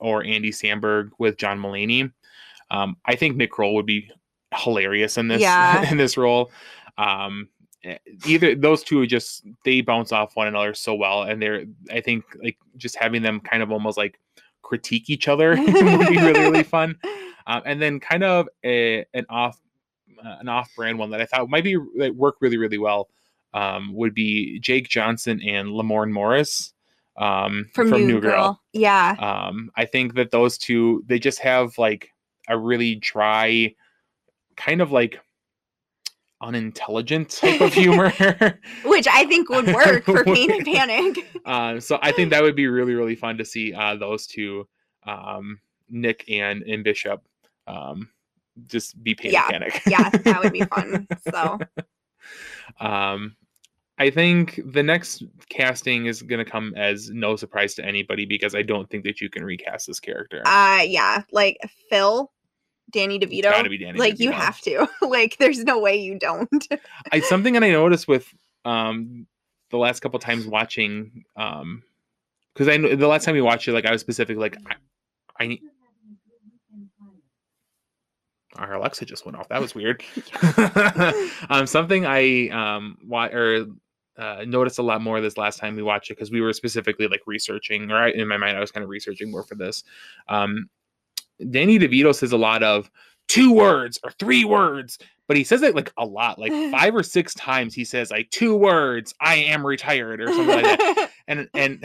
or 0.00 0.24
Andy 0.24 0.50
Samberg 0.50 1.10
with 1.18 1.36
John 1.36 1.60
Mulaney. 1.60 2.10
Um, 2.70 2.96
I 3.04 3.14
think 3.14 3.36
Nick 3.36 3.50
Kroll 3.50 3.74
would 3.74 3.86
be 3.86 4.10
hilarious 4.54 5.18
in 5.18 5.28
this 5.28 5.42
Yeah. 5.42 5.88
in 5.90 5.98
this 5.98 6.16
role. 6.16 6.50
Um, 6.96 7.48
either 8.26 8.54
those 8.54 8.82
two 8.82 9.06
just 9.06 9.44
they 9.64 9.80
bounce 9.80 10.10
off 10.10 10.34
one 10.34 10.48
another 10.48 10.74
so 10.74 10.94
well, 10.94 11.22
and 11.22 11.40
they're 11.40 11.64
I 11.90 12.00
think 12.00 12.24
like 12.42 12.56
just 12.76 12.96
having 12.96 13.22
them 13.22 13.40
kind 13.40 13.62
of 13.62 13.70
almost 13.70 13.98
like 13.98 14.18
critique 14.62 15.08
each 15.10 15.28
other 15.28 15.50
would 15.56 16.08
be 16.08 16.16
really 16.16 16.40
really 16.40 16.62
fun. 16.62 16.96
Um, 17.46 17.62
and 17.64 17.80
then 17.80 18.00
kind 18.00 18.24
of 18.24 18.48
a, 18.64 19.06
an 19.14 19.24
off 19.30 19.58
an 20.24 20.48
off 20.48 20.70
brand 20.76 20.98
one 20.98 21.10
that 21.10 21.20
I 21.20 21.26
thought 21.26 21.48
might 21.48 21.64
be 21.64 21.76
like, 21.96 22.12
work 22.12 22.36
really 22.40 22.58
really 22.58 22.78
well 22.78 23.08
um, 23.54 23.94
would 23.94 24.14
be 24.14 24.58
Jake 24.60 24.88
Johnson 24.88 25.40
and 25.42 25.68
Lamorne 25.68 26.12
Morris 26.12 26.72
um, 27.18 27.66
From, 27.74 27.90
New, 27.90 28.20
Girl. 28.20 28.62
Yeah. 28.72 29.16
Um, 29.18 29.70
I 29.76 29.84
think 29.84 30.14
that 30.14 30.30
those 30.30 30.56
two 30.56 31.02
they 31.06 31.18
just 31.18 31.40
have 31.40 31.76
like 31.76 32.10
a 32.48 32.56
really 32.56 32.94
dry, 32.94 33.74
kind 34.56 34.80
of 34.80 34.92
like 34.92 35.20
unintelligent 36.40 37.30
type 37.30 37.60
of 37.60 37.72
humor. 37.74 38.12
Which 38.84 39.08
I 39.08 39.24
think 39.24 39.48
would 39.50 39.66
work 39.74 40.04
for 40.04 40.24
Pain 40.34 40.52
and 40.52 40.64
Panic. 40.64 41.26
uh, 41.44 41.80
so 41.80 41.98
I 42.00 42.12
think 42.12 42.30
that 42.30 42.42
would 42.42 42.56
be 42.56 42.68
really 42.68 42.94
really 42.94 43.16
fun 43.16 43.36
to 43.38 43.44
see 43.44 43.74
uh, 43.74 43.96
those 43.96 44.26
two, 44.26 44.68
um, 45.04 45.60
Nick 45.88 46.24
and 46.28 46.62
and 46.62 46.84
Bishop, 46.84 47.22
um, 47.66 48.08
just 48.66 49.02
be 49.02 49.14
pain 49.14 49.32
Yeah, 49.32 49.44
and 49.52 49.64
panic. 49.64 49.82
yeah, 49.86 50.08
that 50.10 50.42
would 50.42 50.52
be 50.52 50.62
fun. 50.62 51.06
So 51.30 51.58
um, 52.80 53.36
I 53.98 54.10
think 54.10 54.60
the 54.64 54.82
next 54.82 55.22
casting 55.48 56.06
is 56.06 56.22
going 56.22 56.44
to 56.44 56.50
come 56.50 56.74
as 56.76 57.10
no 57.10 57.36
surprise 57.36 57.74
to 57.74 57.84
anybody 57.84 58.26
because 58.26 58.54
I 58.54 58.62
don't 58.62 58.88
think 58.90 59.04
that 59.04 59.20
you 59.20 59.28
can 59.30 59.44
recast 59.44 59.86
this 59.86 60.00
character. 60.00 60.42
Uh 60.46 60.82
yeah, 60.86 61.22
like 61.32 61.58
Phil, 61.90 62.30
Danny 62.90 63.18
DeVito. 63.18 63.44
gotta 63.44 63.68
be 63.68 63.78
Danny 63.78 63.98
like 63.98 64.18
you 64.20 64.30
have 64.30 64.60
to. 64.62 64.88
like 65.02 65.36
there's 65.38 65.64
no 65.64 65.78
way 65.78 65.96
you 65.96 66.18
don't. 66.18 66.66
I 67.12 67.20
something 67.28 67.54
that 67.54 67.64
I 67.64 67.70
noticed 67.70 68.06
with 68.08 68.26
um 68.64 69.26
the 69.70 69.78
last 69.78 70.00
couple 70.00 70.18
times 70.18 70.46
watching 70.46 71.24
um 71.36 71.82
because 72.54 72.68
I 72.68 72.76
know 72.76 72.94
the 72.94 73.06
last 73.08 73.24
time 73.24 73.34
we 73.34 73.40
watched 73.42 73.68
it, 73.68 73.72
like 73.72 73.86
I 73.86 73.92
was 73.92 74.00
specific, 74.00 74.36
like 74.36 74.56
I, 74.66 74.74
I 75.44 75.46
need. 75.46 75.60
Our 78.58 78.74
Alexa 78.74 79.04
just 79.06 79.24
went 79.24 79.38
off. 79.38 79.48
That 79.48 79.60
was 79.60 79.74
weird. 79.74 80.02
um, 81.50 81.66
something 81.66 82.04
I 82.06 82.48
um 82.48 82.98
wa- 83.06 83.30
or 83.32 83.66
uh, 84.18 84.44
noticed 84.46 84.78
a 84.78 84.82
lot 84.82 85.00
more 85.00 85.20
this 85.20 85.36
last 85.36 85.58
time 85.58 85.76
we 85.76 85.82
watched 85.82 86.10
it 86.10 86.14
because 86.14 86.30
we 86.30 86.40
were 86.40 86.52
specifically 86.52 87.06
like 87.06 87.22
researching, 87.26 87.90
or 87.90 87.96
I, 87.96 88.10
in 88.10 88.26
my 88.26 88.36
mind, 88.36 88.56
I 88.56 88.60
was 88.60 88.72
kind 88.72 88.82
of 88.82 88.90
researching 88.90 89.30
more 89.30 89.44
for 89.44 89.54
this. 89.54 89.84
Um, 90.28 90.68
Danny 91.50 91.78
DeVito 91.78 92.12
says 92.14 92.32
a 92.32 92.36
lot 92.36 92.64
of 92.64 92.90
two 93.28 93.52
words 93.52 94.00
or 94.02 94.10
three 94.10 94.44
words, 94.44 94.98
but 95.28 95.36
he 95.36 95.44
says 95.44 95.62
it 95.62 95.76
like 95.76 95.92
a 95.96 96.04
lot, 96.04 96.38
like 96.38 96.50
five 96.72 96.96
or 96.96 97.04
six 97.04 97.32
times. 97.34 97.74
He 97.74 97.84
says 97.84 98.10
like 98.10 98.28
two 98.30 98.56
words, 98.56 99.14
"I 99.20 99.36
am 99.36 99.64
retired" 99.64 100.20
or 100.20 100.26
something 100.26 100.48
like 100.48 100.64
that. 100.78 101.10
And 101.28 101.48
and 101.54 101.84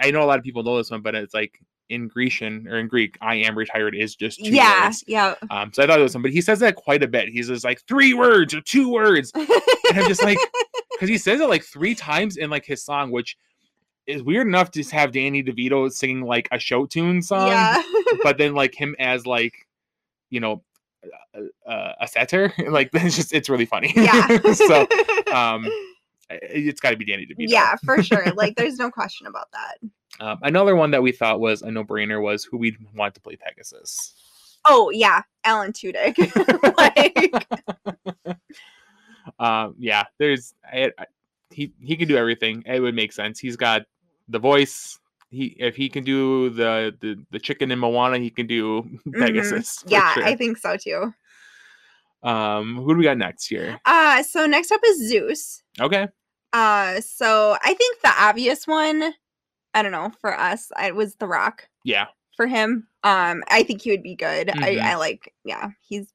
I 0.00 0.10
know 0.10 0.22
a 0.22 0.26
lot 0.26 0.38
of 0.38 0.44
people 0.44 0.62
know 0.62 0.78
this 0.78 0.90
one, 0.90 1.02
but 1.02 1.14
it's 1.14 1.34
like 1.34 1.60
in 1.88 2.08
Grecian 2.08 2.66
or 2.68 2.78
in 2.78 2.88
Greek, 2.88 3.16
"I 3.20 3.36
am 3.36 3.56
retired" 3.56 3.94
is 3.94 4.14
just 4.14 4.44
two 4.44 4.50
yeah, 4.50 4.86
words. 4.86 5.04
yeah. 5.06 5.34
Um, 5.50 5.72
so 5.72 5.82
I 5.82 5.86
thought 5.86 5.98
it 5.98 6.02
was 6.02 6.12
something, 6.12 6.30
but 6.30 6.34
he 6.34 6.40
says 6.40 6.60
that 6.60 6.76
quite 6.76 7.02
a 7.02 7.08
bit. 7.08 7.28
He 7.28 7.42
says 7.42 7.64
like 7.64 7.82
three 7.86 8.14
words 8.14 8.54
or 8.54 8.60
two 8.60 8.90
words, 8.90 9.32
and 9.34 9.98
I'm 9.98 10.08
just 10.08 10.22
like, 10.22 10.38
because 10.92 11.08
he 11.08 11.18
says 11.18 11.40
it 11.40 11.48
like 11.48 11.64
three 11.64 11.94
times 11.94 12.36
in 12.36 12.50
like 12.50 12.64
his 12.64 12.82
song, 12.82 13.10
which 13.10 13.36
is 14.06 14.22
weird 14.22 14.46
enough 14.46 14.70
to 14.72 14.82
have 14.84 15.12
Danny 15.12 15.42
DeVito 15.42 15.90
singing 15.92 16.22
like 16.22 16.48
a 16.52 16.58
show 16.58 16.86
tune 16.86 17.22
song, 17.22 17.48
yeah. 17.48 17.82
but 18.22 18.38
then 18.38 18.54
like 18.54 18.74
him 18.74 18.94
as 18.98 19.26
like, 19.26 19.54
you 20.30 20.40
know, 20.40 20.62
uh, 21.66 21.92
a 22.00 22.08
satyr, 22.08 22.52
like 22.68 22.90
it's 22.92 23.16
just 23.16 23.32
it's 23.32 23.48
really 23.48 23.66
funny. 23.66 23.92
yeah. 23.96 24.40
so 24.52 24.86
um, 25.32 25.66
it's 26.30 26.80
got 26.80 26.90
to 26.90 26.96
be 26.96 27.04
Danny 27.04 27.26
DeVito. 27.26 27.48
yeah, 27.48 27.74
for 27.84 28.02
sure. 28.02 28.24
Like 28.34 28.56
there's 28.56 28.78
no 28.78 28.90
question 28.90 29.26
about 29.26 29.50
that. 29.52 29.90
Um, 30.20 30.38
another 30.42 30.76
one 30.76 30.90
that 30.92 31.02
we 31.02 31.12
thought 31.12 31.40
was 31.40 31.62
a 31.62 31.70
no 31.70 31.84
brainer 31.84 32.22
was 32.22 32.44
who 32.44 32.56
we'd 32.56 32.76
want 32.94 33.14
to 33.14 33.20
play 33.20 33.36
Pegasus. 33.36 34.14
Oh 34.66 34.90
yeah, 34.90 35.22
Alan 35.44 35.72
Tudyk. 35.72 36.16
like 36.76 38.36
um 39.38 39.74
yeah 39.78 40.04
there's 40.18 40.54
I, 40.70 40.90
I, 40.98 41.06
he 41.50 41.72
he 41.80 41.96
can 41.96 42.08
do 42.08 42.16
everything 42.16 42.62
it 42.66 42.80
would 42.80 42.94
make 42.94 43.12
sense 43.12 43.38
he's 43.38 43.56
got 43.56 43.82
the 44.28 44.38
voice 44.38 44.98
he 45.30 45.56
if 45.58 45.76
he 45.76 45.88
can 45.88 46.04
do 46.04 46.50
the 46.50 46.94
the, 47.00 47.16
the 47.30 47.38
chicken 47.38 47.70
in 47.70 47.78
moana 47.78 48.18
he 48.18 48.30
can 48.30 48.46
do 48.46 48.82
pegasus 49.14 49.78
Mm-hmm. 49.78 49.90
yeah, 49.90 50.12
sure. 50.14 50.24
I 50.24 50.36
think 50.36 50.58
so 50.58 50.76
too. 50.76 51.14
um 52.22 52.76
who 52.76 52.92
do 52.94 52.98
we 52.98 53.04
got 53.04 53.16
next 53.18 53.46
here 53.46 53.80
Uh 53.84 54.22
so 54.22 54.46
next 54.46 54.70
up 54.72 54.80
is 54.84 55.08
Zeus. 55.08 55.62
okay 55.80 56.08
Uh 56.52 57.00
so 57.00 57.56
I 57.62 57.74
think 57.74 58.00
the 58.02 58.12
obvious 58.18 58.66
one, 58.66 59.14
I 59.74 59.82
don't 59.82 59.92
know, 59.92 60.12
for 60.20 60.38
us, 60.38 60.70
it 60.80 60.94
was 60.94 61.16
The 61.16 61.26
Rock 61.26 61.68
yeah 61.84 62.06
for 62.36 62.46
him. 62.46 62.86
Um 63.02 63.42
I 63.48 63.62
think 63.64 63.82
he 63.82 63.90
would 63.90 64.02
be 64.02 64.14
good. 64.14 64.48
Mhm. 64.48 64.62
I, 64.62 64.92
I 64.92 64.94
like 64.96 65.32
yeah, 65.44 65.70
he's 65.86 66.06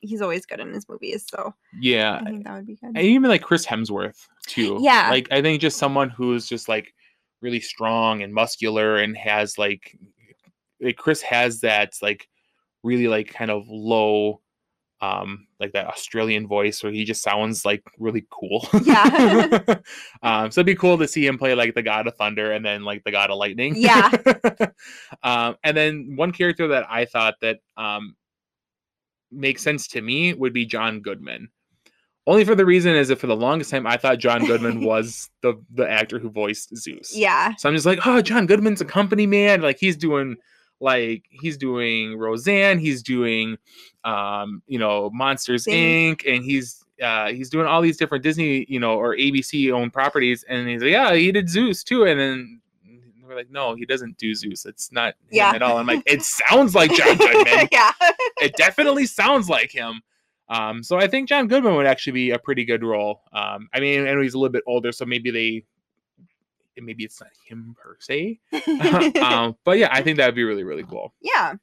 he's 0.00 0.20
always 0.20 0.44
good 0.46 0.58
in 0.60 0.72
his 0.72 0.88
movies, 0.88 1.24
so 1.28 1.54
yeah 1.80 2.20
I 2.20 2.24
think 2.30 2.44
that 2.44 2.54
would 2.54 2.66
be 2.66 2.74
good. 2.76 2.88
and 2.88 2.98
even 2.98 3.30
like 3.30 3.42
chris 3.42 3.64
hemsworth 3.64 4.26
too 4.46 4.78
Yeah. 4.80 5.08
like 5.10 5.28
i 5.30 5.40
think 5.40 5.60
just 5.60 5.78
someone 5.78 6.10
who's 6.10 6.48
just 6.48 6.68
like 6.68 6.92
really 7.40 7.60
strong 7.60 8.22
and 8.22 8.34
muscular 8.34 8.98
and 8.98 9.16
has 9.16 9.56
like 9.58 9.96
like 10.80 10.96
chris 10.96 11.22
has 11.22 11.60
that 11.60 11.92
like 12.02 12.28
really 12.82 13.06
like 13.06 13.32
kind 13.32 13.50
of 13.52 13.62
low 13.68 14.40
um 15.02 15.46
like 15.60 15.72
that 15.72 15.86
australian 15.88 16.46
voice 16.46 16.82
where 16.82 16.92
he 16.92 17.04
just 17.04 17.22
sounds 17.22 17.64
like 17.64 17.82
really 17.98 18.24
cool 18.30 18.66
Yeah. 18.84 19.58
um 20.22 20.50
so 20.50 20.60
it'd 20.60 20.66
be 20.66 20.74
cool 20.76 20.96
to 20.98 21.08
see 21.08 21.26
him 21.26 21.36
play 21.38 21.54
like 21.54 21.74
the 21.74 21.82
god 21.82 22.06
of 22.06 22.16
thunder 22.16 22.52
and 22.52 22.64
then 22.64 22.84
like 22.84 23.02
the 23.04 23.10
god 23.10 23.30
of 23.30 23.36
lightning 23.36 23.74
Yeah. 23.76 24.10
um 25.22 25.56
and 25.64 25.76
then 25.76 26.14
one 26.16 26.30
character 26.32 26.68
that 26.68 26.86
i 26.88 27.04
thought 27.04 27.34
that 27.42 27.58
um 27.76 28.14
makes 29.30 29.62
sense 29.62 29.88
to 29.88 30.00
me 30.00 30.34
would 30.34 30.52
be 30.52 30.64
john 30.66 31.00
goodman 31.00 31.48
only 32.28 32.44
for 32.44 32.54
the 32.54 32.64
reason 32.64 32.94
is 32.94 33.08
that 33.08 33.18
for 33.18 33.26
the 33.26 33.34
longest 33.36 33.70
time 33.70 33.86
i 33.86 33.96
thought 33.96 34.18
john 34.18 34.44
goodman 34.46 34.84
was 34.84 35.30
the 35.42 35.54
the 35.74 35.88
actor 35.90 36.18
who 36.20 36.30
voiced 36.30 36.76
zeus 36.76 37.16
Yeah. 37.16 37.54
so 37.56 37.68
I'm 37.68 37.74
just 37.74 37.86
like, 37.86 38.06
oh, 38.06 38.22
John 38.22 38.46
Goodman's 38.46 38.80
a 38.80 38.84
company 38.84 39.26
man. 39.26 39.60
Like 39.62 39.78
he's 39.80 39.96
doing, 39.96 40.36
like 40.82 41.24
he's 41.30 41.56
doing 41.56 42.18
Roseanne. 42.18 42.78
He's 42.78 43.02
doing, 43.02 43.56
um, 44.04 44.62
you 44.66 44.78
know, 44.78 45.08
Monsters 45.12 45.64
Inc. 45.66 46.22
And 46.30 46.44
he's 46.44 46.84
uh, 47.02 47.28
he's 47.32 47.48
doing 47.50 47.66
all 47.66 47.80
these 47.80 47.96
different 47.96 48.22
Disney, 48.22 48.66
you 48.68 48.78
know, 48.78 48.94
or 48.94 49.16
ABC 49.16 49.72
owned 49.72 49.92
properties. 49.92 50.44
And 50.48 50.68
he's 50.68 50.82
like, 50.82 50.90
yeah, 50.90 51.14
he 51.14 51.32
did 51.32 51.48
Zeus 51.48 51.82
too. 51.82 52.04
And 52.04 52.20
then 52.20 52.60
we're 53.24 53.34
like, 53.36 53.50
no, 53.50 53.74
he 53.74 53.86
doesn't 53.86 54.18
do 54.18 54.34
Zeus. 54.34 54.66
It's 54.66 54.92
not 54.92 55.14
him 55.28 55.28
Yeah. 55.32 55.52
at 55.54 55.62
all. 55.62 55.78
I'm 55.78 55.86
like, 55.86 56.02
it 56.06 56.22
sounds 56.22 56.74
like 56.74 56.92
John 56.92 57.16
Goodman. 57.18 57.68
yeah. 57.72 57.92
it 58.40 58.54
definitely 58.56 59.06
sounds 59.06 59.48
like 59.48 59.70
him. 59.72 60.00
Um, 60.48 60.82
so 60.82 60.98
I 60.98 61.06
think 61.08 61.28
John 61.28 61.48
Goodman 61.48 61.76
would 61.76 61.86
actually 61.86 62.12
be 62.12 62.30
a 62.32 62.38
pretty 62.38 62.64
good 62.64 62.84
role. 62.84 63.22
Um, 63.32 63.68
I 63.72 63.80
mean, 63.80 64.06
and 64.06 64.22
he's 64.22 64.34
a 64.34 64.38
little 64.38 64.52
bit 64.52 64.64
older, 64.66 64.92
so 64.92 65.06
maybe 65.06 65.30
they, 65.30 65.64
maybe 66.78 67.04
it's 67.04 67.20
not 67.20 67.30
him 67.46 67.76
per 67.80 67.96
se. 68.00 68.40
um, 69.22 69.56
but 69.64 69.78
yeah, 69.78 69.88
I 69.90 70.02
think 70.02 70.18
that 70.18 70.26
would 70.26 70.34
be 70.34 70.44
really, 70.44 70.64
really 70.64 70.84
cool. 70.84 71.14
yeah. 71.20 71.54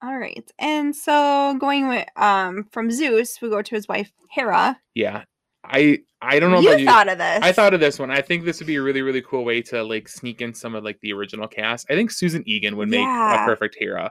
All 0.00 0.16
right. 0.16 0.48
And 0.60 0.94
so 0.94 1.56
going 1.58 1.88
with 1.88 2.06
um 2.16 2.68
from 2.70 2.90
Zeus, 2.90 3.40
we 3.42 3.48
go 3.48 3.62
to 3.62 3.74
his 3.74 3.88
wife 3.88 4.12
Hera. 4.30 4.78
Yeah, 4.94 5.24
I 5.64 5.98
I 6.20 6.38
don't 6.38 6.50
know 6.50 6.60
you 6.60 6.68
about 6.68 6.80
you. 6.80 6.86
thought 6.86 7.08
of 7.08 7.18
this. 7.18 7.40
I 7.42 7.52
thought 7.52 7.74
of 7.74 7.80
this 7.80 7.98
one. 7.98 8.10
I 8.10 8.20
think 8.20 8.44
this 8.44 8.60
would 8.60 8.66
be 8.66 8.76
a 8.76 8.82
really, 8.82 9.02
really 9.02 9.22
cool 9.22 9.44
way 9.44 9.62
to 9.62 9.82
like 9.82 10.08
sneak 10.08 10.40
in 10.40 10.54
some 10.54 10.74
of 10.74 10.84
like 10.84 11.00
the 11.00 11.12
original 11.12 11.48
cast. 11.48 11.86
I 11.90 11.94
think 11.94 12.10
Susan 12.10 12.42
Egan 12.46 12.76
would 12.76 12.88
make 12.88 13.06
a 13.06 13.42
perfect 13.44 13.76
Hera. 13.78 14.10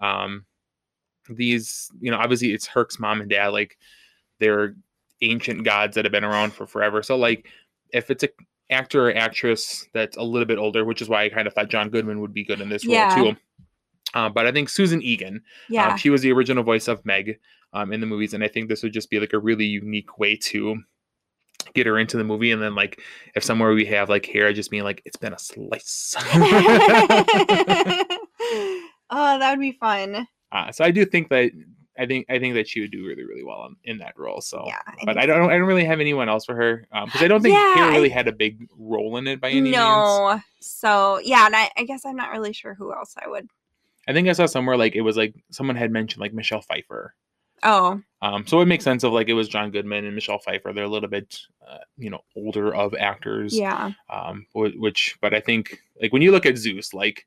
Um, 0.00 0.44
these, 1.28 1.90
you 2.00 2.10
know, 2.10 2.18
obviously 2.18 2.52
it's 2.52 2.66
Herc's 2.66 2.98
mom 2.98 3.20
and 3.20 3.30
dad. 3.30 3.48
Like 3.48 3.78
they're 4.38 4.74
ancient 5.22 5.64
gods 5.64 5.94
that 5.94 6.04
have 6.04 6.12
been 6.12 6.24
around 6.24 6.52
for 6.52 6.66
forever. 6.66 7.02
So 7.02 7.16
like, 7.16 7.48
if 7.92 8.10
it's 8.10 8.22
a 8.24 8.28
actor 8.70 9.08
or 9.08 9.14
actress 9.16 9.86
that's 9.94 10.16
a 10.16 10.22
little 10.22 10.46
bit 10.46 10.58
older, 10.58 10.84
which 10.84 11.00
is 11.00 11.08
why 11.08 11.24
I 11.24 11.28
kind 11.28 11.46
of 11.46 11.52
thought 11.54 11.68
John 11.68 11.88
Goodman 11.90 12.20
would 12.20 12.34
be 12.34 12.44
good 12.44 12.60
in 12.60 12.68
this 12.68 12.84
Yeah. 12.84 13.14
role 13.16 13.32
too. 13.34 13.40
Uh, 14.14 14.28
but 14.28 14.46
I 14.46 14.52
think 14.52 14.68
Susan 14.68 15.02
Egan, 15.02 15.42
yeah. 15.68 15.88
um, 15.90 15.96
she 15.98 16.10
was 16.10 16.22
the 16.22 16.32
original 16.32 16.64
voice 16.64 16.88
of 16.88 17.04
Meg 17.04 17.38
um, 17.72 17.92
in 17.92 18.00
the 18.00 18.06
movies, 18.06 18.32
and 18.34 18.42
I 18.42 18.48
think 18.48 18.68
this 18.68 18.82
would 18.82 18.92
just 18.92 19.10
be 19.10 19.20
like 19.20 19.32
a 19.34 19.38
really 19.38 19.66
unique 19.66 20.18
way 20.18 20.36
to 20.36 20.82
get 21.74 21.86
her 21.86 21.98
into 21.98 22.16
the 22.16 22.24
movie. 22.24 22.50
And 22.52 22.62
then 22.62 22.74
like 22.74 23.00
if 23.34 23.44
somewhere 23.44 23.72
we 23.72 23.84
have 23.86 24.08
like 24.08 24.24
Hera 24.24 24.52
just 24.54 24.70
being 24.70 24.84
like, 24.84 25.02
"It's 25.04 25.16
been 25.16 25.32
a 25.34 25.38
slice." 25.38 26.14
oh, 29.10 29.38
that 29.38 29.50
would 29.50 29.60
be 29.60 29.72
fun. 29.72 30.26
uh, 30.52 30.72
so 30.72 30.84
I 30.84 30.90
do 30.90 31.04
think 31.04 31.28
that 31.30 31.50
I 31.98 32.06
think 32.06 32.26
I 32.28 32.38
think 32.38 32.54
that 32.54 32.68
she 32.68 32.80
would 32.80 32.90
do 32.90 33.06
really 33.06 33.24
really 33.24 33.44
well 33.44 33.66
in, 33.66 33.76
in 33.92 33.98
that 33.98 34.18
role. 34.18 34.40
So. 34.40 34.64
Yeah. 34.66 34.80
I 34.86 35.04
But 35.04 35.18
I 35.18 35.26
don't. 35.26 35.50
I 35.50 35.56
don't 35.58 35.66
really 35.66 35.84
have 35.84 36.00
anyone 36.00 36.28
else 36.28 36.44
for 36.44 36.54
her 36.54 36.86
because 37.06 37.22
I 37.22 37.28
don't 37.28 37.42
think 37.42 37.54
Yeah, 37.54 37.74
Hera 37.74 37.88
I- 37.88 37.96
really 37.96 38.08
had 38.08 38.28
a 38.28 38.32
big 38.32 38.66
role 38.78 39.16
in 39.16 39.26
it 39.26 39.40
by 39.40 39.50
any 39.50 39.60
means. 39.62 39.76
no. 39.76 40.40
So 40.60 41.20
yeah, 41.24 41.46
and 41.46 41.54
I, 41.56 41.70
I 41.76 41.84
guess 41.84 42.04
I'm 42.04 42.16
not 42.16 42.30
really 42.32 42.52
sure 42.52 42.74
who 42.74 42.92
else 42.92 43.14
I 43.22 43.28
would. 43.28 43.48
I 44.08 44.12
think 44.12 44.28
I 44.28 44.32
saw 44.32 44.46
somewhere 44.46 44.76
like 44.76 44.94
it 44.94 45.00
was 45.02 45.16
like 45.16 45.34
someone 45.50 45.76
had 45.76 45.90
mentioned 45.90 46.20
like 46.20 46.32
Michelle 46.34 46.60
Pfeiffer. 46.62 47.14
Oh, 47.62 48.00
Um, 48.20 48.46
so 48.46 48.60
it 48.60 48.66
makes 48.66 48.84
sense 48.84 49.02
of 49.02 49.12
like 49.12 49.28
it 49.28 49.32
was 49.32 49.48
John 49.48 49.70
Goodman 49.70 50.04
and 50.04 50.14
Michelle 50.14 50.38
Pfeiffer. 50.38 50.72
They're 50.74 50.84
a 50.84 50.88
little 50.88 51.08
bit, 51.08 51.38
uh, 51.66 51.78
you 51.96 52.10
know, 52.10 52.20
older 52.36 52.74
of 52.74 52.94
actors. 52.94 53.56
yeah. 53.56 53.92
Um, 54.10 54.46
which, 54.52 55.16
but 55.22 55.32
I 55.32 55.40
think 55.40 55.80
like 56.00 56.12
when 56.12 56.20
you 56.20 56.32
look 56.32 56.44
at 56.44 56.58
Zeus, 56.58 56.92
like 56.92 57.26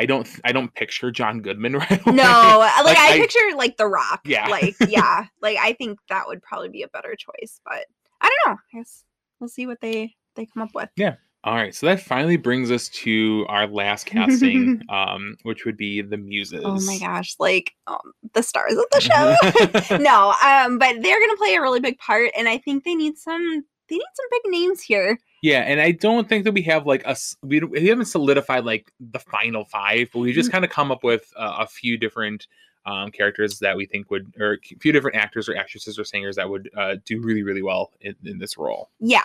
I 0.00 0.06
don't, 0.06 0.28
I 0.44 0.52
don't 0.52 0.72
picture 0.74 1.10
John 1.10 1.40
Goodman 1.42 1.74
right 1.76 2.06
away. 2.06 2.16
No, 2.16 2.56
like, 2.58 2.84
Like, 2.84 2.98
I, 2.98 3.14
I- 3.14 3.18
picture 3.18 3.38
like 3.56 3.76
The 3.76 3.86
Rock. 3.86 4.20
Yeah. 4.24 4.48
Like 4.48 4.74
yeah, 4.88 5.26
like 5.42 5.58
I 5.60 5.74
think 5.74 5.98
that 6.08 6.26
would 6.26 6.42
probably 6.42 6.70
be 6.70 6.82
a 6.82 6.88
better 6.88 7.14
choice, 7.16 7.60
but 7.64 7.84
I 8.20 8.28
don't 8.44 8.52
know. 8.54 8.58
I 8.72 8.78
guess 8.78 9.04
we'll 9.38 9.48
see 9.48 9.66
what 9.66 9.80
they 9.80 10.14
they 10.36 10.46
come 10.46 10.62
up 10.62 10.70
with. 10.74 10.88
Yeah. 10.96 11.16
All 11.42 11.54
right, 11.54 11.74
so 11.74 11.86
that 11.86 12.02
finally 12.02 12.36
brings 12.36 12.70
us 12.70 12.90
to 12.90 13.46
our 13.48 13.66
last 13.66 14.04
casting, 14.04 14.82
um, 14.90 15.36
which 15.44 15.64
would 15.64 15.78
be 15.78 16.02
the 16.02 16.18
Muses. 16.18 16.60
Oh 16.66 16.78
my 16.82 16.98
gosh, 16.98 17.34
like 17.38 17.72
um, 17.86 18.12
the 18.34 18.42
stars 18.42 18.74
of 18.74 18.84
the 18.92 19.00
show. 19.00 19.96
no, 19.96 20.34
um, 20.44 20.78
but 20.78 20.96
they're 21.00 21.18
gonna 21.20 21.36
play 21.38 21.54
a 21.54 21.62
really 21.62 21.80
big 21.80 21.96
part, 21.98 22.30
and 22.36 22.46
I 22.46 22.58
think 22.58 22.84
they 22.84 22.94
need 22.94 23.16
some. 23.16 23.64
They 23.88 23.96
need 23.96 24.02
some 24.14 24.26
big 24.30 24.52
names 24.52 24.82
here. 24.82 25.18
Yeah, 25.42 25.60
and 25.60 25.80
I 25.80 25.92
don't 25.92 26.28
think 26.28 26.44
that 26.44 26.52
we 26.52 26.62
have 26.62 26.86
like 26.86 27.02
a 27.04 27.10
s- 27.10 27.36
we, 27.42 27.60
we 27.60 27.86
haven't 27.86 28.06
solidified 28.06 28.64
like 28.64 28.92
the 29.00 29.18
final 29.18 29.64
five, 29.64 30.10
but 30.12 30.18
we 30.20 30.32
just 30.32 30.52
kind 30.52 30.64
of 30.64 30.70
come 30.70 30.92
up 30.92 31.02
with 31.02 31.32
uh, 31.36 31.56
a 31.60 31.66
few 31.66 31.96
different 31.96 32.46
um, 32.86 33.10
characters 33.10 33.58
that 33.60 33.76
we 33.76 33.86
think 33.86 34.10
would, 34.10 34.34
or 34.38 34.54
a 34.54 34.76
few 34.78 34.92
different 34.92 35.16
actors 35.16 35.48
or 35.48 35.56
actresses 35.56 35.98
or 35.98 36.04
singers 36.04 36.36
that 36.36 36.48
would 36.48 36.70
uh, 36.76 36.96
do 37.04 37.20
really, 37.20 37.42
really 37.42 37.62
well 37.62 37.90
in, 38.00 38.14
in 38.24 38.38
this 38.38 38.56
role. 38.58 38.90
Yeah. 39.00 39.22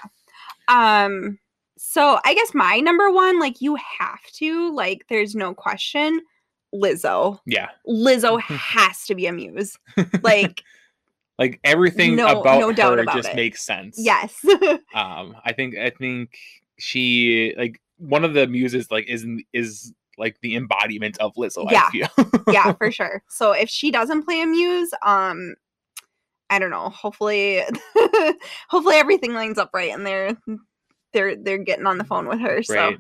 Um 0.68 1.40
so 1.78 2.20
I 2.24 2.34
guess 2.34 2.54
my 2.54 2.80
number 2.80 3.12
one, 3.12 3.40
like 3.40 3.62
you 3.62 3.76
have 3.76 4.24
to, 4.36 4.74
like 4.74 5.06
there's 5.10 5.36
no 5.36 5.54
question, 5.54 6.22
Lizzo. 6.74 7.40
Yeah. 7.46 7.70
Lizzo 7.88 8.40
has 8.42 9.06
to 9.08 9.16
be 9.16 9.28
a 9.28 9.34
muse. 9.34 9.78
Like 10.24 10.64
like 11.38 11.60
everything 11.64 12.16
No- 12.16 12.42
about 12.42 12.60
no 12.60 12.72
doubt 12.72 12.98
her 12.98 13.04
about 13.04 13.16
just 13.16 13.30
it. 13.30 13.36
makes 13.36 13.62
sense. 13.66 13.98
yes. 14.00 14.36
Um, 14.96 15.36
I 15.44 15.52
think 15.54 15.76
I 15.78 15.90
think 15.90 16.38
she 16.78 17.54
like 17.58 17.82
one 17.98 18.24
of 18.24 18.34
the 18.34 18.48
muses 18.48 18.90
like 18.92 19.08
is 19.10 19.26
is 19.54 19.94
like 20.18 20.40
the 20.42 20.56
embodiment 20.56 21.18
of 21.20 21.34
Lizzo. 21.36 21.70
Yeah. 21.70 21.90
Yeah, 22.50 22.72
for 22.78 22.90
sure. 22.92 23.22
So 23.28 23.52
if 23.52 23.70
she 23.70 23.92
doesn't 23.92 24.24
play 24.24 24.42
a 24.42 24.46
muse, 24.46 24.94
um 25.02 25.56
I 26.50 26.60
don't 26.60 26.70
know. 26.70 26.90
Hopefully 26.90 27.62
hopefully 28.70 28.96
everything 28.96 29.34
lines 29.34 29.58
up 29.58 29.72
right 29.74 29.92
and 29.92 30.06
they're 30.06 30.38
they're 31.12 31.36
they're 31.36 31.58
getting 31.58 31.86
on 31.88 31.98
the 31.98 32.04
phone 32.06 32.28
with 32.28 32.40
her. 32.40 32.64
So 32.64 32.76
right. 32.76 32.98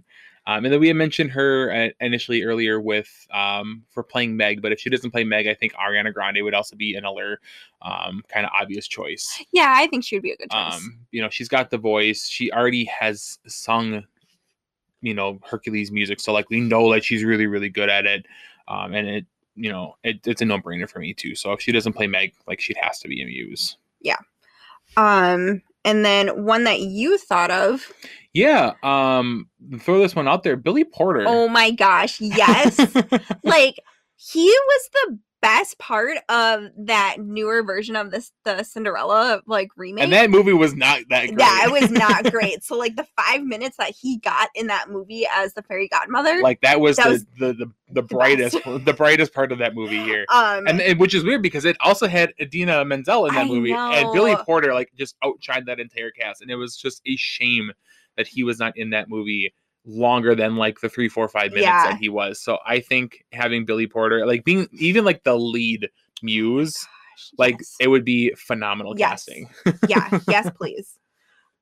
Um, 0.48 0.64
and 0.64 0.74
then 0.74 0.80
we 0.80 0.88
had 0.88 0.96
mentioned 0.96 1.32
her 1.32 1.72
uh, 1.72 1.90
initially 2.00 2.44
earlier 2.44 2.80
with 2.80 3.28
um, 3.34 3.84
for 3.90 4.04
playing 4.04 4.38
Meg, 4.38 4.62
but 4.62 4.72
if 4.72 4.80
she 4.80 4.90
doesn't 4.90 5.12
play 5.12 5.24
Meg, 5.24 5.48
I 5.48 5.56
think 5.56 5.74
Ariana 5.74 6.14
Grande 6.14 6.44
would 6.44 6.54
also 6.54 6.76
be 6.76 6.96
another 6.96 7.40
um, 7.82 8.24
kind 8.30 8.46
of 8.46 8.52
obvious 8.60 8.88
choice. 8.88 9.42
yeah, 9.52 9.74
I 9.76 9.88
think 9.88 10.04
she 10.04 10.16
would 10.16 10.24
be 10.24 10.32
a 10.32 10.38
good 10.38 10.52
choice. 10.52 10.76
Um, 10.76 11.00
you 11.12 11.22
know, 11.22 11.30
she's 11.30 11.50
got 11.50 11.72
the 11.72 11.78
voice. 11.78 12.28
She 12.28 12.52
already 12.52 12.86
has 12.86 13.40
sung, 13.48 14.04
you 15.02 15.16
know, 15.16 15.40
Hercules 15.44 15.92
music, 15.92 16.20
so 16.20 16.32
like 16.32 16.50
we 16.50 16.60
know 16.60 16.94
that 16.94 17.04
she's 17.04 17.24
really, 17.24 17.48
really 17.48 17.70
good 17.70 17.90
at 17.90 18.06
it. 18.06 18.28
Um, 18.68 18.94
and 18.94 19.08
it, 19.08 19.26
you 19.56 19.72
know, 19.72 19.96
it, 20.04 20.28
it's 20.28 20.42
a 20.42 20.46
no 20.46 20.60
brainer 20.60 20.90
for 20.90 21.00
me 21.00 21.14
too. 21.14 21.34
So 21.34 21.54
if 21.54 21.62
she 21.62 21.72
doesn't 21.72 21.94
play 21.94 22.08
Meg, 22.08 22.34
like 22.48 22.60
she 22.60 22.76
has 22.80 23.00
to 23.00 23.08
be 23.08 23.22
a 23.24 23.26
muse. 23.26 23.78
Yeah. 24.02 24.18
Um 24.96 25.64
and 25.86 26.04
then 26.04 26.44
one 26.44 26.66
that 26.66 26.82
you 26.82 27.18
thought 27.18 27.52
of. 27.52 27.94
Yeah. 28.34 28.74
Um, 28.84 29.48
throw 29.80 30.00
this 30.00 30.16
one 30.16 30.28
out 30.28 30.44
there, 30.44 30.58
Billy 30.58 30.84
Porter. 30.84 31.24
Oh 31.26 31.48
my 31.48 31.72
gosh, 31.72 32.20
yes. 32.20 32.78
like 33.44 33.80
he 34.18 34.46
was 34.46 34.90
the 34.92 35.20
best 35.46 35.78
part 35.78 36.18
of 36.30 36.70
that 36.78 37.18
newer 37.20 37.62
version 37.64 37.96
of 37.96 38.10
this 38.12 38.32
the 38.44 38.64
Cinderella 38.64 39.42
like 39.46 39.70
remake. 39.78 40.04
and 40.04 40.14
that 40.14 40.30
movie 40.32 40.54
was 40.54 40.74
not 40.76 41.02
that 41.10 41.28
great. 41.28 41.40
yeah, 41.40 41.66
it 41.66 41.72
was 41.72 41.92
not 41.92 42.24
great. 42.32 42.64
So 42.64 42.76
like 42.76 42.96
the 42.96 43.06
five 43.16 43.44
minutes 43.44 43.78
that 43.78 43.92
he 43.92 44.18
got 44.18 44.50
in 44.56 44.68
that 44.68 44.90
movie 44.90 45.28
as 45.32 45.54
the 45.54 45.62
fairy 45.62 45.88
godmother, 45.88 46.42
like 46.42 46.62
that 46.62 46.80
was, 46.80 46.98
That 46.98 47.06
the, 47.06 47.10
was 47.12 47.26
the 47.38 47.54
the 47.54 47.72
the 47.92 48.02
brightest 48.02 48.58
the 48.66 48.94
brightest 48.94 49.34
part 49.34 49.52
of 49.52 49.60
that 49.60 49.76
movie 49.76 50.04
here. 50.04 50.26
um, 50.34 50.66
And, 50.68 50.82
and 50.82 51.00
which 51.00 51.14
is 51.14 51.24
weird 51.24 51.44
because 51.44 51.66
it 51.66 51.78
also 51.82 52.08
had 52.08 52.34
Idina 52.42 52.84
Menzel 52.84 53.28
in 53.28 53.36
that 53.36 53.46
I 53.46 53.48
movie, 53.48 53.72
and 53.74 54.12
Billy. 54.14 54.36
Porter 54.46 54.74
like 54.74 54.92
just 54.98 55.16
outshined 55.24 55.66
that 55.68 55.80
entire 55.80 56.12
cast, 56.12 56.42
and 56.42 56.50
it 56.50 56.56
was 56.56 56.76
just 56.76 57.02
a 57.06 57.16
shame 57.16 57.72
that 58.18 58.28
he 58.28 58.44
was 58.44 58.60
not 58.60 58.76
in 58.78 58.90
that 58.92 59.10
movie 59.10 59.54
longer 59.86 60.36
than 60.36 60.56
like 60.56 60.80
the 60.82 60.90
three, 60.90 61.10
four, 61.10 61.28
five 61.28 61.52
minutes 61.52 61.66
Yeah. 61.66 61.90
that 61.92 61.98
he 61.98 62.10
was. 62.10 62.42
So 62.42 62.60
I 62.66 62.80
think 62.80 63.24
having 63.32 63.66
Billy 63.66 63.88
Porter, 63.88 64.26
like 64.26 64.44
being 64.44 64.68
even 64.74 65.06
like 65.06 65.24
the 65.24 65.38
lead 65.38 65.90
muse, 66.22 66.86
like 67.38 67.56
yes. 67.60 67.76
it 67.80 67.88
would 67.88 68.06
be 68.06 68.34
phenomenal 68.36 68.94
Yes. 68.98 69.26
casting. 69.26 69.50
yeah, 69.88 70.20
yes, 70.28 70.50
please. 70.58 70.98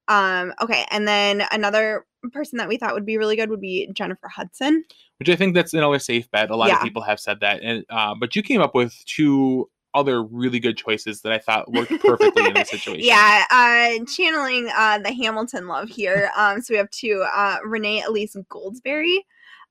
Um, 0.08 0.54
okay, 0.62 0.86
and 0.92 1.08
then 1.08 1.44
another 1.52 2.06
person 2.32 2.58
that 2.58 2.68
we 2.68 2.78
thought 2.78 2.94
would 2.94 3.06
be 3.06 3.18
really 3.18 3.36
good 3.36 3.50
would 3.50 3.62
be 3.62 3.90
Jennifer 3.94 4.28
Hudson. 4.28 4.84
Which 5.20 5.30
I 5.30 5.36
think 5.36 5.56
that's 5.56 5.74
another 5.74 6.00
safe 6.00 6.30
bet. 6.32 6.50
A 6.50 6.56
lot 6.56 6.72
of 6.72 6.82
people 6.82 7.02
have 7.02 7.20
said 7.20 7.40
that, 7.40 7.62
and 7.62 7.86
uh, 7.90 8.14
but 8.20 8.36
you 8.36 8.44
came 8.44 8.62
up 8.62 8.76
with 8.76 8.94
two 9.06 9.70
other 9.94 10.24
really 10.24 10.60
good 10.60 10.78
choices 10.78 11.22
that 11.22 11.32
I 11.32 11.40
thought 11.40 11.72
worked 11.72 11.92
perfectly 12.02 12.46
in 12.46 12.54
this 12.54 12.70
situation. 12.72 13.06
Yeah, 13.06 13.46
uh, 13.52 14.04
channeling 14.06 14.70
uh, 14.76 15.00
the 15.00 15.14
Hamilton 15.14 15.68
love 15.68 15.90
here. 15.90 16.32
Um, 16.38 16.62
so 16.62 16.74
we 16.74 16.78
have 16.78 16.90
two. 16.90 17.26
Uh, 17.34 17.58
Renee 17.64 18.02
Elise 18.02 18.36
Goldsberry, 18.50 19.20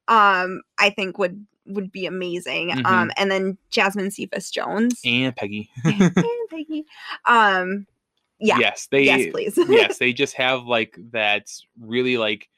um, 0.08 0.62
I 0.78 0.90
think 0.90 1.18
would 1.18 1.46
would 1.66 1.92
be 1.92 2.06
amazing. 2.06 2.70
Mhm. 2.70 2.86
Um, 2.86 3.10
and 3.16 3.30
then 3.30 3.56
Jasmine 3.70 4.10
Cephas 4.10 4.50
Jones. 4.50 5.00
and 5.04 5.34
Peggy. 5.34 5.70
and 5.84 6.14
Peggy. 6.50 6.84
Um, 7.26 7.86
yeah. 8.40 8.58
Yes, 8.58 8.88
they. 8.90 9.04
yes, 9.04 9.30
please. 9.30 9.58
yes, 9.68 9.98
they 9.98 10.12
just 10.12 10.34
have 10.34 10.64
like 10.64 10.98
that 11.12 11.48
really 11.80 12.18
like 12.18 12.48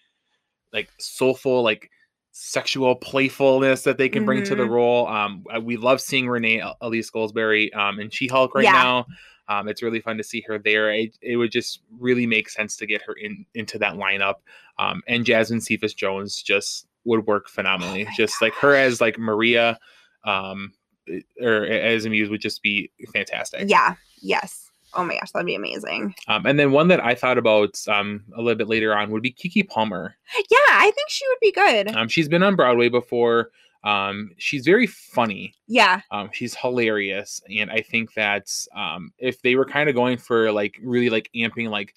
like 0.73 0.89
soulful 0.99 1.63
like 1.63 1.91
sexual 2.37 2.97
playfulness 2.97 3.83
that 3.83 3.97
they 3.97 4.09
can 4.09 4.25
bring 4.25 4.43
to 4.43 4.57
the 4.57 4.65
Mhm. 4.65 4.71
role. 4.71 5.07
Um, 5.07 5.45
uh, 5.55 5.61
we 5.61 5.77
love 5.77 6.01
seeing 6.01 6.29
Renee 6.29 6.59
El- 6.61 6.77
Elise 6.81 7.09
Goldsberry 7.09 7.73
um, 7.77 8.01
in 8.01 8.11
She 8.11 8.27
Hulk 8.27 8.57
right 8.57 8.65
Yeah. 8.65 8.73
now. 8.73 9.07
Um, 9.47 9.69
it's 9.69 9.83
really 9.85 10.01
fun 10.01 10.17
to 10.17 10.25
see 10.25 10.41
her 10.49 10.59
there. 10.59 10.91
It, 10.93 11.17
it 11.23 11.37
would 11.37 11.53
just 11.53 11.83
really 12.01 12.27
make 12.27 12.49
sense 12.49 12.77
to 12.79 12.87
get 12.87 13.03
her 13.03 13.13
in 13.13 13.47
into 13.55 13.79
that 13.79 13.95
lineup. 13.95 14.37
Um, 14.81 15.01
and 15.07 15.25
Jasmine 15.25 15.61
Cephas 15.61 15.95
Jones 15.95 16.43
just 16.43 16.89
would 17.05 17.25
work 17.27 17.49
phenomenally. 17.49 18.05
Oh 18.09 18.11
just 18.17 18.43
like 18.43 18.55
her 18.55 18.75
as 18.75 19.01
like 19.01 19.17
Maria, 19.17 19.79
um, 20.25 20.73
or 21.41 21.67
as 21.67 22.05
a 22.05 22.11
muse 22.11 22.31
would 22.31 22.41
just 22.41 22.63
be 22.63 22.91
fantastic. 23.13 23.69
yeah. 23.69 23.95
Yes. 24.21 24.73
Oh 24.97 25.05
my 25.05 25.15
gosh, 25.19 25.31
that'd 25.33 25.47
be 25.47 25.55
amazing. 25.55 26.15
Um, 26.29 26.47
and 26.47 26.59
then 26.59 26.73
one 26.73 26.89
that 26.89 27.05
I 27.05 27.15
thought 27.15 27.39
about 27.39 27.77
um, 27.89 28.25
a 28.37 28.41
little 28.41 28.57
bit 28.57 28.69
later 28.69 28.97
on 28.97 29.11
would 29.11 29.23
be 29.23 29.33
Keke 29.33 29.69
Palmer. 29.69 30.17
Yeah, 30.51 30.59
I 30.71 30.91
think 30.95 31.09
she 31.09 31.27
would 31.29 31.41
be 31.41 31.53
good. 31.53 31.97
Um, 31.97 32.09
she's 32.09 32.29
been 32.29 32.43
on 32.43 32.57
Broadway 32.57 32.89
before. 32.89 33.51
Um, 33.85 34.31
she's 34.39 34.65
very 34.65 34.87
funny. 34.87 35.55
Yeah. 35.67 36.01
Um, 36.11 36.31
she's 36.33 36.55
hilarious, 36.55 37.43
and 37.55 37.71
I 37.71 37.83
think 37.83 38.15
that 38.15 38.51
um, 38.75 39.13
if 39.19 39.43
they 39.43 39.57
were 39.57 39.67
kind 39.67 39.89
of 39.89 39.95
going 39.95 40.17
for 40.17 40.51
like 40.53 40.79
really 40.83 41.11
like 41.11 41.31
amping 41.37 41.69
like 41.69 41.95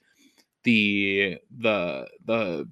the 0.63 1.37
the 1.59 2.07
the 2.25 2.67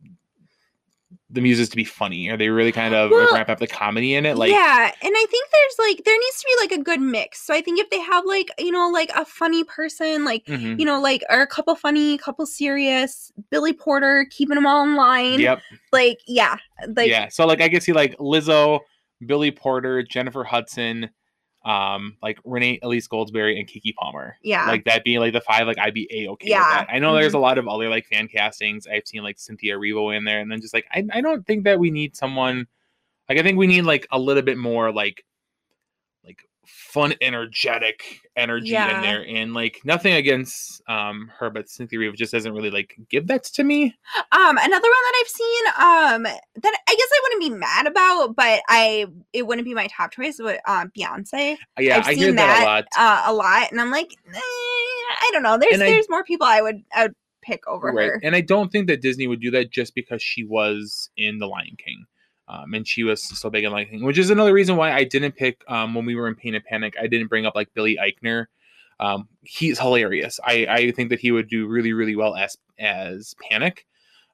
the 1.36 1.42
muses 1.42 1.70
to 1.70 1.76
be 1.76 1.84
funny, 1.84 2.30
or 2.30 2.38
they 2.38 2.50
really 2.50 2.72
kind 2.72 2.96
of 2.96 3.12
Well, 3.12 3.32
ramp 3.34 3.50
up 3.50 3.60
the 3.60 3.68
comedy 3.68 4.16
in 4.16 4.26
it, 4.26 4.38
like 4.38 4.52
yeah, 4.52 4.92
and 5.02 5.14
I 5.16 5.26
think 5.30 5.50
there's 5.52 5.76
like 5.88 6.04
there 6.06 6.18
needs 6.18 6.40
to 6.40 6.48
be 6.48 6.64
like 6.64 6.80
a 6.80 6.84
good 6.84 7.02
mix. 7.02 7.46
So 7.46 7.54
I 7.54 7.62
think 7.62 7.80
if 7.80 7.90
they 7.90 8.00
have 8.00 8.26
like 8.26 8.50
you 8.58 8.72
know 8.72 8.90
like 8.90 9.12
a 9.16 9.26
funny 9.26 9.64
person, 9.64 10.26
like 10.26 10.46
mhm. 10.46 10.80
you 10.80 10.86
know 10.86 11.00
like 11.00 11.22
or 11.30 11.42
a 11.42 11.48
couple 11.48 11.76
funny, 11.76 12.18
couple 12.18 12.46
serious, 12.46 13.32
Billy 13.52 13.74
Porter 13.74 14.26
keeping 14.32 14.56
them 14.56 14.66
all 14.66 14.84
in 14.84 14.96
line. 14.96 15.40
yep, 15.40 15.62
Like 15.92 16.20
yeah, 16.26 16.56
like 16.96 17.10
yeah. 17.10 17.28
So 17.28 17.46
like 17.46 17.62
I 17.62 17.70
could 17.70 17.84
see 17.84 17.94
like 17.94 18.18
Lizzo, 18.18 18.80
Billy 19.26 19.52
Porter, 19.52 20.02
Jennifer 20.02 20.44
Hudson, 20.46 21.10
um, 21.66 22.16
like 22.22 22.38
Renee 22.46 22.80
Elise 22.84 23.08
Goldsberry, 23.08 23.58
and 23.60 23.68
Keke 23.68 23.94
Palmer. 23.96 24.38
yeah, 24.44 24.68
like 24.68 24.86
that 24.86 25.04
being 25.04 25.20
like 25.20 25.34
the 25.34 25.42
five, 25.42 25.66
like 25.68 25.80
I'd 25.80 25.94
be 25.96 26.08
a 26.12 26.30
okay 26.34 26.50
Yeah. 26.50 26.60
with 26.60 26.88
that. 26.88 26.94
I 26.96 27.00
know 27.00 27.14
there's 27.16 27.34
a 27.34 27.40
lot 27.40 27.58
of 27.58 27.68
other 27.68 27.90
like 27.90 28.06
fan 28.06 28.28
castings. 28.28 28.86
I've 28.88 29.08
seen 29.08 29.24
like 29.24 29.40
Cynthia 29.40 29.76
Erivo 29.76 30.16
in 30.16 30.24
there, 30.26 30.40
and 30.40 30.52
then 30.52 30.62
just 30.62 30.74
like 30.74 30.86
I, 30.94 31.04
I 31.12 31.22
don't 31.22 31.46
think 31.46 31.64
that 31.66 31.80
we 31.80 31.90
need 31.92 32.16
someone 32.16 32.68
like 33.28 33.40
I 33.40 33.42
think 33.42 33.58
we 33.58 33.66
need 33.68 33.82
like 33.82 34.06
a 34.12 34.20
little 34.20 34.44
bit 34.44 34.58
more 34.60 34.92
like 34.94 35.26
fun, 36.68 37.14
energetic 37.22 38.22
energy 38.36 38.70
Yeah. 38.70 38.96
in 38.98 39.02
there, 39.02 39.26
and 39.28 39.54
like 39.54 39.82
nothing 39.84 40.14
against 40.14 40.82
um 40.90 41.32
her, 41.40 41.50
but 41.50 41.70
Cynthia 41.70 42.00
Reeve 42.00 42.16
just 42.16 42.32
doesn't 42.32 42.54
really 42.54 42.72
like 42.72 42.96
give 43.10 43.28
that 43.28 43.44
to 43.46 43.64
me. 43.64 43.86
Um, 44.32 44.58
another 44.58 44.70
one 44.70 44.82
that 44.82 45.14
I've 45.22 45.28
seen, 45.28 45.66
um, 45.68 46.24
that 46.24 46.80
I 46.88 46.96
guess 46.96 47.10
I 47.14 47.20
wouldn't 47.24 47.42
be 47.42 47.50
mad 47.52 47.88
about, 47.88 48.36
but 48.36 48.62
I 48.68 49.06
it 49.34 49.48
wouldn't 49.48 49.66
be 49.66 49.74
my 49.74 49.88
top 49.88 50.12
choice. 50.12 50.38
Would 50.40 50.60
uh, 50.66 50.86
Beyonce? 50.98 51.58
Yeah, 51.80 51.98
I've 51.98 52.08
I 52.08 52.14
seen 52.14 52.24
hear 52.24 52.34
that, 52.34 52.62
a 52.62 52.66
lot. 52.66 52.86
uh, 52.98 53.24
a 53.28 53.34
lot, 53.34 53.72
and 53.72 53.80
I'm 53.82 53.92
like, 53.92 54.12
eh, 54.34 54.40
I 54.40 55.30
don't 55.32 55.44
know. 55.44 55.58
There's 55.58 55.74
And 55.76 55.84
I- 55.84 55.88
there's 55.88 56.10
more 56.10 56.24
people 56.24 56.48
I 56.48 56.62
would 56.62 56.84
I 56.94 57.04
would 57.04 57.16
pick 57.42 57.66
over 57.68 57.92
right, 57.92 58.08
her. 58.08 58.20
and 58.24 58.36
I 58.36 58.42
don't 58.42 58.72
think 58.72 58.88
that 58.88 59.02
Disney 59.02 59.28
would 59.28 59.40
do 59.40 59.52
that 59.52 59.70
just 59.70 59.94
because 59.94 60.22
she 60.22 60.44
was 60.44 61.10
in 61.16 61.38
The 61.38 61.48
Lion 61.48 61.76
King. 61.78 62.06
Um, 62.48 62.74
and 62.74 62.88
she 62.88 63.04
was 63.04 63.24
so 63.24 63.50
big 63.50 63.64
in 63.64 63.72
Lion 63.72 63.88
King, 63.88 64.04
which 64.04 64.18
is 64.18 64.30
another 64.30 64.54
reason 64.54 64.76
why 64.76 64.92
I 64.92 65.04
didn't 65.04 65.34
pick 65.34 65.64
um, 65.68 65.94
when 65.96 66.06
we 66.06 66.16
were 66.16 66.28
in 66.28 66.36
Pain 66.36 66.56
and 66.56 66.64
Panic. 66.64 66.96
I 67.00 67.08
didn't 67.08 67.28
bring 67.28 67.46
up 67.46 67.56
like 67.56 67.74
Billy 67.74 67.98
Eichner. 68.00 68.46
Um, 69.00 69.28
he's 69.42 69.80
hilarious. 69.80 70.40
I, 70.46 70.66
I 70.70 70.92
think 70.92 71.10
that 71.10 71.20
he 71.20 71.32
would 71.32 71.50
do 71.50 71.68
really 71.68 71.94
really 71.94 72.16
well 72.16 72.36
as 72.36 72.58
as 72.80 73.34
Panic, 73.50 73.86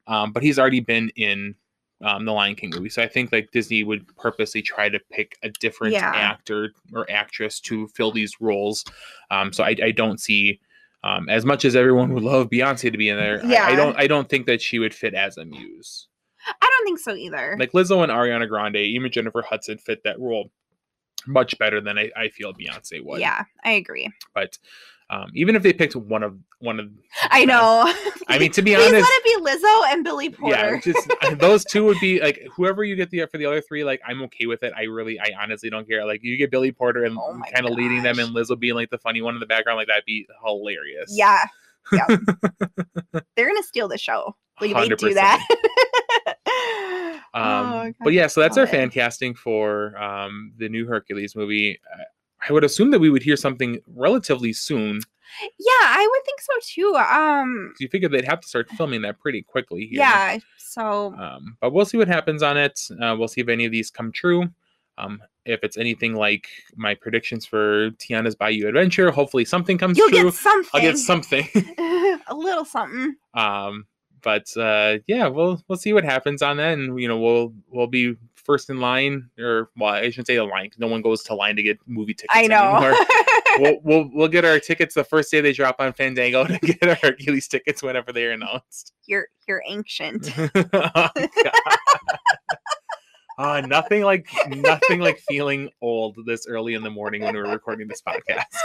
um, 0.08 0.32
but 0.34 0.44
he's 0.44 0.60
already 0.60 0.82
been 0.82 1.10
in 1.16 1.56
um, 2.04 2.26
the 2.26 2.32
Lion 2.32 2.56
King 2.56 2.72
movie, 2.72 2.90
so 2.90 3.02
I 3.04 3.08
think 3.08 3.32
like 3.32 3.52
Disney 3.52 3.84
would 3.84 4.06
purposely 4.18 4.62
try 4.62 4.90
to 4.90 5.00
pick 5.12 5.38
a 5.44 5.50
different 5.50 5.94
Yeah. 5.94 6.12
actor 6.14 6.74
or 6.94 7.10
actress 7.12 7.60
to 7.62 7.88
fill 7.90 8.12
these 8.12 8.42
roles. 8.42 8.84
Um, 9.30 9.54
so 9.54 9.64
I, 9.64 9.76
I 9.84 9.92
don't 9.92 10.20
see. 10.20 10.60
Um, 11.04 11.30
as 11.30 11.46
much 11.46 11.66
as 11.66 11.76
everyone 11.76 12.14
would 12.14 12.22
love 12.24 12.50
Beyonce 12.52 12.92
to 12.92 12.98
be 12.98 13.10
in 13.10 13.18
there, 13.18 13.42
I- 13.44 13.72
I, 13.74 13.76
don't. 13.76 13.98
I 14.00 14.06
don't 14.08 14.30
think 14.30 14.46
that 14.46 14.62
she 14.62 14.78
would 14.78 14.94
fit 14.94 15.14
as 15.16 15.38
a 15.38 15.46
muse 15.46 16.08
I 16.48 16.70
don't 16.70 16.86
think 16.86 17.00
so 17.00 17.14
either. 17.16 17.56
like 17.60 17.72
Lizzo 17.74 18.04
and 18.04 18.12
Ariana 18.12 18.48
Grande, 18.48 18.78
even 18.78 19.12
Jennifer 19.12 19.42
Hudson 19.42 19.78
fit 19.78 20.04
that 20.04 20.20
role 20.20 20.52
much 21.28 21.58
better 21.60 21.80
than 21.82 21.98
I, 22.00 22.10
I 22.16 22.30
feel 22.30 22.54
Beyonce 22.54 23.04
would. 23.04 23.20
yeah, 23.22 23.44
I 23.64 23.72
agree. 23.74 24.10
But 24.34 24.58
Um, 25.12 25.30
even 25.36 25.56
if 25.58 25.62
they 25.64 25.74
picked 25.74 25.96
one 25.96 26.24
of 26.24 26.38
one 26.60 26.80
of, 26.80 26.90
I 27.30 27.44
know. 27.44 27.94
I 28.30 28.40
mean, 28.40 28.52
to 28.54 28.62
be 28.62 28.76
honest, 28.76 28.94
let 28.94 29.04
it 29.04 29.24
be 29.26 29.46
Lizzo 29.46 29.94
and 29.94 30.04
Billy 30.06 30.30
Porter. 30.30 30.76
yeah, 30.76 30.80
just 30.80 31.12
those 31.40 31.66
two 31.66 31.84
would 31.86 32.00
be 32.00 32.22
like 32.22 32.42
whoever 32.56 32.84
you 32.84 32.96
get 32.96 33.10
the 33.10 33.26
for 33.30 33.38
the 33.38 33.46
other 33.46 33.60
three. 33.62 33.84
Like 33.84 34.02
I'm 34.08 34.22
okay 34.24 34.46
with 34.46 34.64
it. 34.64 34.72
I 34.76 34.84
really, 34.84 35.20
I 35.20 35.32
honestly 35.40 35.70
don't 35.70 35.86
care. 35.88 36.06
Like 36.06 36.24
you 36.24 36.38
get 36.38 36.50
Billy 36.50 36.72
Porter 36.72 37.04
and 37.04 37.18
Oh 37.20 37.40
kind 37.54 37.68
of 37.68 37.74
leading 37.74 38.04
them, 38.04 38.20
and 38.20 38.34
Lizzo 38.34 38.58
being 38.58 38.76
like 38.76 38.90
the 38.90 38.98
funny 39.00 39.22
one 39.22 39.34
in 39.34 39.40
the 39.42 39.46
background. 39.46 39.78
Like 39.78 39.88
that'd 39.90 40.06
be 40.06 40.28
hilarious. 40.44 41.12
yeah. 41.16 41.44
Yeah. 41.92 42.06
They're 43.36 43.48
gonna 43.48 43.64
steal 43.64 43.88
the 43.90 43.98
show. 43.98 44.36
Like 44.62 44.74
they 44.76 44.96
do 44.96 45.14
that. 45.16 45.46
Um, 47.34 47.44
Oh, 47.44 47.94
but 48.04 48.14
yeah, 48.14 48.28
so 48.28 48.42
that's 48.42 48.58
our 48.58 48.66
it. 48.66 48.70
fan 48.70 48.90
casting 48.90 49.34
for 49.34 49.98
um, 50.02 50.52
the 50.58 50.68
new 50.70 50.86
Hercules 50.86 51.36
movie. 51.36 51.80
I- 51.98 52.04
would 52.52 52.64
assume 52.64 52.90
that 52.92 53.00
we 53.00 53.10
would 53.12 53.22
hear 53.22 53.38
something 53.38 53.80
relatively 53.96 54.52
soon. 54.52 55.00
yeah, 55.60 55.84
I 55.84 56.08
would 56.12 56.26
think 56.26 56.42
so 56.42 56.54
too. 56.74 56.96
Um 56.96 57.74
You 57.80 57.88
figure 57.88 58.10
they'd 58.10 58.26
have 58.26 58.42
to 58.42 58.48
start 58.48 58.68
filming 58.72 59.04
that 59.04 59.20
pretty 59.20 59.44
quickly. 59.44 59.86
Here. 59.86 60.00
yeah, 60.00 60.40
so 60.58 61.14
Um, 61.20 61.56
but 61.62 61.72
we'll 61.72 61.86
see 61.86 61.98
what 61.98 62.08
happens 62.08 62.42
on 62.42 62.58
it. 62.58 62.82
Uh, 63.00 63.16
we'll 63.18 63.28
see 63.28 63.42
if 63.42 63.48
any 63.48 63.66
of 63.66 63.72
these 63.72 63.92
come 63.92 64.12
true. 64.12 64.46
Um, 64.98 65.22
if 65.46 65.64
it's 65.64 65.78
anything 65.78 66.16
like 66.16 66.48
my 66.76 66.96
predictions 66.96 67.46
for 67.46 67.92
Tiana's 67.92 68.36
Bayou 68.36 68.68
Adventure, 68.68 69.10
hopefully 69.12 69.46
something 69.46 69.78
comes 69.78 69.98
true. 69.98 70.08
you'll 70.10 70.22
true. 70.22 70.32
get 70.32 70.34
something. 70.40 70.70
I'll 70.74 70.82
get 70.82 70.98
something. 70.98 71.48
a 72.28 72.36
little 72.36 72.66
something. 72.66 73.16
um, 73.36 73.86
but 74.22 74.56
uh, 74.58 75.00
yeah, 75.08 75.28
we'll 75.28 75.62
we'll 75.68 75.78
see 75.78 75.94
what 75.94 76.04
happens 76.04 76.42
on 76.42 76.58
that, 76.58 76.78
and 76.78 77.00
you 77.00 77.08
know 77.08 77.20
we'll 77.20 77.54
we'll 77.70 77.88
be 77.88 78.16
first 78.36 78.70
in 78.70 78.80
line, 78.80 79.30
or 79.40 79.70
well, 79.78 79.94
I 79.94 80.10
shouldn't 80.10 80.28
say 80.28 80.36
a 80.36 80.44
line. 80.44 80.72
No 80.78 80.88
one 80.88 81.02
goes 81.02 81.24
to 81.24 81.36
line 81.36 81.56
to 81.56 81.64
get 81.64 81.80
movie 81.86 82.14
tickets. 82.14 82.34
I 82.36 82.48
know. 82.48 82.76
anymore. 82.76 82.96
we'll, 83.60 83.80
we'll 83.84 84.10
we'll 84.14 84.28
get 84.28 84.46
our 84.46 84.60
tickets 84.60 84.96
the 84.96 85.04
first 85.04 85.32
day 85.32 85.42
they 85.42 85.54
drop 85.54 85.78
on 85.80 85.94
Fandango 85.94 86.46
to 86.48 86.60
get 86.60 86.84
our 86.88 86.96
Hercules 86.96 87.48
tickets 87.48 87.82
whenever 87.82 88.12
they're 88.12 88.32
announced. 88.32 88.94
you're 89.06 89.28
you're 89.48 89.64
ancient. 89.68 90.32
oh. 90.66 91.10
Uh, 93.42 93.62
nothing 93.62 94.04
like 94.04 94.28
nothing 94.50 95.00
like 95.00 95.18
feeling 95.28 95.70
old 95.82 96.16
this 96.26 96.46
early 96.48 96.76
in 96.76 96.84
the 96.84 96.90
morning 96.90 97.24
when 97.24 97.34
we're 97.34 97.50
recording 97.52 97.88
this 97.88 98.02
podcast. 98.02 98.46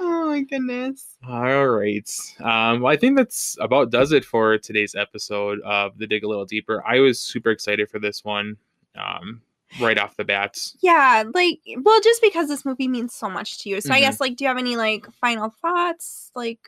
oh 0.00 0.26
my 0.28 0.42
goodness. 0.42 1.16
All 1.26 1.66
right. 1.68 2.08
Um, 2.40 2.82
well, 2.82 2.92
I 2.92 2.96
think 2.96 3.16
that's 3.16 3.56
about 3.60 3.90
does 3.90 4.12
it 4.12 4.24
for 4.24 4.58
today's 4.58 4.94
episode 4.94 5.60
of 5.62 5.96
the 5.98 6.06
Dig 6.06 6.24
a 6.24 6.28
Little 6.28 6.44
Deeper. 6.44 6.84
I 6.86 7.00
was 7.00 7.20
super 7.20 7.50
excited 7.50 7.88
for 7.90 7.98
this 7.98 8.22
one. 8.24 8.56
Um, 8.96 9.40
right 9.80 9.98
off 9.98 10.16
the 10.16 10.24
bat. 10.24 10.58
Yeah, 10.80 11.24
like 11.34 11.60
well, 11.82 12.00
just 12.00 12.20
because 12.22 12.48
this 12.48 12.64
movie 12.64 12.88
means 12.88 13.14
so 13.14 13.28
much 13.30 13.58
to 13.62 13.70
you. 13.70 13.80
So 13.80 13.92
I 13.94 13.98
Mhm. 13.98 14.00
guess 14.00 14.20
like 14.20 14.36
do 14.36 14.44
you 14.44 14.48
have 14.48 14.58
any 14.58 14.76
like 14.76 15.10
final 15.20 15.50
thoughts? 15.62 16.30
Like, 16.34 16.58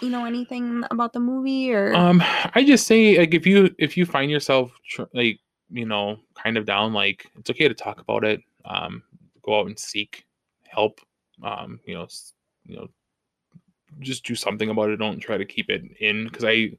you 0.00 0.10
know, 0.10 0.24
anything 0.24 0.84
about 0.90 1.12
the 1.12 1.20
movie 1.20 1.72
or 1.72 1.94
Um, 1.94 2.22
I 2.54 2.64
just 2.66 2.86
say 2.88 3.18
like 3.18 3.34
if 3.34 3.46
you 3.46 3.74
if 3.78 3.96
you 3.96 4.04
find 4.04 4.30
yourself 4.30 4.72
tr- 4.88 5.04
like 5.14 5.38
you 5.72 5.86
know 5.86 6.18
kind 6.34 6.56
of 6.56 6.66
down, 6.66 6.92
like 6.92 7.26
it's 7.38 7.50
okay 7.50 7.68
to 7.68 7.74
talk 7.74 8.00
about 8.00 8.24
it. 8.24 8.40
Um, 8.64 9.02
go 9.42 9.58
out 9.58 9.66
and 9.66 9.78
seek 9.78 10.24
help. 10.68 11.00
Um, 11.42 11.80
you 11.86 11.94
know, 11.94 12.06
you 12.66 12.76
know, 12.76 12.88
just 14.00 14.24
do 14.24 14.34
something 14.34 14.70
about 14.70 14.90
it. 14.90 14.96
Don't 14.96 15.18
try 15.20 15.36
to 15.36 15.44
keep 15.44 15.70
it 15.70 15.82
in 16.00 16.24
because 16.24 16.44
I 16.44 16.70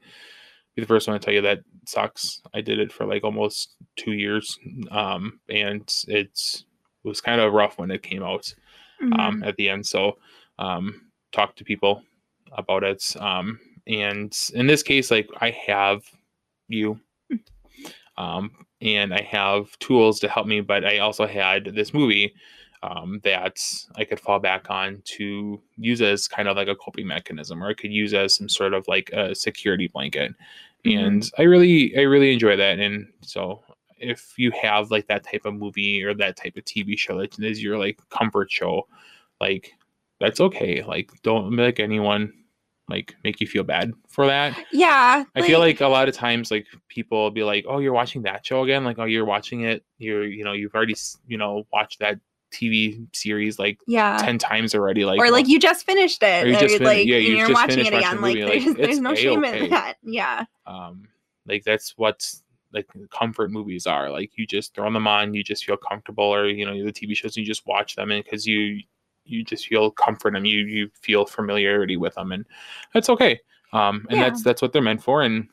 be 0.75 0.81
the 0.81 0.87
first 0.87 1.07
one 1.07 1.19
to 1.19 1.23
tell 1.23 1.33
you 1.33 1.41
that 1.41 1.59
sucks. 1.85 2.41
I 2.53 2.61
did 2.61 2.79
it 2.79 2.91
for 2.91 3.05
like 3.05 3.23
almost 3.23 3.75
two 3.95 4.13
years, 4.13 4.57
um, 4.91 5.39
and 5.49 5.81
it's 6.07 6.65
it 7.03 7.07
was 7.07 7.21
kind 7.21 7.41
of 7.41 7.53
rough 7.53 7.77
when 7.77 7.91
it 7.91 8.01
came 8.03 8.23
out 8.23 8.53
Mhm. 9.01 9.19
um, 9.19 9.43
at 9.43 9.55
the 9.57 9.69
end. 9.69 9.85
So 9.85 10.17
um, 10.59 11.11
talk 11.31 11.55
to 11.57 11.63
people 11.65 12.03
about 12.53 12.83
it. 12.83 13.03
Um, 13.19 13.59
and 13.87 14.35
in 14.53 14.65
this 14.67 14.81
case, 14.83 15.11
like 15.11 15.27
I 15.41 15.51
have 15.51 16.03
you, 16.69 16.99
um, 18.17 18.65
and 18.83 19.13
I 19.13 19.21
have 19.21 19.77
tools 19.79 20.19
to 20.19 20.27
help 20.27 20.45
me, 20.47 20.61
but 20.61 20.85
I 20.85 20.99
also 20.99 21.25
had 21.25 21.65
this 21.65 21.93
movie 21.93 22.33
um, 22.83 23.21
that 23.23 23.57
I 23.95 24.03
could 24.03 24.19
fall 24.19 24.39
back 24.39 24.69
on 24.69 25.01
to 25.05 25.61
use 25.77 26.01
as 26.01 26.27
kind 26.27 26.49
of 26.49 26.57
like 26.57 26.67
a 26.67 26.75
coping 26.75 27.07
mechanism, 27.07 27.63
or 27.63 27.69
I 27.69 27.73
could 27.73 27.93
use 27.93 28.13
as 28.13 28.35
some 28.35 28.49
sort 28.49 28.73
of 28.73 28.85
like 28.87 29.09
a 29.13 29.33
security 29.33 29.87
blanket. 29.87 30.33
Mhm. 30.85 31.05
And 31.07 31.31
I 31.37 31.43
really, 31.43 31.97
I 31.97 32.01
really 32.01 32.33
enjoy 32.33 32.57
that. 32.57 32.79
And 32.79 33.07
so 33.21 33.63
if 33.97 34.33
you 34.37 34.51
have 34.51 34.91
like 34.91 35.07
that 35.07 35.23
type 35.23 35.45
of 35.45 35.53
movie 35.53 36.03
or 36.03 36.13
that 36.15 36.35
type 36.35 36.57
of 36.57 36.65
TV 36.65 36.97
show 36.97 37.17
that 37.19 37.39
is 37.39 37.63
your 37.63 37.77
like 37.77 37.99
comfort 38.09 38.51
show, 38.51 38.87
like 39.39 39.71
that's 40.19 40.41
okay. 40.41 40.83
Like 40.83 41.09
don't 41.23 41.55
make 41.55 41.79
anyone 41.79 42.33
like 42.89 43.15
make 43.23 43.39
you 43.39 43.47
feel 43.47 43.63
bad 43.63 43.93
for 44.07 44.25
that. 44.25 44.57
yeah, 44.71 45.23
I 45.35 45.41
feel 45.41 45.59
like 45.59 45.81
a 45.81 45.87
lot 45.87 46.09
of 46.09 46.15
times 46.15 46.51
like 46.51 46.67
people 46.89 47.23
will 47.23 47.31
be 47.31 47.43
like, 47.43 47.65
"Oh, 47.67 47.79
you're 47.79 47.93
watching 47.93 48.23
that 48.23 48.45
show 48.45 48.63
again?" 48.63 48.83
Like, 48.83 48.99
"Oh, 48.99 49.05
you're 49.05 49.25
watching 49.25 49.61
it. 49.61 49.83
You're 49.97 50.25
you 50.25 50.43
know 50.43 50.53
you've 50.53 50.75
already 50.75 50.95
you 51.27 51.37
know 51.37 51.65
watched 51.71 51.99
that 51.99 52.19
TV 52.53 53.07
series 53.15 53.57
like 53.57 53.79
yeah. 53.87 54.17
ten 54.17 54.37
times 54.37 54.75
already." 54.75 55.05
Like, 55.05 55.19
or 55.19 55.31
like 55.31 55.47
you 55.47 55.59
just 55.59 55.85
finished 55.85 56.21
it, 56.21 56.45
Or 56.45 56.47
you 56.49 56.59
just 56.59 56.77
fin- 56.77 56.83
like 56.83 57.07
yeah, 57.07 57.15
and 57.15 57.25
you 57.25 57.35
you're 57.37 57.47
just 57.47 57.53
watching 57.53 57.85
it 57.85 57.93
watching 57.93 57.97
again. 57.99 58.15
the 58.21 58.45
Like 58.45 58.65
like, 58.65 58.77
there's, 58.77 58.99
no 58.99 59.15
shame 59.15 59.43
in 59.45 59.69
that. 59.69 59.95
Yeah, 60.03 60.45
um 60.67 61.07
like 61.47 61.63
that's 61.63 61.97
what 61.97 62.33
like 62.73 62.87
comfort 63.11 63.51
movies 63.51 63.85
are 63.85 64.09
like 64.09 64.31
you 64.35 64.47
just 64.47 64.73
throw 64.73 64.91
them 64.91 65.07
on 65.07 65.33
you 65.33 65.43
just 65.43 65.63
feel 65.63 65.77
comfortable 65.77 66.23
or 66.23 66.47
you 66.47 66.65
know 66.65 66.83
the 66.83 66.91
tv 66.91 67.15
shows 67.15 67.37
you 67.37 67.45
just 67.45 67.67
watch 67.67 67.95
them 67.95 68.09
and 68.09 68.23
because 68.23 68.47
you 68.47 68.79
you 69.25 69.43
just 69.43 69.67
feel 69.67 69.91
comfort 69.91 70.35
and 70.35 70.47
you 70.47 70.59
you 70.59 70.89
feel 70.93 71.25
familiarity 71.25 71.97
with 71.97 72.15
them 72.15 72.31
and 72.31 72.45
that's 72.93 73.09
okay 73.09 73.39
um 73.71 74.05
and 74.09 74.19
Yeah. 74.19 74.29
that's 74.29 74.43
that's 74.43 74.61
what 74.61 74.73
they're 74.73 74.81
meant 74.81 75.03
for 75.03 75.21
and 75.21 75.47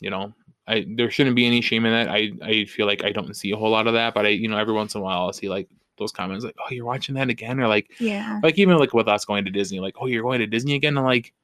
you 0.00 0.10
know 0.10 0.32
i 0.66 0.86
there 0.96 1.10
shouldn't 1.10 1.36
be 1.36 1.46
any 1.46 1.60
shame 1.60 1.84
in 1.84 1.92
that 1.92 2.08
i 2.08 2.30
i 2.42 2.64
feel 2.64 2.86
like 2.86 3.04
i 3.04 3.10
don't 3.10 3.34
see 3.34 3.50
a 3.50 3.56
whole 3.56 3.70
lot 3.70 3.86
of 3.86 3.94
that 3.94 4.14
but 4.14 4.26
i 4.26 4.28
you 4.28 4.48
know 4.48 4.58
every 4.58 4.74
once 4.74 4.94
in 4.94 5.00
a 5.00 5.04
while 5.04 5.22
i'll 5.22 5.32
see 5.32 5.48
like 5.48 5.68
those 5.98 6.12
comments 6.12 6.44
like 6.44 6.56
oh 6.60 6.72
you're 6.72 6.86
watching 6.86 7.14
that 7.14 7.28
again 7.28 7.60
or 7.60 7.68
like 7.68 7.90
yeah, 7.98 8.40
like 8.42 8.58
even 8.58 8.78
like 8.78 8.94
with 8.94 9.06
us 9.08 9.24
going 9.26 9.44
to 9.44 9.50
disney 9.50 9.80
like 9.80 9.96
oh 10.00 10.06
you're 10.06 10.22
going 10.22 10.38
to 10.38 10.46
disney 10.46 10.74
again 10.74 10.96
and 10.96 11.04
like 11.04 11.34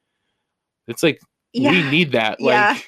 it's 0.87 1.03
like 1.03 1.21
yeah. 1.53 1.71
we 1.71 1.91
need 1.91 2.13
that. 2.13 2.41
Like 2.41 2.53
Yeah. 2.53 2.79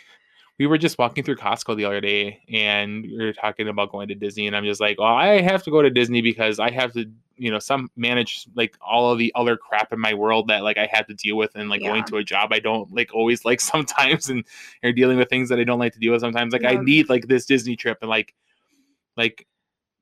We 0.59 0.67
were 0.67 0.79
just 0.79 0.99
walking 0.99 1.23
through 1.23 1.37
Costco 1.37 1.77
the 1.77 1.85
other 1.85 2.01
day 2.01 2.41
and 2.53 3.05
we 3.05 3.17
were 3.17 3.33
talking 3.33 3.69
about 3.69 3.91
going 3.93 4.09
to 4.09 4.15
Disney 4.15 4.47
and 4.49 4.57
I'm 4.57 4.65
just 4.65 4.81
like, 4.81 4.99
well, 4.99 5.15
I 5.15 5.41
have 5.41 5.63
to 5.63 5.71
go 5.71 5.83
to 5.83 5.91
Disney 5.91 6.21
because 6.21 6.59
I 6.59 6.71
have 6.71 6.93
to, 6.95 7.07
you 7.37 7.51
know, 7.53 7.61
some 7.61 7.91
manage 7.97 8.47
like 8.57 8.77
all 8.81 9.13
of 9.13 9.19
the 9.19 9.31
other 9.37 9.57
crap 9.57 9.93
in 9.93 10.01
my 10.01 10.15
world 10.15 10.49
that 10.49 10.65
like 10.65 10.77
I 10.77 10.89
had 10.91 11.07
to 11.09 11.15
deal 11.15 11.37
with 11.37 11.55
and 11.55 11.69
like 11.69 11.83
going 11.83 12.05
to 12.07 12.17
a 12.17 12.25
job 12.25 12.53
I 12.53 12.59
don't 12.59 12.93
like 12.93 13.15
always 13.15 13.45
like 13.45 13.61
sometimes 13.61 14.29
and 14.29 14.45
you're 14.83 14.93
dealing 14.93 15.17
with 15.17 15.29
things 15.29 15.49
that 15.51 15.61
I 15.61 15.65
don't 15.65 15.79
like 15.79 15.93
to 15.93 16.01
deal 16.01 16.11
with 16.13 16.23
sometimes. 16.23 16.53
Like 16.53 16.65
I 16.65 16.77
need 16.77 17.09
like 17.09 17.29
this 17.29 17.47
Disney 17.47 17.77
trip 17.77 17.99
and 18.01 18.11
like 18.11 18.35
like 19.17 19.47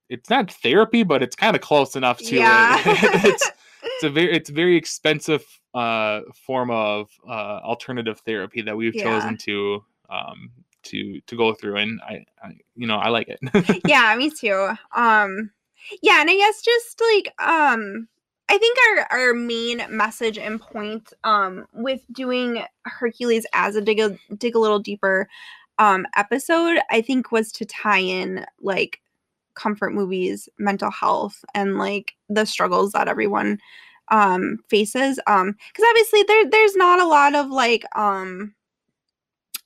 it's 0.09 0.31
not 0.31 0.51
therapy, 0.53 1.03
but 1.03 1.23
it's 1.23 1.37
kind 1.37 1.55
of 1.57 1.61
close 1.63 1.97
enough 1.97 2.19
to 2.19 2.37
Yeah. 2.37 2.79
it. 2.87 3.11
it's 3.27 3.51
it's 3.83 4.05
a 4.05 4.11
very 4.11 4.33
it's 4.33 4.49
very 4.49 4.77
expensive 4.77 5.45
uh 5.75 6.21
form 6.47 6.71
of 6.71 7.11
uh 7.29 7.61
alternative 7.63 8.21
therapy 8.21 8.63
that 8.63 8.75
we've 8.77 8.95
Yeah. 8.95 9.03
chosen 9.03 9.37
to 9.39 9.85
um 10.11 10.51
to 10.87 11.21
to 11.23 11.37
go 11.37 11.53
through 11.53 11.77
and 11.77 12.01
I, 12.03 12.25
I 12.43 12.57
you 12.75 12.87
know 12.87 12.97
I 12.97 13.09
like 13.09 13.29
it. 13.29 13.83
yeah, 13.87 14.15
me 14.17 14.31
too. 14.31 14.71
Um 14.95 15.51
yeah, 16.03 16.21
and 16.21 16.31
I 16.31 16.37
guess 16.37 16.63
just 16.63 17.01
like 17.15 17.35
um 17.47 18.09
I 18.49 18.59
think 18.59 18.79
our 18.79 19.19
our 19.19 19.35
main 19.35 19.83
message 19.91 20.39
and 20.39 20.61
point 20.61 21.13
um 21.25 21.67
with 21.73 22.01
doing 22.13 22.63
Hercules 22.85 23.47
as 23.53 23.77
a 23.77 23.81
dig 23.81 24.01
a 24.01 24.17
dig 24.37 24.55
a 24.55 24.61
little 24.61 24.79
deeper 24.79 25.29
um 25.79 26.07
episode, 26.17 26.79
I 26.91 27.01
think 27.03 27.33
was 27.33 27.53
to 27.53 27.65
tie 27.65 27.99
in 27.99 28.47
like 28.61 29.01
comfort 29.55 29.93
movies, 29.93 30.49
mental 30.59 30.91
health 30.91 31.45
and 31.55 31.79
like 31.79 32.15
the 32.29 32.45
struggles 32.45 32.93
that 32.93 33.09
everyone 33.09 33.59
um 34.13 34.59
faces 34.69 35.19
um 35.27 35.53
cuz 35.75 35.85
obviously 35.91 36.23
there 36.29 36.49
there's 36.49 36.77
not 36.77 37.01
a 37.01 37.07
lot 37.07 37.35
of 37.35 37.49
like 37.49 37.83
um 37.97 38.55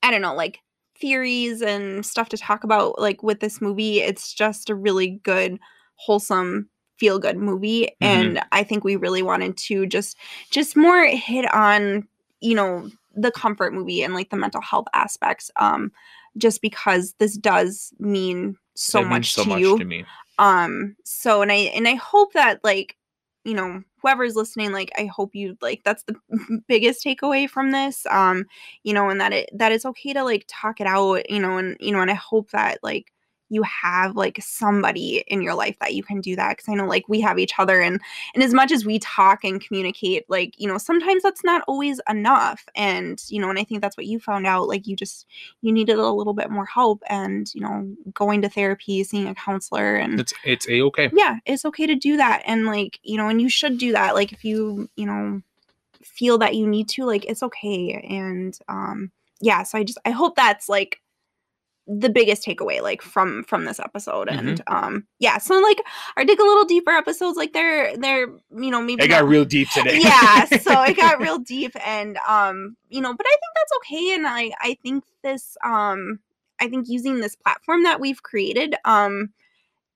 I 0.03 0.11
don't 0.11 0.23
know, 0.23 0.35
like 0.35 0.61
theories 0.99 1.63
and 1.63 2.05
stuff 2.05 2.29
to 2.31 2.37
talk 2.37 2.65
about 2.65 2.99
like 2.99 3.23
with 3.23 3.41
this 3.41 3.61
movie. 3.61 4.01
It's 4.01 4.33
just 4.35 4.71
a 4.71 4.75
really 4.75 5.21
good, 5.23 5.59
wholesome, 5.97 6.69
feel 6.99 7.19
good 7.19 7.37
movie. 7.39 7.91
And 8.01 8.41
I 8.53 8.63
think 8.63 8.85
we 8.85 8.97
really 8.97 9.23
wanted 9.23 9.57
to 9.57 9.87
just 9.87 10.17
just 10.51 10.77
more 10.77 11.05
hit 11.07 11.53
on, 11.55 12.07
you 12.41 12.55
know, 12.55 12.91
the 13.15 13.31
comfort 13.31 13.73
movie 13.75 14.03
and 14.03 14.15
like 14.15 14.31
the 14.31 14.37
mental 14.37 14.61
health 14.61 14.87
aspects. 14.93 15.51
Um, 15.57 15.93
just 16.37 16.63
because 16.63 17.15
this 17.19 17.37
does 17.37 17.93
mean 17.99 18.57
so 18.75 19.01
means 19.01 19.11
much 19.11 19.33
so 19.35 19.43
to 19.43 19.49
much 19.49 19.61
you 19.61 19.79
to 19.79 19.85
me. 19.85 20.05
um 20.39 20.95
so 21.05 21.43
and 21.43 21.51
i 21.51 21.57
and 21.57 21.89
i 21.89 21.95
hope 21.95 22.33
that 22.35 22.63
like 22.63 22.97
you 23.45 23.55
know 23.55 23.83
whoever's 24.03 24.37
listening 24.37 24.73
like 24.73 24.91
i 24.99 25.07
hope 25.07 25.35
you 25.35 25.57
like 25.63 25.83
that's 25.85 26.05
the 26.05 26.15
biggest 26.69 27.05
takeaway 27.05 27.49
from 27.49 27.71
this 27.71 28.07
um 28.11 28.45
you 28.83 28.93
know 28.93 29.09
and 29.09 29.21
that 29.21 29.33
it 29.33 29.49
that 29.53 29.73
it's 29.73 29.87
okay 29.87 30.13
to 30.13 30.23
like 30.23 30.45
talk 30.49 30.81
it 30.81 30.87
out 30.87 31.29
you 31.31 31.41
know 31.41 31.57
and 31.57 31.77
you 31.81 31.93
know 31.93 32.01
and 32.01 32.11
i 32.11 32.15
hope 32.15 32.51
that 32.51 32.79
like 32.83 33.13
you 33.51 33.63
have 33.63 34.17
like 34.17 34.39
somebody 34.41 35.23
in 35.27 35.43
your 35.43 35.55
life 35.55 35.77
that 35.81 35.95
you 35.95 36.03
can 36.03 36.21
do 36.21 36.35
that 36.37 36.57
because 36.57 36.69
i 36.69 36.75
know 36.75 36.87
like 36.87 37.09
we 37.09 37.21
have 37.21 37.39
each 37.39 37.59
other 37.59 37.81
and 37.81 38.01
and 38.35 38.43
as 38.43 38.55
much 38.55 38.73
as 38.73 38.87
we 38.87 38.99
talk 39.01 39.45
and 39.45 39.61
communicate 39.61 40.25
like 40.29 40.59
you 40.59 40.67
know 40.67 40.79
sometimes 40.79 41.23
that's 41.23 41.45
not 41.45 41.63
always 41.69 42.01
enough 42.09 42.65
and 42.75 43.23
you 43.29 43.41
know 43.41 43.51
and 43.51 43.59
i 43.59 43.65
think 43.65 43.83
that's 43.83 43.97
what 43.97 44.07
you 44.07 44.19
found 44.19 44.47
out 44.47 44.69
like 44.69 44.87
you 44.87 44.97
just 44.97 45.27
you 45.61 45.73
needed 45.73 45.99
a 45.99 46.11
little 46.11 46.35
bit 46.35 46.51
more 46.51 46.65
help 46.65 47.03
and 47.09 47.53
you 47.55 47.61
know 47.61 47.87
going 48.15 48.41
to 48.41 48.49
therapy 48.49 49.05
seeing 49.05 49.29
a 49.29 49.35
counselor 49.35 49.97
and 49.97 50.21
It's 50.21 50.33
it's 50.45 50.69
a 50.69 50.81
okay. 50.83 51.11
yeah 51.13 51.37
it's 51.45 51.65
okay 51.65 51.87
to 51.87 51.95
do 51.97 52.17
that 52.17 52.43
and 52.47 52.67
like 52.67 52.99
you 53.03 53.17
know 53.17 53.29
and 53.29 53.43
you 53.43 53.49
should 53.49 53.79
do 53.79 53.93
that 53.93 54.15
like 54.15 54.33
if 54.33 54.45
you 54.45 54.89
you 54.97 55.07
know 55.07 55.43
feel 56.03 56.39
that 56.39 56.55
you 56.55 56.67
need 56.67 56.89
to 56.89 57.05
like 57.05 57.25
it's 57.27 57.43
okay 57.43 57.93
and 58.09 58.59
um 58.69 59.11
yeah 59.41 59.63
so 59.63 59.79
i 59.79 59.85
just 59.85 59.99
i 60.05 60.11
hope 60.11 60.37
that's 60.37 60.69
like 60.69 61.01
the 61.99 62.09
biggest 62.09 62.45
takeaway 62.47 62.81
like 62.81 63.03
from 63.03 63.43
from 63.45 63.65
this 63.65 63.81
episode 63.81 64.29
Mm-hmm. 64.29 64.49
and 64.49 64.63
um 64.69 65.07
yeah 65.19 65.39
so 65.39 65.59
like 65.59 65.83
our 66.17 66.25
dig 66.25 66.39
a 66.39 66.43
little 66.45 66.65
deeper 66.65 66.91
episodes 66.93 67.37
like 67.37 67.53
they're 67.53 67.97
they're 67.97 68.29
you 68.57 68.71
know 68.71 68.81
maybe 68.81 69.03
It 69.03 69.09
got 69.09 69.23
not- 69.23 69.29
real 69.29 69.45
deep 69.45 69.69
today. 69.71 69.99
yeah 70.01 70.45
so 70.45 70.83
it 70.83 70.97
got 70.97 71.19
real 71.27 71.39
deep 71.39 71.73
and 71.85 72.17
um 72.29 72.77
you 72.91 73.01
know 73.01 73.13
but 73.13 73.27
i 73.27 73.31
think 73.31 73.53
that's 73.57 73.73
okay 73.79 74.15
and 74.15 74.27
i 74.27 74.53
i 74.61 74.79
think 74.85 75.03
this 75.23 75.57
um 75.65 76.21
i 76.61 76.69
think 76.69 76.89
using 76.89 77.21
this 77.21 77.35
platform 77.35 77.83
that 77.83 77.99
we've 77.99 78.23
created 78.23 78.77
um 78.85 79.33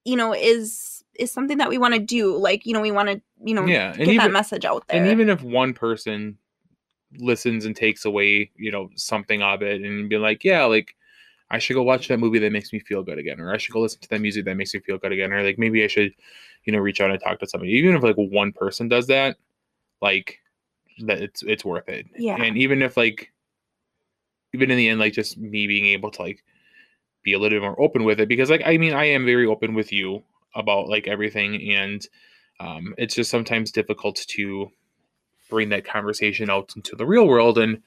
you 0.05 0.16
know 0.16 0.34
is 0.34 1.05
is 1.14 1.30
something 1.30 1.59
that 1.59 1.68
we 1.68 1.78
want 1.78 1.95
to 1.95 2.01
do 2.01 2.36
like 2.36 2.66
you 2.66 2.72
know 2.72 2.80
we 2.80 2.90
want 2.90 3.09
to 3.09 3.20
you 3.45 3.55
know 3.55 3.64
yeah, 3.66 3.95
get 3.95 4.16
that 4.18 4.32
message 4.32 4.64
out 4.64 4.84
there 4.88 5.01
and 5.01 5.11
even 5.12 5.28
if 5.28 5.42
one 5.42 5.72
person 5.74 6.36
listens 7.18 7.64
and 7.64 7.76
takes 7.76 8.05
away, 8.05 8.51
you 8.57 8.72
know, 8.72 8.90
something 8.97 9.40
of 9.40 9.62
it, 9.62 9.82
and 9.82 10.09
be 10.09 10.18
like, 10.18 10.42
yeah, 10.42 10.64
like 10.64 10.97
I 11.55 11.59
should 11.59 11.74
go 11.74 11.84
watch 11.84 12.09
that 12.09 12.18
movie 12.18 12.40
that 12.40 12.50
makes 12.50 12.72
me 12.72 12.80
feel 12.80 13.05
good 13.05 13.18
again, 13.18 13.40
or 13.40 13.55
I 13.55 13.59
should 13.59 13.72
go 13.72 13.80
listen 13.80 14.00
to 14.00 14.09
that 14.09 14.20
music 14.20 14.44
that 14.44 14.57
makes 14.57 14.74
me 14.74 14.80
feel 14.80 14.98
good 14.98 15.12
again, 15.12 15.32
or 15.32 15.42
like 15.44 15.57
maybe 15.57 15.84
I 15.84 15.86
should, 15.86 16.12
you 16.64 16.72
know, 16.72 16.80
reach 16.80 17.00
out 17.00 17.12
and 17.12 17.20
talk 17.20 17.38
to 17.38 17.46
somebody. 17.46 17.72
Even 17.72 17.94
if 17.94 18.02
like 18.02 18.16
one 18.16 18.52
person 18.52 18.88
does 18.88 19.07
that, 19.07 19.36
like 20.02 20.40
that 21.07 21.22
it's 21.22 21.42
it's 21.42 21.64
worth 21.64 21.88
it. 21.88 22.07
Yeah. 22.18 22.42
And 22.42 22.59
even 22.59 22.82
if 22.82 22.96
like 22.96 23.32
even 24.52 24.70
in 24.70 24.76
the 24.76 24.88
end, 24.88 24.98
like 24.98 25.12
just 25.12 25.38
me 25.38 25.68
being 25.68 25.86
able 25.86 26.11
to 26.11 26.22
like 26.22 26.42
be 27.22 27.34
a 27.34 27.38
little 27.38 27.61
bit 27.61 27.62
more 27.62 27.80
open 27.80 28.02
with 28.02 28.18
it, 28.18 28.28
because 28.28 28.50
like 28.50 28.62
I 28.66 28.76
mean 28.76 28.92
I 28.92 29.05
am 29.05 29.24
very 29.24 29.46
open 29.46 29.74
with 29.74 29.92
you 29.92 30.24
about 30.57 30.88
like 30.88 31.07
everything 31.07 31.72
and 31.72 32.07
um 32.59 32.94
it's 32.98 33.14
just 33.14 33.30
sometimes 33.30 33.70
difficult 33.70 34.16
to 34.16 34.70
bring 35.50 35.68
that 35.68 35.84
conversation 35.84 36.50
out 36.50 36.72
into 36.76 36.96
the 36.96 37.07
real 37.07 37.28
world 37.28 37.59
and 37.59 37.80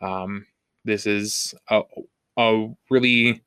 um 0.00 0.46
this 0.84 1.06
is 1.06 1.54
a, 1.70 1.80
a 2.36 2.68
really 2.90 3.42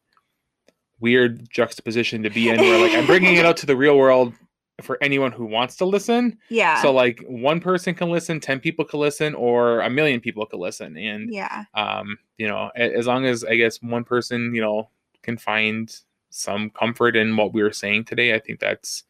weird 1.00 1.50
juxtaposition 1.50 2.24
to 2.24 2.30
be 2.30 2.50
in 2.50 2.60
where 2.60 2.80
like 2.80 2.98
i'm 2.98 3.06
bringing 3.06 3.36
it 3.36 3.46
out 3.46 3.58
to 3.58 3.66
the 3.66 3.76
real 3.76 3.98
world 3.98 4.34
for 4.82 4.98
anyone 5.02 5.32
who 5.32 5.46
wants 5.46 5.76
to 5.78 5.86
listen. 5.86 6.38
Yeah. 6.50 6.82
So 6.82 6.92
like 6.92 7.24
one 7.28 7.60
person 7.60 7.96
can 7.96 8.12
listen 8.12 8.40
10 8.40 8.60
people 8.60 8.86
can 8.86 9.00
listen 9.00 9.34
or 9.34 9.82
a 9.82 9.90
million 9.90 10.20
people 10.20 10.46
can 10.46 10.60
listen. 10.60 10.98
And 10.98 11.34
yeah. 11.34 11.66
um 11.74 12.18
you 12.38 12.48
know 12.48 12.70
as 12.76 13.08
long 13.08 13.26
as 13.26 13.44
i 13.44 13.56
guess 13.56 13.82
one 13.82 14.04
person 14.04 14.54
you 14.54 14.62
know 14.62 14.90
can 15.24 15.38
find 15.38 15.96
some 16.30 16.70
comfort 16.70 17.16
in 17.16 17.36
what 17.36 17.54
we 17.54 17.64
were 17.64 17.74
saying 17.74 18.06
today 18.06 18.36
i 18.36 18.40
think 18.40 18.60
that's 18.60 19.04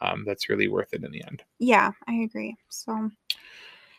um 0.00 0.24
that's 0.24 0.48
really 0.48 0.68
worth 0.68 0.92
it 0.92 1.02
in 1.02 1.10
the 1.10 1.24
end. 1.24 1.42
Yeah 1.58 1.92
i 2.06 2.14
agree. 2.14 2.56
So 2.68 3.10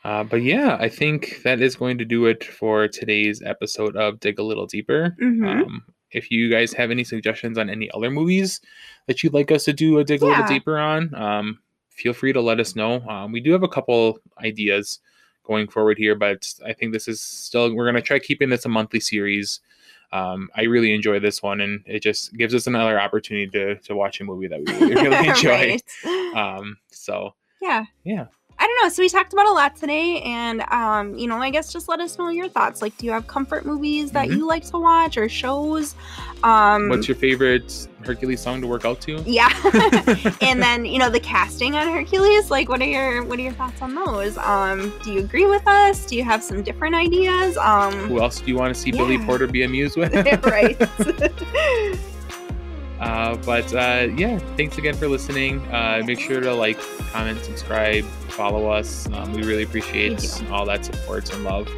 uh, 0.04 0.24
but 0.24 0.42
yeah, 0.42 0.78
I 0.80 0.90
think 0.90 1.42
that 1.44 1.62
is 1.62 1.76
going 1.76 1.98
to 1.98 2.06
do 2.06 2.26
it 2.26 2.44
for 2.44 2.88
today's 2.88 3.42
episode 3.42 3.96
of 3.96 4.20
Dig 4.20 4.40
a 4.40 4.44
Little 4.44 4.66
Deeper. 4.66 5.16
Mhm. 5.22 5.64
Um, 5.66 5.84
if 6.12 6.32
you 6.32 6.50
guys 6.50 6.74
have 6.74 6.92
any 6.92 7.04
suggestions 7.04 7.58
on 7.58 7.70
any 7.70 7.90
other 7.92 8.10
movies 8.10 8.62
that 9.08 9.22
you'd 9.24 9.34
like 9.34 9.52
us 9.52 9.66
to 9.66 9.74
do 9.74 10.00
a 10.00 10.04
dig 10.04 10.22
a 10.22 10.26
little 10.26 10.46
deeper 10.48 10.78
on, 10.78 11.14
um, 11.14 11.60
feel 11.90 12.14
free 12.14 12.34
to 12.34 12.42
let 12.42 12.60
us 12.60 12.76
know. 12.76 13.02
Um, 13.08 13.32
we 13.32 13.40
do 13.40 13.52
have 13.52 13.64
a 13.64 13.68
couple 13.68 14.20
ideas 14.44 15.00
going 15.44 15.68
forward 15.68 15.98
here, 15.98 16.16
but 16.16 16.52
I 16.66 16.74
think 16.74 16.94
this 16.94 17.08
is 17.08 17.22
still, 17.22 17.74
we're 17.76 17.86
going 17.86 17.96
to 17.96 18.02
try 18.02 18.20
keeping 18.20 18.50
this 18.50 18.66
a 18.66 18.70
monthly 18.70 19.00
series. 19.00 19.60
Um, 20.12 20.50
I 20.56 20.64
really 20.64 20.94
enjoy 20.94 21.20
this 21.20 21.44
one, 21.44 21.62
and 21.62 21.84
it 21.86 22.02
just 22.02 22.36
gives 22.36 22.56
us 22.56 22.66
another 22.66 23.00
opportunity 23.00 23.48
to, 23.52 23.76
to 23.76 23.96
watch 23.96 24.20
a 24.20 24.24
movie 24.24 24.48
that 24.48 24.60
we 24.60 24.74
really, 24.74 24.96
really 25.04 25.28
enjoy. 25.30 25.78
Right. 26.06 26.36
Um, 26.36 26.78
so, 26.92 27.36
yeah 27.62 27.86
yeah. 28.04 28.26
I 28.62 28.68
don't 28.68 28.84
know. 28.84 28.90
So 28.90 29.02
we 29.02 29.08
talked 29.10 29.32
about 29.32 29.46
a 29.48 29.52
lot 29.52 29.76
today, 29.78 30.22
and 30.22 30.62
um, 30.70 31.16
you 31.16 31.28
know, 31.28 31.38
I 31.38 31.50
guess 31.50 31.72
just 31.72 31.88
let 31.88 32.00
us 32.02 32.18
know 32.18 32.28
your 32.30 32.50
thoughts. 32.50 32.82
Like, 32.82 32.96
do 32.98 33.06
you 33.06 33.12
have 33.14 33.26
comfort 33.26 33.66
movies 33.66 34.12
that 34.12 34.28
Mhm. 34.28 34.36
you 34.38 34.46
like 34.48 34.66
to 34.66 34.78
watch 34.78 35.18
or 35.18 35.30
shows? 35.30 35.96
Um, 36.44 36.90
What's 36.90 37.08
your 37.08 37.16
favorite 37.16 37.88
Hercules 38.06 38.42
song 38.42 38.60
to 38.62 38.68
work 38.68 38.84
out 38.86 39.00
to? 39.02 39.22
yeah, 39.26 39.50
and 40.42 40.62
then 40.62 40.84
you 40.86 41.00
know 41.00 41.10
the 41.10 41.20
casting 41.22 41.76
on 41.76 41.88
Hercules. 41.88 42.52
Like, 42.52 42.68
what 42.68 42.82
are 42.82 42.86
your 42.86 43.24
what 43.24 43.40
are 43.40 43.44
your 43.44 43.54
thoughts 43.54 43.82
on 43.82 43.96
those? 43.96 44.38
Um, 44.38 44.92
do 45.04 45.14
you 45.14 45.20
agree 45.22 45.46
with 45.46 45.66
us? 45.66 46.06
Do 46.06 46.18
you 46.18 46.24
have 46.26 46.44
some 46.44 46.62
different 46.62 46.96
ideas? 46.96 47.56
Um, 47.58 47.94
Who 48.10 48.20
else 48.22 48.42
do 48.42 48.48
you 48.48 48.58
want 48.58 48.76
to 48.76 48.80
see 48.80 48.92
Billy 48.92 49.18
Porter 49.20 49.48
be 49.48 49.64
amused 49.64 49.96
with? 50.02 50.14
right. 50.46 50.78
Uh, 53.00 53.38
but 53.46 53.74
uh, 53.74 54.08
yeah, 54.16 54.38
thanks 54.58 54.78
again 54.78 54.94
for 54.94 55.08
listening. 55.08 55.62
Uh, 55.68 56.02
make 56.06 56.20
sure 56.20 56.42
to 56.42 56.54
like, 56.54 56.80
comment, 57.12 57.44
subscribe, 57.44 58.04
follow 58.30 58.70
us. 58.70 59.08
Um, 59.14 59.34
we 59.34 59.44
really 59.44 59.64
appreciate 59.64 60.44
all 60.52 60.66
that 60.66 60.84
support 60.84 61.32
and 61.34 61.44
love. 61.44 61.70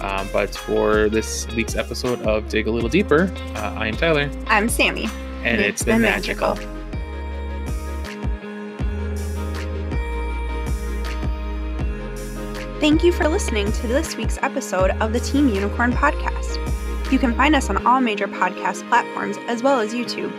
Um, 0.00 0.28
but 0.32 0.54
for 0.54 1.08
this 1.08 1.46
week's 1.54 1.76
episode 1.76 2.20
of 2.22 2.48
Dig 2.48 2.66
a 2.66 2.70
Little 2.70 2.88
Deeper, 2.90 3.32
uh, 3.54 3.74
I 3.78 3.86
am 3.86 3.96
Tyler, 3.96 4.30
I'm 4.48 4.68
Sammy. 4.68 5.06
and 5.44 5.60
it's 5.60 5.82
been 5.82 6.02
magical. 6.02 6.58
Thank 12.80 13.02
you 13.02 13.12
for 13.12 13.28
listening 13.28 13.72
to 13.72 13.86
this 13.86 14.16
week's 14.16 14.38
episode 14.42 14.90
of 15.00 15.12
the 15.12 15.20
Team 15.20 15.48
Unicorn 15.48 15.92
podcast. 15.92 16.60
You 17.10 17.18
can 17.18 17.34
find 17.34 17.54
us 17.54 17.70
on 17.70 17.86
all 17.86 18.00
major 18.00 18.26
podcast 18.26 18.86
platforms 18.88 19.36
as 19.46 19.62
well 19.62 19.80
as 19.80 19.94
YouTube. 19.94 20.32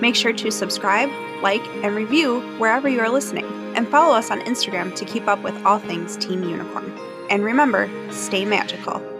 Make 0.00 0.16
sure 0.16 0.32
to 0.32 0.50
subscribe, 0.50 1.10
like, 1.42 1.62
and 1.82 1.94
review 1.94 2.40
wherever 2.58 2.88
you 2.88 3.00
are 3.00 3.10
listening, 3.10 3.44
and 3.76 3.88
follow 3.88 4.14
us 4.14 4.30
on 4.30 4.40
Instagram 4.40 4.94
to 4.96 5.04
keep 5.04 5.28
up 5.28 5.42
with 5.42 5.54
all 5.64 5.78
things 5.78 6.16
Team 6.16 6.42
Unicorn. 6.42 6.92
And 7.28 7.44
remember, 7.44 7.88
stay 8.10 8.44
magical. 8.44 9.19